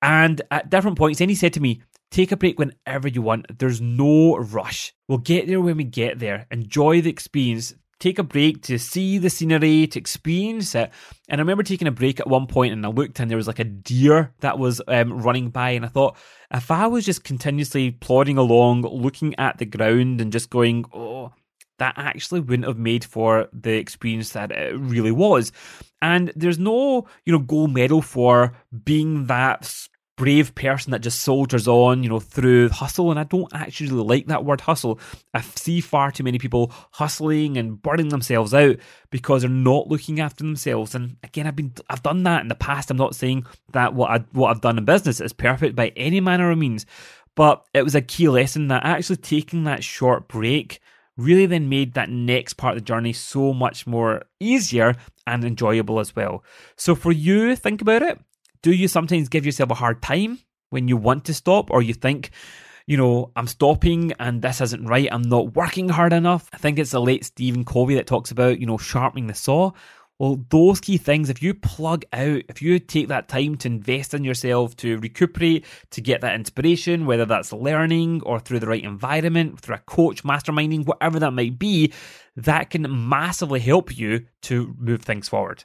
And 0.00 0.40
at 0.52 0.70
different 0.70 0.96
points, 0.96 1.18
then 1.18 1.28
he 1.28 1.34
said 1.34 1.54
to 1.54 1.60
me, 1.60 1.82
Take 2.12 2.30
a 2.30 2.36
break 2.36 2.56
whenever 2.56 3.08
you 3.08 3.22
want. 3.22 3.58
There's 3.58 3.80
no 3.80 4.36
rush. 4.36 4.92
We'll 5.08 5.18
get 5.18 5.48
there 5.48 5.60
when 5.60 5.76
we 5.76 5.84
get 5.84 6.20
there. 6.20 6.46
Enjoy 6.52 7.00
the 7.00 7.10
experience 7.10 7.74
take 8.00 8.18
a 8.18 8.24
break 8.24 8.62
to 8.62 8.78
see 8.78 9.18
the 9.18 9.30
scenery, 9.30 9.86
to 9.86 9.98
experience 9.98 10.74
it. 10.74 10.90
And 11.28 11.40
I 11.40 11.42
remember 11.42 11.62
taking 11.62 11.86
a 11.86 11.92
break 11.92 12.18
at 12.18 12.26
one 12.26 12.46
point 12.46 12.72
and 12.72 12.84
I 12.84 12.88
looked 12.88 13.20
and 13.20 13.30
there 13.30 13.36
was 13.36 13.46
like 13.46 13.58
a 13.58 13.64
deer 13.64 14.32
that 14.40 14.58
was 14.58 14.80
um, 14.88 15.22
running 15.22 15.50
by. 15.50 15.70
And 15.70 15.84
I 15.84 15.88
thought, 15.88 16.16
if 16.52 16.70
I 16.70 16.86
was 16.86 17.04
just 17.04 17.22
continuously 17.22 17.92
plodding 17.92 18.38
along, 18.38 18.82
looking 18.82 19.34
at 19.38 19.58
the 19.58 19.66
ground 19.66 20.20
and 20.20 20.32
just 20.32 20.50
going, 20.50 20.86
oh, 20.92 21.32
that 21.78 21.94
actually 21.96 22.40
wouldn't 22.40 22.66
have 22.66 22.78
made 22.78 23.04
for 23.04 23.48
the 23.52 23.72
experience 23.72 24.30
that 24.30 24.50
it 24.50 24.78
really 24.78 25.12
was. 25.12 25.52
And 26.02 26.32
there's 26.34 26.58
no, 26.58 27.06
you 27.24 27.32
know, 27.32 27.38
gold 27.38 27.74
medal 27.74 28.02
for 28.02 28.52
being 28.84 29.26
that 29.26 29.88
brave 30.20 30.54
person 30.54 30.90
that 30.90 31.00
just 31.00 31.22
soldiers 31.22 31.66
on, 31.66 32.02
you 32.02 32.08
know, 32.10 32.20
through 32.20 32.68
hustle. 32.68 33.10
And 33.10 33.18
I 33.18 33.24
don't 33.24 33.50
actually 33.54 33.88
like 33.88 34.26
that 34.26 34.44
word 34.44 34.60
hustle. 34.60 35.00
I 35.32 35.40
see 35.40 35.80
far 35.80 36.10
too 36.10 36.22
many 36.22 36.38
people 36.38 36.70
hustling 36.90 37.56
and 37.56 37.80
burning 37.80 38.10
themselves 38.10 38.52
out 38.52 38.76
because 39.08 39.40
they're 39.40 39.50
not 39.50 39.88
looking 39.88 40.20
after 40.20 40.44
themselves. 40.44 40.94
And 40.94 41.16
again, 41.22 41.46
I've 41.46 41.56
been 41.56 41.72
I've 41.88 42.02
done 42.02 42.24
that 42.24 42.42
in 42.42 42.48
the 42.48 42.54
past. 42.54 42.90
I'm 42.90 42.98
not 42.98 43.14
saying 43.14 43.46
that 43.72 43.94
what 43.94 44.10
I 44.10 44.18
what 44.32 44.50
I've 44.50 44.60
done 44.60 44.76
in 44.76 44.84
business 44.84 45.22
is 45.22 45.32
perfect 45.32 45.74
by 45.74 45.90
any 45.96 46.20
manner 46.20 46.50
of 46.50 46.58
means, 46.58 46.84
but 47.34 47.64
it 47.72 47.82
was 47.82 47.94
a 47.94 48.02
key 48.02 48.28
lesson 48.28 48.68
that 48.68 48.84
actually 48.84 49.16
taking 49.16 49.64
that 49.64 49.82
short 49.82 50.28
break 50.28 50.80
really 51.16 51.46
then 51.46 51.70
made 51.70 51.94
that 51.94 52.10
next 52.10 52.58
part 52.58 52.76
of 52.76 52.82
the 52.82 52.86
journey 52.86 53.14
so 53.14 53.54
much 53.54 53.86
more 53.86 54.24
easier 54.38 54.94
and 55.26 55.46
enjoyable 55.46 55.98
as 55.98 56.14
well. 56.14 56.44
So 56.76 56.94
for 56.94 57.10
you, 57.10 57.56
think 57.56 57.80
about 57.80 58.02
it 58.02 58.20
do 58.62 58.72
you 58.72 58.88
sometimes 58.88 59.28
give 59.28 59.46
yourself 59.46 59.70
a 59.70 59.74
hard 59.74 60.02
time 60.02 60.38
when 60.70 60.88
you 60.88 60.96
want 60.96 61.24
to 61.26 61.34
stop 61.34 61.70
or 61.70 61.82
you 61.82 61.94
think, 61.94 62.30
you 62.86 62.96
know, 62.96 63.32
I'm 63.36 63.46
stopping 63.46 64.12
and 64.18 64.42
this 64.42 64.60
isn't 64.60 64.86
right, 64.86 65.08
I'm 65.10 65.22
not 65.22 65.54
working 65.54 65.88
hard 65.88 66.12
enough? 66.12 66.48
I 66.52 66.58
think 66.58 66.78
it's 66.78 66.90
the 66.90 67.00
late 67.00 67.24
Stephen 67.24 67.64
Covey 67.64 67.94
that 67.94 68.06
talks 68.06 68.30
about, 68.30 68.60
you 68.60 68.66
know, 68.66 68.78
sharpening 68.78 69.26
the 69.26 69.34
saw. 69.34 69.72
Well, 70.18 70.44
those 70.50 70.80
key 70.80 70.98
things, 70.98 71.30
if 71.30 71.42
you 71.42 71.54
plug 71.54 72.04
out, 72.12 72.42
if 72.50 72.60
you 72.60 72.78
take 72.78 73.08
that 73.08 73.28
time 73.28 73.56
to 73.56 73.68
invest 73.68 74.12
in 74.12 74.22
yourself, 74.22 74.76
to 74.76 74.98
recuperate, 74.98 75.64
to 75.92 76.02
get 76.02 76.20
that 76.20 76.34
inspiration, 76.34 77.06
whether 77.06 77.24
that's 77.24 77.54
learning 77.54 78.22
or 78.26 78.38
through 78.38 78.58
the 78.58 78.66
right 78.66 78.84
environment, 78.84 79.60
through 79.60 79.76
a 79.76 79.78
coach, 79.78 80.22
masterminding, 80.22 80.84
whatever 80.84 81.18
that 81.20 81.30
might 81.30 81.58
be, 81.58 81.94
that 82.36 82.68
can 82.68 83.08
massively 83.08 83.60
help 83.60 83.96
you 83.96 84.26
to 84.42 84.76
move 84.78 85.00
things 85.00 85.26
forward. 85.26 85.64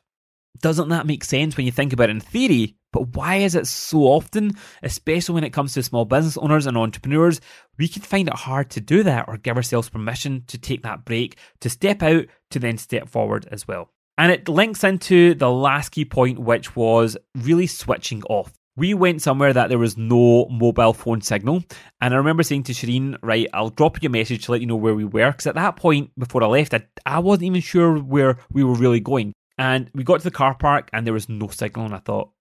Doesn't 0.62 0.88
that 0.88 1.06
make 1.06 1.26
sense 1.26 1.58
when 1.58 1.66
you 1.66 1.72
think 1.74 1.92
about 1.92 2.10
it 2.10 2.12
in 2.12 2.20
theory? 2.22 2.78
But 2.96 3.14
why 3.14 3.36
is 3.36 3.56
it 3.56 3.68
so 3.68 4.04
often, 4.04 4.54
especially 4.82 5.36
when 5.36 5.44
it 5.44 5.52
comes 5.52 5.74
to 5.74 5.84
small 5.84 6.06
business 6.06 6.38
owners 6.38 6.66
and 6.66 6.78
entrepreneurs, 6.78 7.42
we 7.78 7.90
can 7.90 8.02
find 8.02 8.30
it 8.30 8.34
hard 8.34 8.70
to 8.70 8.80
do 8.80 9.04
that 9.04 9.26
or 9.28 9.36
give 9.36 9.58
ourselves 9.58 9.90
permission 9.90 10.46
to 10.48 10.58
take 10.58 10.84
that 10.84 11.04
break, 11.04 11.36
to 11.60 11.70
step 11.70 12.02
out, 12.02 12.28
to 12.52 12.60
then 12.60 12.78
step 12.78 13.10
forward 13.10 13.50
as 13.52 13.68
well. 13.68 13.90
And 14.18 14.32
it 14.32 14.48
links 14.48 14.86
into 14.86 15.34
the 15.34 15.52
last 15.52 15.90
key 15.90 16.06
point, 16.06 16.40
which 16.40 16.74
was 16.78 17.18
really 17.36 17.68
switching 17.68 18.24
off. 18.30 18.54
We 18.78 18.94
went 18.94 19.22
somewhere 19.22 19.52
that 19.52 19.68
there 19.68 19.78
was 19.78 19.98
no 19.98 20.48
mobile 20.48 20.94
phone 20.94 21.20
signal. 21.20 21.64
And 22.00 22.14
I 22.14 22.18
remember 22.18 22.44
saying 22.44 22.64
to 22.64 22.72
Shireen, 22.72 23.18
right, 23.22 23.50
I'll 23.54 23.72
drop 23.72 24.02
you 24.02 24.08
a 24.08 24.10
message 24.10 24.46
to 24.46 24.54
let 24.54 24.62
you 24.62 24.68
know 24.68 24.78
where 24.78 24.96
we 24.96 25.04
were. 25.04 25.32
Because 25.32 25.48
at 25.48 25.56
that 25.56 25.76
point, 25.76 26.12
before 26.18 26.44
I 26.44 26.48
left, 26.48 26.74
I, 26.74 26.86
I 27.06 27.20
wasn't 27.20 27.44
even 27.44 27.60
sure 27.60 27.98
where 27.98 28.38
we 28.50 28.64
were 28.64 28.76
really 28.76 29.02
going. 29.02 29.34
And 29.58 29.90
we 29.94 30.06
got 30.06 30.20
to 30.20 30.24
the 30.24 30.32
car 30.32 30.56
park 30.56 30.90
and 30.94 31.06
there 31.06 31.14
was 31.14 31.28
no 31.28 31.50
signal. 31.50 31.86
And 31.86 31.96
I 31.96 32.00
thought, 32.00 32.32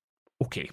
okay. 0.45 0.71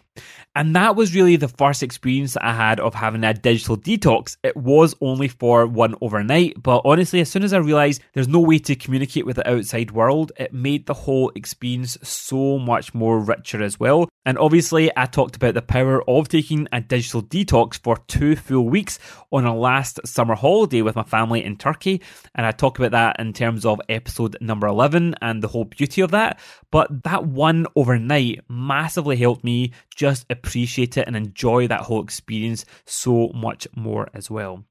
And 0.56 0.76
that 0.76 0.96
was 0.96 1.16
really 1.16 1.38
the 1.38 1.48
first 1.48 1.82
experience 1.82 2.34
that 2.34 2.44
I 2.44 2.54
had 2.54 2.80
of 2.80 2.94
having 2.94 3.24
a 3.24 3.34
digital 3.34 3.78
detox. 3.78 4.36
It 4.44 4.58
was 4.58 4.96
only 5.00 5.30
for 5.30 5.66
one 5.66 5.96
overnight, 6.02 6.62
but 6.62 6.82
honestly, 6.84 7.22
as 7.22 7.30
soon 7.30 7.44
as 7.44 7.54
I 7.54 7.58
realized 7.58 8.02
there's 8.14 8.28
no 8.28 8.40
way 8.40 8.60
to 8.60 8.76
communicate 8.76 9.26
with 9.26 9.38
the 9.38 9.50
outside 9.50 9.92
world, 9.92 10.34
it 10.38 10.54
made 10.54 10.86
the 10.86 10.94
whole 10.94 11.32
experience 11.36 11.98
so 12.04 12.60
much 12.60 12.94
more 12.94 13.20
richer 13.20 13.64
as 13.64 13.80
well. 13.80 14.10
And 14.26 14.38
obviously, 14.38 14.92
I 14.96 15.06
talked 15.06 15.36
about 15.36 15.56
the 15.56 15.64
power 15.64 16.08
of 16.08 16.28
taking 16.28 16.68
a 16.72 16.80
digital 16.80 17.24
detox 17.24 17.82
for 17.82 17.98
two 18.08 18.36
full 18.36 18.70
weeks 18.70 19.00
on 19.32 19.46
a 19.46 19.56
last 19.56 20.00
summer 20.06 20.36
holiday 20.36 20.84
with 20.84 20.96
my 20.96 21.04
family 21.04 21.44
in 21.44 21.58
Turkey. 21.58 22.02
And 22.36 22.46
I 22.46 22.52
talk 22.52 22.78
about 22.78 22.92
that 22.92 23.20
in 23.20 23.34
terms 23.34 23.66
of 23.66 23.82
episode 23.90 24.38
number 24.40 24.68
11 24.68 25.16
and 25.22 25.42
the 25.42 25.48
whole 25.48 25.66
beauty 25.66 26.02
of 26.02 26.12
that. 26.12 26.40
But 26.70 27.04
that 27.04 27.26
one 27.26 27.66
overnight 27.76 28.42
massively 28.48 29.18
helped 29.18 29.44
me 29.44 29.72
just 29.96 30.26
appreciate 30.30 30.98
it 30.98 31.08
and 31.08 31.16
enjoy 31.16 31.68
that 31.68 31.82
whole 31.82 32.04
experience 32.04 32.66
so 32.86 33.32
much 33.34 33.68
more 33.76 34.08
as 34.14 34.30
well. 34.30 34.64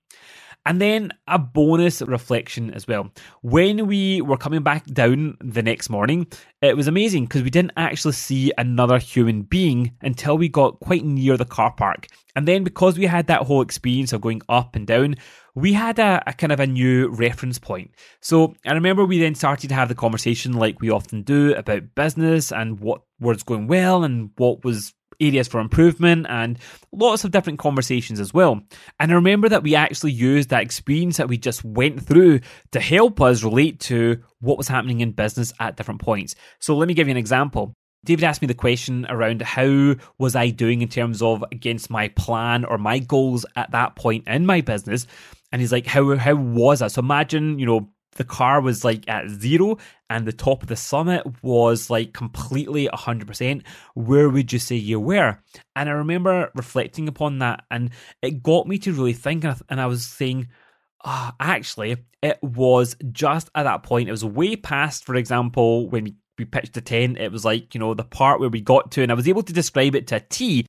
And 0.67 0.81
then 0.81 1.13
a 1.27 1.39
bonus 1.39 2.03
reflection 2.03 2.73
as 2.75 2.87
well. 2.87 3.11
When 3.43 3.87
we 3.87 4.21
were 4.21 4.37
coming 4.37 4.63
back 4.63 4.85
down 4.87 5.37
the 5.41 5.63
next 5.63 5.89
morning, 5.89 6.27
it 6.61 6.77
was 6.77 6.87
amazing 6.87 7.25
because 7.25 7.43
we 7.43 7.51
didn't 7.51 7.73
actually 7.77 8.13
see 8.13 8.53
another 8.59 8.99
human 8.99 9.43
being 9.43 9.93
until 10.03 10.37
we 10.37 10.49
got 10.49 10.79
quite 10.81 11.05
near 11.05 11.37
the 11.37 11.47
car 11.47 11.73
park. 11.73 12.09
And 12.37 12.47
then 12.47 12.63
because 12.63 12.99
we 12.99 13.07
had 13.07 13.27
that 13.29 13.43
whole 13.43 13.63
experience 13.63 14.13
of 14.13 14.21
going 14.21 14.43
up 14.49 14.77
and 14.77 14.87
down, 14.87 15.17
we 15.55 15.73
had 15.73 15.99
a, 15.99 16.23
a, 16.27 16.33
kind 16.33 16.53
of 16.53 16.61
a 16.61 16.67
new 16.67 17.09
reference 17.09 17.59
point. 17.59 17.93
So 18.21 18.55
I 18.65 18.73
remember 18.73 19.05
we 19.05 19.19
then 19.19 19.35
started 19.35 19.69
to 19.69 19.75
have 19.75 19.89
the 19.89 19.95
conversation 19.95 20.53
like 20.53 20.81
we 20.81 20.91
often 20.91 21.23
do 21.23 21.55
about 21.55 21.95
business 21.95 22.53
and 22.53 22.81
what 22.81 23.03
was 23.19 23.43
going 23.43 23.67
well 23.67 24.05
and 24.05 24.31
what 24.37 24.65
was 24.65 24.95
areas 25.21 25.49
for 25.49 25.61
improvement, 25.61 26.27
and 26.29 26.59
lots 26.93 27.25
of 27.25 27.31
different 27.31 27.59
conversations 27.59 28.21
as 28.21 28.33
well. 28.33 28.61
And 28.99 29.13
I 29.13 29.15
remember 29.15 29.49
that 29.49 29.63
we 29.63 29.75
actually 29.75 30.13
used 30.13 30.51
that 30.51 30.63
experience 30.63 31.17
that 31.19 31.29
we 31.29 31.39
just 31.39 31.65
went 31.65 32.05
through 32.05 32.41
to 32.73 32.81
help 32.81 33.21
us 33.21 33.43
relate 33.43 33.81
to 33.81 34.23
what 34.41 34.59
was 34.59 34.69
happening 34.69 35.01
in 35.01 35.13
business 35.13 35.53
at 35.61 35.77
different 35.77 36.01
points. 36.01 36.35
So 36.59 36.77
let 36.77 36.89
me 36.89 36.95
give 36.95 37.07
you 37.07 37.13
an 37.13 37.17
example. 37.17 37.75
David 38.05 38.25
asked 38.25 38.41
me 38.41 38.49
the 38.49 38.55
question 38.55 39.07
around 39.11 39.43
how 39.43 39.95
was 40.19 40.35
I 40.35 40.49
doing 40.49 40.81
in 40.81 40.89
terms 40.89 41.21
of 41.21 41.45
against 41.53 41.91
my 41.91 42.09
plan 42.09 42.65
or 42.65 42.79
my 42.79 42.99
goals 42.99 43.45
at 43.57 43.73
that 43.73 43.95
point 43.95 44.27
in 44.27 44.47
my 44.47 44.63
business. 44.63 45.07
And 45.53 45.61
he's 45.61 45.73
like, 45.73 45.87
how 45.87 46.17
how 46.17 46.35
was 46.35 46.81
I? 46.81 46.89
So 46.89 47.01
imagine, 47.01 47.59
you 47.59 47.67
know, 47.67 47.91
the 48.17 48.25
car 48.25 48.61
was 48.61 48.85
like 48.85 49.09
at 49.09 49.29
zero 49.29 49.79
and 50.09 50.27
the 50.27 50.33
top 50.33 50.63
of 50.63 50.69
the 50.69 50.77
summit 50.77 51.25
was 51.43 51.91
like 51.91 52.13
completely 52.13 52.89
100%, 52.89 53.63
where 53.95 54.29
would 54.29 54.53
you 54.53 54.59
say 54.59 54.75
you 54.77 54.99
were? 54.99 55.39
And 55.77 55.89
I 55.89 55.93
remember 55.93 56.51
reflecting 56.55 57.09
upon 57.09 57.39
that 57.39 57.65
and 57.71 57.91
it 58.21 58.43
got 58.43 58.67
me 58.67 58.79
to 58.81 58.93
really 58.93 59.13
think. 59.13 59.45
And 59.69 59.81
I 59.81 59.87
was 59.87 60.05
saying, 60.05 60.49
oh, 61.05 61.31
actually, 61.39 61.97
it 62.23 62.43
was 62.43 62.97
just 63.13 63.51
at 63.55 63.63
that 63.63 63.83
point, 63.83 64.09
it 64.09 64.13
was 64.13 64.25
way 64.25 64.57
past, 64.57 65.05
for 65.05 65.15
example, 65.15 65.89
when 65.89 66.17
we 66.37 66.45
pitched 66.45 66.73
the 66.73 66.81
tent, 66.81 67.19
it 67.19 67.31
was 67.31 67.45
like, 67.45 67.75
you 67.75 67.79
know, 67.79 67.95
the 67.95 68.03
part 68.03 68.41
where 68.41 68.49
we 68.49 68.61
got 68.61 68.91
to, 68.93 69.03
and 69.03 69.13
I 69.13 69.15
was 69.15 69.29
able 69.29 69.43
to 69.43 69.53
describe 69.53 69.95
it 69.95 70.09
to 70.09 70.17
a 70.17 70.21
T 70.21 70.67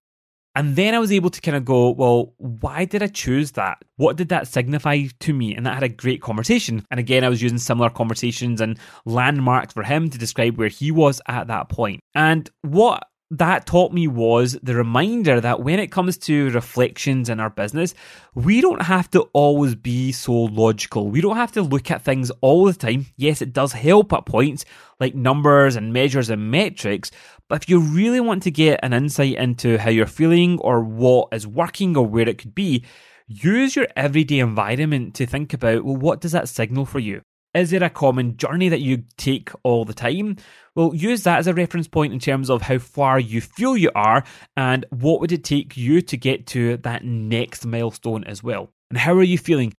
And 0.55 0.75
then 0.75 0.93
I 0.93 0.99
was 0.99 1.11
able 1.11 1.29
to 1.29 1.41
kind 1.41 1.55
of 1.55 1.63
go, 1.63 1.91
well, 1.91 2.33
why 2.37 2.85
did 2.85 3.01
I 3.01 3.07
choose 3.07 3.51
that? 3.51 3.77
What 3.95 4.17
did 4.17 4.29
that 4.29 4.47
signify 4.47 5.05
to 5.19 5.33
me? 5.33 5.55
And 5.55 5.65
that 5.65 5.75
had 5.75 5.83
a 5.83 5.89
great 5.89 6.21
conversation. 6.21 6.85
And 6.91 6.99
again, 6.99 7.23
I 7.23 7.29
was 7.29 7.41
using 7.41 7.57
similar 7.57 7.89
conversations 7.89 8.59
and 8.59 8.77
landmarks 9.05 9.73
for 9.73 9.83
him 9.83 10.09
to 10.09 10.17
describe 10.17 10.57
where 10.57 10.67
he 10.67 10.91
was 10.91 11.21
at 11.27 11.47
that 11.47 11.69
point. 11.69 12.01
And 12.13 12.49
what 12.61 13.07
that 13.31 13.65
taught 13.65 13.93
me 13.93 14.09
was 14.09 14.59
the 14.61 14.75
reminder 14.75 15.39
that 15.39 15.61
when 15.61 15.79
it 15.79 15.89
comes 15.89 16.17
to 16.17 16.49
reflections 16.49 17.29
in 17.29 17.39
our 17.39 17.49
business, 17.49 17.93
we 18.35 18.59
don't 18.59 18.81
have 18.81 19.09
to 19.11 19.21
always 19.31 19.73
be 19.73 20.11
so 20.11 20.33
logical. 20.33 21.09
We 21.09 21.21
don't 21.21 21.37
have 21.37 21.53
to 21.53 21.61
look 21.61 21.89
at 21.89 22.03
things 22.03 22.29
all 22.41 22.65
the 22.65 22.73
time. 22.73 23.05
Yes, 23.15 23.41
it 23.41 23.53
does 23.53 23.71
help 23.71 24.11
at 24.11 24.25
points 24.25 24.65
like 24.99 25.15
numbers 25.15 25.77
and 25.77 25.93
measures 25.93 26.29
and 26.29 26.51
metrics, 26.51 27.09
but 27.51 27.63
if 27.63 27.69
you 27.69 27.81
really 27.81 28.21
want 28.21 28.43
to 28.43 28.49
get 28.49 28.79
an 28.81 28.93
insight 28.93 29.35
into 29.35 29.77
how 29.77 29.89
you're 29.89 30.05
feeling 30.05 30.57
or 30.59 30.81
what 30.81 31.27
is 31.33 31.45
working 31.45 31.97
or 31.97 32.07
where 32.07 32.29
it 32.29 32.37
could 32.37 32.55
be, 32.55 32.85
use 33.27 33.75
your 33.75 33.87
everyday 33.97 34.39
environment 34.39 35.15
to 35.15 35.25
think 35.25 35.53
about 35.53 35.83
well, 35.83 35.97
what 35.97 36.21
does 36.21 36.31
that 36.31 36.47
signal 36.47 36.85
for 36.85 36.99
you? 36.99 37.21
Is 37.53 37.71
there 37.71 37.83
a 37.83 37.89
common 37.89 38.37
journey 38.37 38.69
that 38.69 38.79
you 38.79 39.03
take 39.17 39.49
all 39.63 39.83
the 39.83 39.93
time? 39.93 40.37
Well, 40.75 40.95
use 40.95 41.23
that 41.23 41.39
as 41.39 41.47
a 41.47 41.53
reference 41.53 41.89
point 41.89 42.13
in 42.13 42.19
terms 42.19 42.49
of 42.49 42.61
how 42.61 42.77
far 42.77 43.19
you 43.19 43.41
feel 43.41 43.75
you 43.75 43.91
are 43.95 44.23
and 44.55 44.85
what 44.89 45.19
would 45.19 45.33
it 45.33 45.43
take 45.43 45.75
you 45.75 46.01
to 46.03 46.15
get 46.15 46.47
to 46.47 46.77
that 46.77 47.03
next 47.03 47.65
milestone 47.65 48.23
as 48.23 48.41
well. 48.41 48.69
And 48.89 48.97
how 48.97 49.11
are 49.15 49.23
you 49.23 49.37
feeling? 49.37 49.73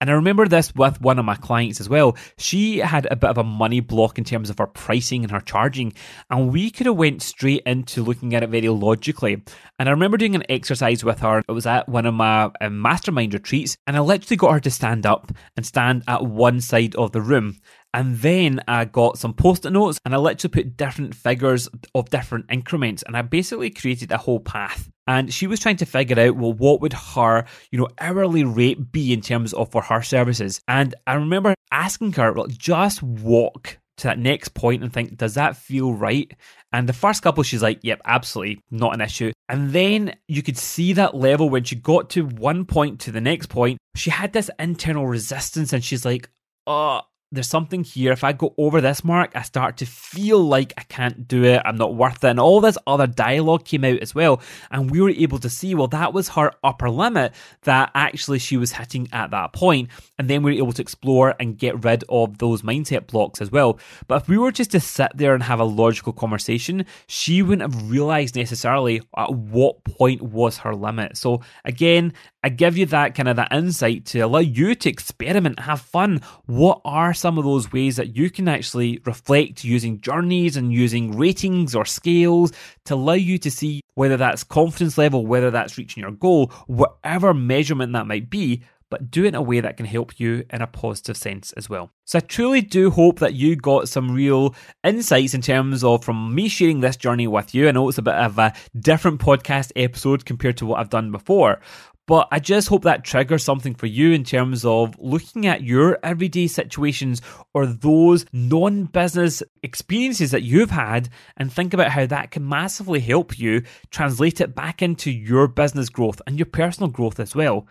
And 0.00 0.10
I 0.10 0.12
remember 0.12 0.46
this 0.46 0.74
with 0.74 1.00
one 1.00 1.18
of 1.18 1.24
my 1.24 1.36
clients 1.36 1.80
as 1.80 1.88
well. 1.88 2.16
She 2.36 2.78
had 2.78 3.06
a 3.10 3.16
bit 3.16 3.30
of 3.30 3.38
a 3.38 3.44
money 3.44 3.80
block 3.80 4.18
in 4.18 4.24
terms 4.24 4.50
of 4.50 4.58
her 4.58 4.66
pricing 4.66 5.22
and 5.22 5.30
her 5.30 5.40
charging, 5.40 5.94
and 6.30 6.52
we 6.52 6.70
could 6.70 6.86
have 6.86 6.96
went 6.96 7.22
straight 7.22 7.62
into 7.64 8.02
looking 8.02 8.34
at 8.34 8.42
it 8.42 8.50
very 8.50 8.68
logically. 8.68 9.42
And 9.78 9.88
I 9.88 9.92
remember 9.92 10.18
doing 10.18 10.34
an 10.34 10.44
exercise 10.50 11.02
with 11.02 11.20
her. 11.20 11.38
It 11.38 11.52
was 11.52 11.66
at 11.66 11.88
one 11.88 12.04
of 12.04 12.12
my 12.12 12.50
um, 12.60 12.80
mastermind 12.80 13.32
retreats, 13.32 13.78
and 13.86 13.96
I 13.96 14.00
literally 14.00 14.36
got 14.36 14.52
her 14.52 14.60
to 14.60 14.70
stand 14.70 15.06
up 15.06 15.32
and 15.56 15.64
stand 15.64 16.02
at 16.06 16.26
one 16.26 16.60
side 16.60 16.94
of 16.96 17.12
the 17.12 17.22
room. 17.22 17.56
And 17.94 18.18
then 18.18 18.60
I 18.68 18.84
got 18.84 19.18
some 19.18 19.32
post 19.32 19.64
it 19.64 19.70
notes 19.70 19.98
and 20.04 20.14
I 20.14 20.18
literally 20.18 20.52
put 20.52 20.76
different 20.76 21.14
figures 21.14 21.68
of 21.94 22.10
different 22.10 22.46
increments 22.50 23.02
and 23.02 23.16
I 23.16 23.22
basically 23.22 23.70
created 23.70 24.12
a 24.12 24.18
whole 24.18 24.40
path. 24.40 24.90
And 25.06 25.32
she 25.32 25.46
was 25.46 25.60
trying 25.60 25.76
to 25.76 25.86
figure 25.86 26.18
out, 26.18 26.36
well, 26.36 26.52
what 26.52 26.80
would 26.80 26.92
her, 26.92 27.46
you 27.70 27.78
know, 27.78 27.88
hourly 27.98 28.44
rate 28.44 28.92
be 28.92 29.12
in 29.12 29.20
terms 29.20 29.54
of 29.54 29.70
for 29.70 29.82
her 29.82 30.02
services? 30.02 30.60
And 30.68 30.94
I 31.06 31.14
remember 31.14 31.54
asking 31.70 32.12
her, 32.14 32.32
well, 32.32 32.48
just 32.48 33.02
walk 33.02 33.78
to 33.98 34.08
that 34.08 34.18
next 34.18 34.48
point 34.54 34.82
and 34.82 34.92
think, 34.92 35.16
does 35.16 35.34
that 35.34 35.56
feel 35.56 35.92
right? 35.92 36.30
And 36.72 36.88
the 36.88 36.92
first 36.92 37.22
couple, 37.22 37.42
she's 37.42 37.62
like, 37.62 37.80
yep, 37.82 38.00
absolutely, 38.04 38.60
not 38.70 38.94
an 38.94 39.00
issue. 39.00 39.32
And 39.48 39.72
then 39.72 40.14
you 40.28 40.42
could 40.42 40.58
see 40.58 40.92
that 40.94 41.14
level 41.14 41.48
when 41.48 41.64
she 41.64 41.76
got 41.76 42.10
to 42.10 42.26
one 42.26 42.64
point 42.64 43.00
to 43.00 43.12
the 43.12 43.20
next 43.20 43.46
point, 43.46 43.78
she 43.94 44.10
had 44.10 44.32
this 44.32 44.50
internal 44.58 45.06
resistance 45.06 45.72
and 45.72 45.82
she's 45.82 46.04
like, 46.04 46.28
oh, 46.66 47.00
there's 47.36 47.48
something 47.48 47.84
here. 47.84 48.12
If 48.12 48.24
I 48.24 48.32
go 48.32 48.54
over 48.58 48.80
this 48.80 49.04
mark, 49.04 49.32
I 49.34 49.42
start 49.42 49.76
to 49.78 49.86
feel 49.86 50.42
like 50.42 50.72
I 50.76 50.82
can't 50.82 51.28
do 51.28 51.44
it. 51.44 51.62
I'm 51.64 51.76
not 51.76 51.94
worth 51.94 52.24
it. 52.24 52.30
And 52.30 52.40
all 52.40 52.60
this 52.60 52.78
other 52.86 53.06
dialogue 53.06 53.64
came 53.64 53.84
out 53.84 54.00
as 54.00 54.14
well. 54.14 54.40
And 54.70 54.90
we 54.90 55.00
were 55.00 55.10
able 55.10 55.38
to 55.38 55.50
see, 55.50 55.74
well, 55.74 55.88
that 55.88 56.12
was 56.12 56.30
her 56.30 56.52
upper 56.64 56.90
limit 56.90 57.32
that 57.62 57.90
actually 57.94 58.38
she 58.38 58.56
was 58.56 58.72
hitting 58.72 59.08
at 59.12 59.30
that 59.30 59.52
point. 59.52 59.90
And 60.18 60.28
then 60.28 60.42
we 60.42 60.52
were 60.52 60.58
able 60.58 60.72
to 60.72 60.82
explore 60.82 61.34
and 61.38 61.58
get 61.58 61.84
rid 61.84 62.04
of 62.08 62.38
those 62.38 62.62
mindset 62.62 63.06
blocks 63.06 63.40
as 63.40 63.52
well. 63.52 63.78
But 64.08 64.22
if 64.22 64.28
we 64.28 64.38
were 64.38 64.52
just 64.52 64.72
to 64.72 64.80
sit 64.80 65.12
there 65.14 65.34
and 65.34 65.42
have 65.42 65.60
a 65.60 65.64
logical 65.64 66.12
conversation, 66.12 66.86
she 67.06 67.42
wouldn't 67.42 67.72
have 67.72 67.90
realized 67.90 68.36
necessarily 68.36 69.02
at 69.16 69.32
what 69.32 69.84
point 69.84 70.22
was 70.22 70.58
her 70.58 70.74
limit. 70.74 71.16
So 71.16 71.42
again, 71.64 72.12
I 72.42 72.48
give 72.48 72.76
you 72.76 72.86
that 72.86 73.14
kind 73.16 73.28
of 73.28 73.36
that 73.36 73.52
insight 73.52 74.06
to 74.06 74.20
allow 74.20 74.38
you 74.38 74.74
to 74.74 74.88
experiment, 74.88 75.58
have 75.58 75.80
fun. 75.80 76.20
What 76.46 76.80
are 76.84 77.12
some 77.26 77.38
of 77.38 77.44
those 77.44 77.72
ways 77.72 77.96
that 77.96 78.16
you 78.16 78.30
can 78.30 78.46
actually 78.46 79.00
reflect 79.04 79.64
using 79.64 80.00
journeys 80.00 80.56
and 80.56 80.72
using 80.72 81.10
ratings 81.18 81.74
or 81.74 81.84
scales 81.84 82.52
to 82.84 82.94
allow 82.94 83.14
you 83.14 83.36
to 83.36 83.50
see 83.50 83.80
whether 83.94 84.16
that's 84.16 84.44
confidence 84.44 84.96
level, 84.96 85.26
whether 85.26 85.50
that's 85.50 85.76
reaching 85.76 86.02
your 86.04 86.12
goal, 86.12 86.52
whatever 86.68 87.34
measurement 87.34 87.92
that 87.94 88.06
might 88.06 88.30
be, 88.30 88.62
but 88.90 89.10
do 89.10 89.24
it 89.24 89.28
in 89.28 89.34
a 89.34 89.42
way 89.42 89.58
that 89.58 89.76
can 89.76 89.86
help 89.86 90.20
you 90.20 90.44
in 90.50 90.62
a 90.62 90.68
positive 90.68 91.16
sense 91.16 91.50
as 91.54 91.68
well. 91.68 91.90
So 92.04 92.18
I 92.18 92.20
truly 92.20 92.60
do 92.60 92.92
hope 92.92 93.18
that 93.18 93.34
you 93.34 93.56
got 93.56 93.88
some 93.88 94.12
real 94.12 94.54
insights 94.84 95.34
in 95.34 95.42
terms 95.42 95.82
of 95.82 96.04
from 96.04 96.32
me 96.32 96.48
sharing 96.48 96.78
this 96.78 96.96
journey 96.96 97.26
with 97.26 97.56
you. 97.56 97.66
I 97.66 97.72
know 97.72 97.88
it's 97.88 97.98
a 97.98 98.02
bit 98.02 98.14
of 98.14 98.38
a 98.38 98.54
different 98.78 99.20
podcast 99.20 99.72
episode 99.74 100.24
compared 100.24 100.58
to 100.58 100.66
what 100.66 100.78
I've 100.78 100.90
done 100.90 101.10
before, 101.10 101.60
but 102.06 102.28
I 102.30 102.38
just 102.38 102.68
hope 102.68 102.84
that 102.84 103.04
triggers 103.04 103.42
something 103.42 103.74
for 103.74 103.86
you 103.86 104.12
in 104.12 104.22
terms 104.22 104.64
of 104.64 104.94
looking 104.98 105.46
at 105.46 105.62
your 105.62 105.98
everyday 106.02 106.46
situations 106.46 107.20
or 107.52 107.66
those 107.66 108.24
non 108.32 108.84
business 108.84 109.42
experiences 109.62 110.30
that 110.30 110.42
you've 110.42 110.70
had 110.70 111.08
and 111.36 111.52
think 111.52 111.74
about 111.74 111.90
how 111.90 112.06
that 112.06 112.30
can 112.30 112.48
massively 112.48 113.00
help 113.00 113.38
you 113.38 113.62
translate 113.90 114.40
it 114.40 114.54
back 114.54 114.82
into 114.82 115.10
your 115.10 115.48
business 115.48 115.88
growth 115.88 116.22
and 116.26 116.38
your 116.38 116.46
personal 116.46 116.88
growth 116.88 117.18
as 117.18 117.34
well. 117.34 117.66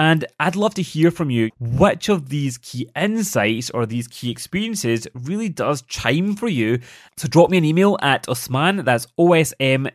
And 0.00 0.24
I'd 0.40 0.56
love 0.56 0.72
to 0.76 0.82
hear 0.82 1.10
from 1.10 1.28
you 1.28 1.50
which 1.60 2.08
of 2.08 2.30
these 2.30 2.56
key 2.56 2.88
insights 2.96 3.68
or 3.68 3.84
these 3.84 4.08
key 4.08 4.30
experiences 4.30 5.06
really 5.12 5.50
does 5.50 5.82
chime 5.82 6.36
for 6.36 6.48
you. 6.48 6.80
So 7.18 7.28
drop 7.28 7.50
me 7.50 7.58
an 7.58 7.66
email 7.66 7.98
at 8.00 8.24
Osmaan, 8.26 8.86
that's 8.86 9.06
O 9.18 9.34
S 9.34 9.52
M 9.60 9.86
A 9.86 9.92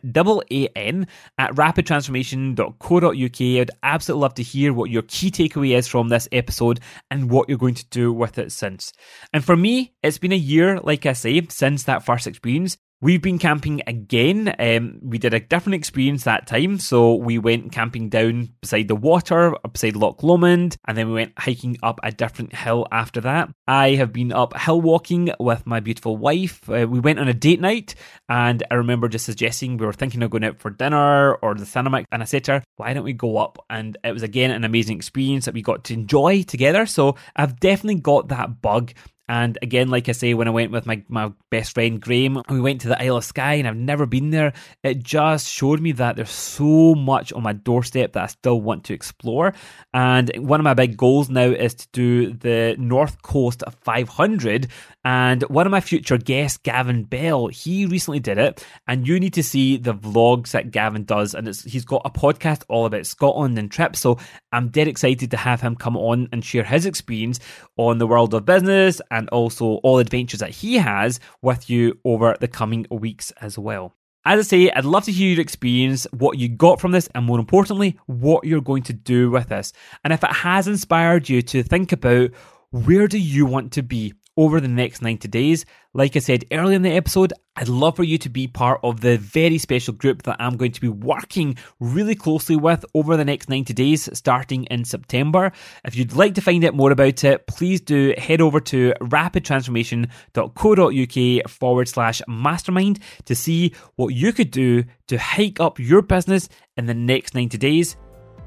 A 0.52 0.68
N, 0.76 1.08
at 1.38 1.50
rapidtransformation.co.uk. 1.54 3.40
I'd 3.40 3.70
absolutely 3.82 4.22
love 4.22 4.34
to 4.34 4.44
hear 4.44 4.72
what 4.72 4.90
your 4.90 5.02
key 5.02 5.32
takeaway 5.32 5.76
is 5.76 5.88
from 5.88 6.08
this 6.08 6.28
episode 6.30 6.78
and 7.10 7.28
what 7.28 7.48
you're 7.48 7.58
going 7.58 7.74
to 7.74 7.88
do 7.88 8.12
with 8.12 8.38
it 8.38 8.52
since. 8.52 8.92
And 9.32 9.44
for 9.44 9.56
me, 9.56 9.92
it's 10.04 10.18
been 10.18 10.30
a 10.30 10.36
year, 10.36 10.78
like 10.78 11.04
I 11.04 11.14
say, 11.14 11.44
since 11.48 11.82
that 11.82 12.04
first 12.04 12.28
experience. 12.28 12.78
We've 13.02 13.20
been 13.20 13.38
camping 13.38 13.82
again. 13.86 14.54
Um, 14.58 15.00
we 15.02 15.18
did 15.18 15.34
a 15.34 15.40
different 15.40 15.74
experience 15.74 16.24
that 16.24 16.46
time. 16.46 16.78
So 16.78 17.16
we 17.16 17.36
went 17.36 17.70
camping 17.70 18.08
down 18.08 18.54
beside 18.62 18.88
the 18.88 18.96
water, 18.96 19.54
beside 19.70 19.96
Loch 19.96 20.22
Lomond, 20.22 20.78
and 20.88 20.96
then 20.96 21.08
we 21.08 21.12
went 21.12 21.38
hiking 21.38 21.76
up 21.82 22.00
a 22.02 22.10
different 22.10 22.56
hill 22.56 22.86
after 22.90 23.20
that. 23.20 23.50
I 23.68 23.96
have 23.96 24.14
been 24.14 24.32
up 24.32 24.58
hill 24.58 24.80
walking 24.80 25.30
with 25.38 25.66
my 25.66 25.80
beautiful 25.80 26.16
wife. 26.16 26.70
Uh, 26.70 26.86
we 26.88 26.98
went 26.98 27.18
on 27.18 27.28
a 27.28 27.34
date 27.34 27.60
night, 27.60 27.94
and 28.30 28.62
I 28.70 28.74
remember 28.76 29.10
just 29.10 29.26
suggesting 29.26 29.76
we 29.76 29.84
were 29.84 29.92
thinking 29.92 30.22
of 30.22 30.30
going 30.30 30.44
out 30.44 30.58
for 30.58 30.70
dinner 30.70 31.34
or 31.34 31.54
the 31.54 31.66
cinema, 31.66 32.04
and 32.10 32.22
I 32.22 32.24
said 32.24 32.44
to 32.44 32.52
her, 32.52 32.64
"Why 32.76 32.94
don't 32.94 33.04
we 33.04 33.12
go 33.12 33.36
up?" 33.36 33.58
And 33.68 33.98
it 34.04 34.12
was 34.12 34.22
again 34.22 34.50
an 34.50 34.64
amazing 34.64 34.96
experience 34.96 35.44
that 35.44 35.54
we 35.54 35.60
got 35.60 35.84
to 35.84 35.94
enjoy 35.94 36.44
together. 36.44 36.86
So 36.86 37.16
I've 37.36 37.60
definitely 37.60 38.00
got 38.00 38.28
that 38.28 38.62
bug 38.62 38.94
and 39.28 39.58
again, 39.60 39.88
like 39.88 40.08
I 40.08 40.12
say, 40.12 40.34
when 40.34 40.46
I 40.46 40.52
went 40.52 40.70
with 40.70 40.86
my, 40.86 41.02
my 41.08 41.32
best 41.50 41.74
friend 41.74 42.00
Graham, 42.00 42.42
we 42.48 42.60
went 42.60 42.82
to 42.82 42.88
the 42.88 43.02
Isle 43.02 43.16
of 43.16 43.24
Skye 43.24 43.54
and 43.54 43.66
I've 43.66 43.76
never 43.76 44.06
been 44.06 44.30
there. 44.30 44.52
It 44.84 45.02
just 45.02 45.48
showed 45.48 45.80
me 45.80 45.92
that 45.92 46.16
there's 46.16 46.30
so 46.30 46.94
much 46.94 47.32
on 47.32 47.42
my 47.42 47.52
doorstep 47.52 48.12
that 48.12 48.22
I 48.22 48.26
still 48.26 48.60
want 48.60 48.84
to 48.84 48.94
explore. 48.94 49.52
And 49.92 50.30
one 50.36 50.60
of 50.60 50.64
my 50.64 50.74
big 50.74 50.96
goals 50.96 51.28
now 51.28 51.48
is 51.48 51.74
to 51.74 51.88
do 51.92 52.32
the 52.34 52.76
North 52.78 53.22
Coast 53.22 53.64
500. 53.82 54.68
And 55.04 55.42
one 55.44 55.66
of 55.66 55.70
my 55.70 55.80
future 55.80 56.18
guests, 56.18 56.58
Gavin 56.58 57.04
Bell, 57.04 57.48
he 57.48 57.86
recently 57.86 58.20
did 58.20 58.38
it. 58.38 58.64
And 58.86 59.08
you 59.08 59.18
need 59.18 59.34
to 59.34 59.42
see 59.42 59.76
the 59.76 59.94
vlogs 59.94 60.50
that 60.52 60.70
Gavin 60.70 61.04
does. 61.04 61.34
And 61.34 61.48
he's 61.48 61.84
got 61.84 62.02
a 62.04 62.10
podcast 62.10 62.62
all 62.68 62.86
about 62.86 63.06
Scotland 63.06 63.58
and 63.58 63.70
trips. 63.70 64.00
So 64.00 64.18
I'm 64.52 64.68
dead 64.68 64.86
excited 64.86 65.32
to 65.32 65.36
have 65.36 65.60
him 65.60 65.74
come 65.74 65.96
on 65.96 66.28
and 66.30 66.44
share 66.44 66.64
his 66.64 66.86
experience 66.86 67.40
on 67.76 67.98
the 67.98 68.06
world 68.06 68.32
of 68.32 68.44
business 68.44 69.00
and 69.16 69.28
also 69.30 69.76
all 69.76 69.98
adventures 69.98 70.40
that 70.40 70.50
he 70.50 70.74
has 70.74 71.18
with 71.40 71.70
you 71.70 71.98
over 72.04 72.36
the 72.38 72.48
coming 72.48 72.86
weeks 72.90 73.32
as 73.40 73.58
well. 73.58 73.94
As 74.26 74.40
I 74.40 74.42
say, 74.42 74.70
I'd 74.70 74.84
love 74.84 75.04
to 75.04 75.12
hear 75.12 75.30
your 75.30 75.40
experience, 75.40 76.06
what 76.12 76.36
you 76.36 76.48
got 76.48 76.80
from 76.80 76.92
this, 76.92 77.08
and 77.14 77.24
more 77.24 77.38
importantly, 77.38 77.98
what 78.06 78.44
you're 78.44 78.60
going 78.60 78.82
to 78.84 78.92
do 78.92 79.30
with 79.30 79.48
this. 79.48 79.72
And 80.04 80.12
if 80.12 80.22
it 80.22 80.32
has 80.32 80.68
inspired 80.68 81.28
you 81.28 81.42
to 81.42 81.62
think 81.62 81.92
about 81.92 82.30
where 82.70 83.08
do 83.08 83.18
you 83.18 83.46
want 83.46 83.72
to 83.72 83.82
be 83.82 84.12
over 84.36 84.60
the 84.60 84.68
next 84.68 85.02
90 85.02 85.26
days. 85.28 85.64
Like 85.94 86.14
I 86.14 86.18
said 86.18 86.44
earlier 86.52 86.76
in 86.76 86.82
the 86.82 86.92
episode, 86.92 87.32
I'd 87.56 87.68
love 87.68 87.96
for 87.96 88.04
you 88.04 88.18
to 88.18 88.28
be 88.28 88.46
part 88.46 88.80
of 88.82 89.00
the 89.00 89.16
very 89.16 89.56
special 89.56 89.94
group 89.94 90.24
that 90.24 90.36
I'm 90.38 90.58
going 90.58 90.72
to 90.72 90.80
be 90.80 90.88
working 90.88 91.56
really 91.80 92.14
closely 92.14 92.56
with 92.56 92.84
over 92.94 93.16
the 93.16 93.24
next 93.24 93.48
90 93.48 93.72
days, 93.72 94.10
starting 94.12 94.64
in 94.64 94.84
September. 94.84 95.52
If 95.84 95.96
you'd 95.96 96.12
like 96.12 96.34
to 96.34 96.42
find 96.42 96.62
out 96.66 96.74
more 96.74 96.92
about 96.92 97.24
it, 97.24 97.46
please 97.46 97.80
do 97.80 98.12
head 98.18 98.42
over 98.42 98.60
to 98.60 98.92
rapidtransformation.co.uk 99.00 101.50
forward 101.50 101.88
slash 101.88 102.20
mastermind 102.28 102.98
to 103.24 103.34
see 103.34 103.72
what 103.94 104.14
you 104.14 104.34
could 104.34 104.50
do 104.50 104.84
to 105.08 105.16
hike 105.16 105.60
up 105.60 105.78
your 105.78 106.02
business 106.02 106.50
in 106.76 106.84
the 106.84 106.94
next 106.94 107.34
90 107.34 107.56
days. 107.56 107.96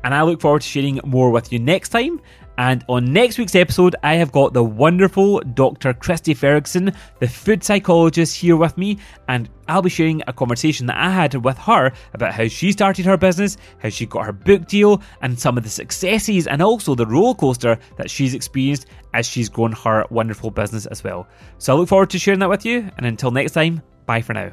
And 0.03 0.13
I 0.13 0.21
look 0.21 0.39
forward 0.39 0.61
to 0.61 0.67
sharing 0.67 0.99
more 1.03 1.31
with 1.31 1.51
you 1.51 1.57
next 1.59 1.89
time. 1.89 2.21
And 2.59 2.83
on 2.89 3.13
next 3.13 3.37
week's 3.37 3.55
episode, 3.55 3.95
I 4.03 4.15
have 4.15 4.33
got 4.33 4.51
the 4.51 4.65
wonderful 4.65 5.39
Dr. 5.39 5.93
Christy 5.93 6.35
Fergusson, 6.35 6.93
the 7.19 7.27
food 7.29 7.63
psychologist, 7.63 8.35
here 8.35 8.57
with 8.57 8.77
me, 8.77 8.97
and 9.29 9.49
I'll 9.69 9.81
be 9.81 9.89
sharing 9.89 10.21
a 10.27 10.33
conversation 10.33 10.85
that 10.87 10.97
I 10.97 11.09
had 11.09 11.33
with 11.35 11.57
her 11.59 11.93
about 12.13 12.33
how 12.33 12.49
she 12.49 12.73
started 12.73 13.05
her 13.05 13.15
business, 13.15 13.55
how 13.77 13.87
she 13.87 14.05
got 14.05 14.25
her 14.25 14.33
book 14.33 14.67
deal, 14.67 15.01
and 15.21 15.39
some 15.39 15.57
of 15.57 15.63
the 15.63 15.69
successes 15.69 16.47
and 16.47 16.61
also 16.61 16.95
the 16.95 17.05
roller 17.05 17.33
coaster 17.33 17.79
that 17.95 18.11
she's 18.11 18.33
experienced 18.33 18.87
as 19.13 19.25
she's 19.25 19.47
grown 19.47 19.71
her 19.71 20.05
wonderful 20.09 20.51
business 20.51 20.85
as 20.87 21.01
well. 21.01 21.29
So 21.59 21.73
I 21.73 21.79
look 21.79 21.87
forward 21.87 22.09
to 22.09 22.19
sharing 22.19 22.41
that 22.41 22.49
with 22.49 22.65
you, 22.65 22.91
and 22.97 23.05
until 23.05 23.31
next 23.31 23.53
time, 23.53 23.81
bye 24.05 24.21
for 24.21 24.33
now. 24.33 24.51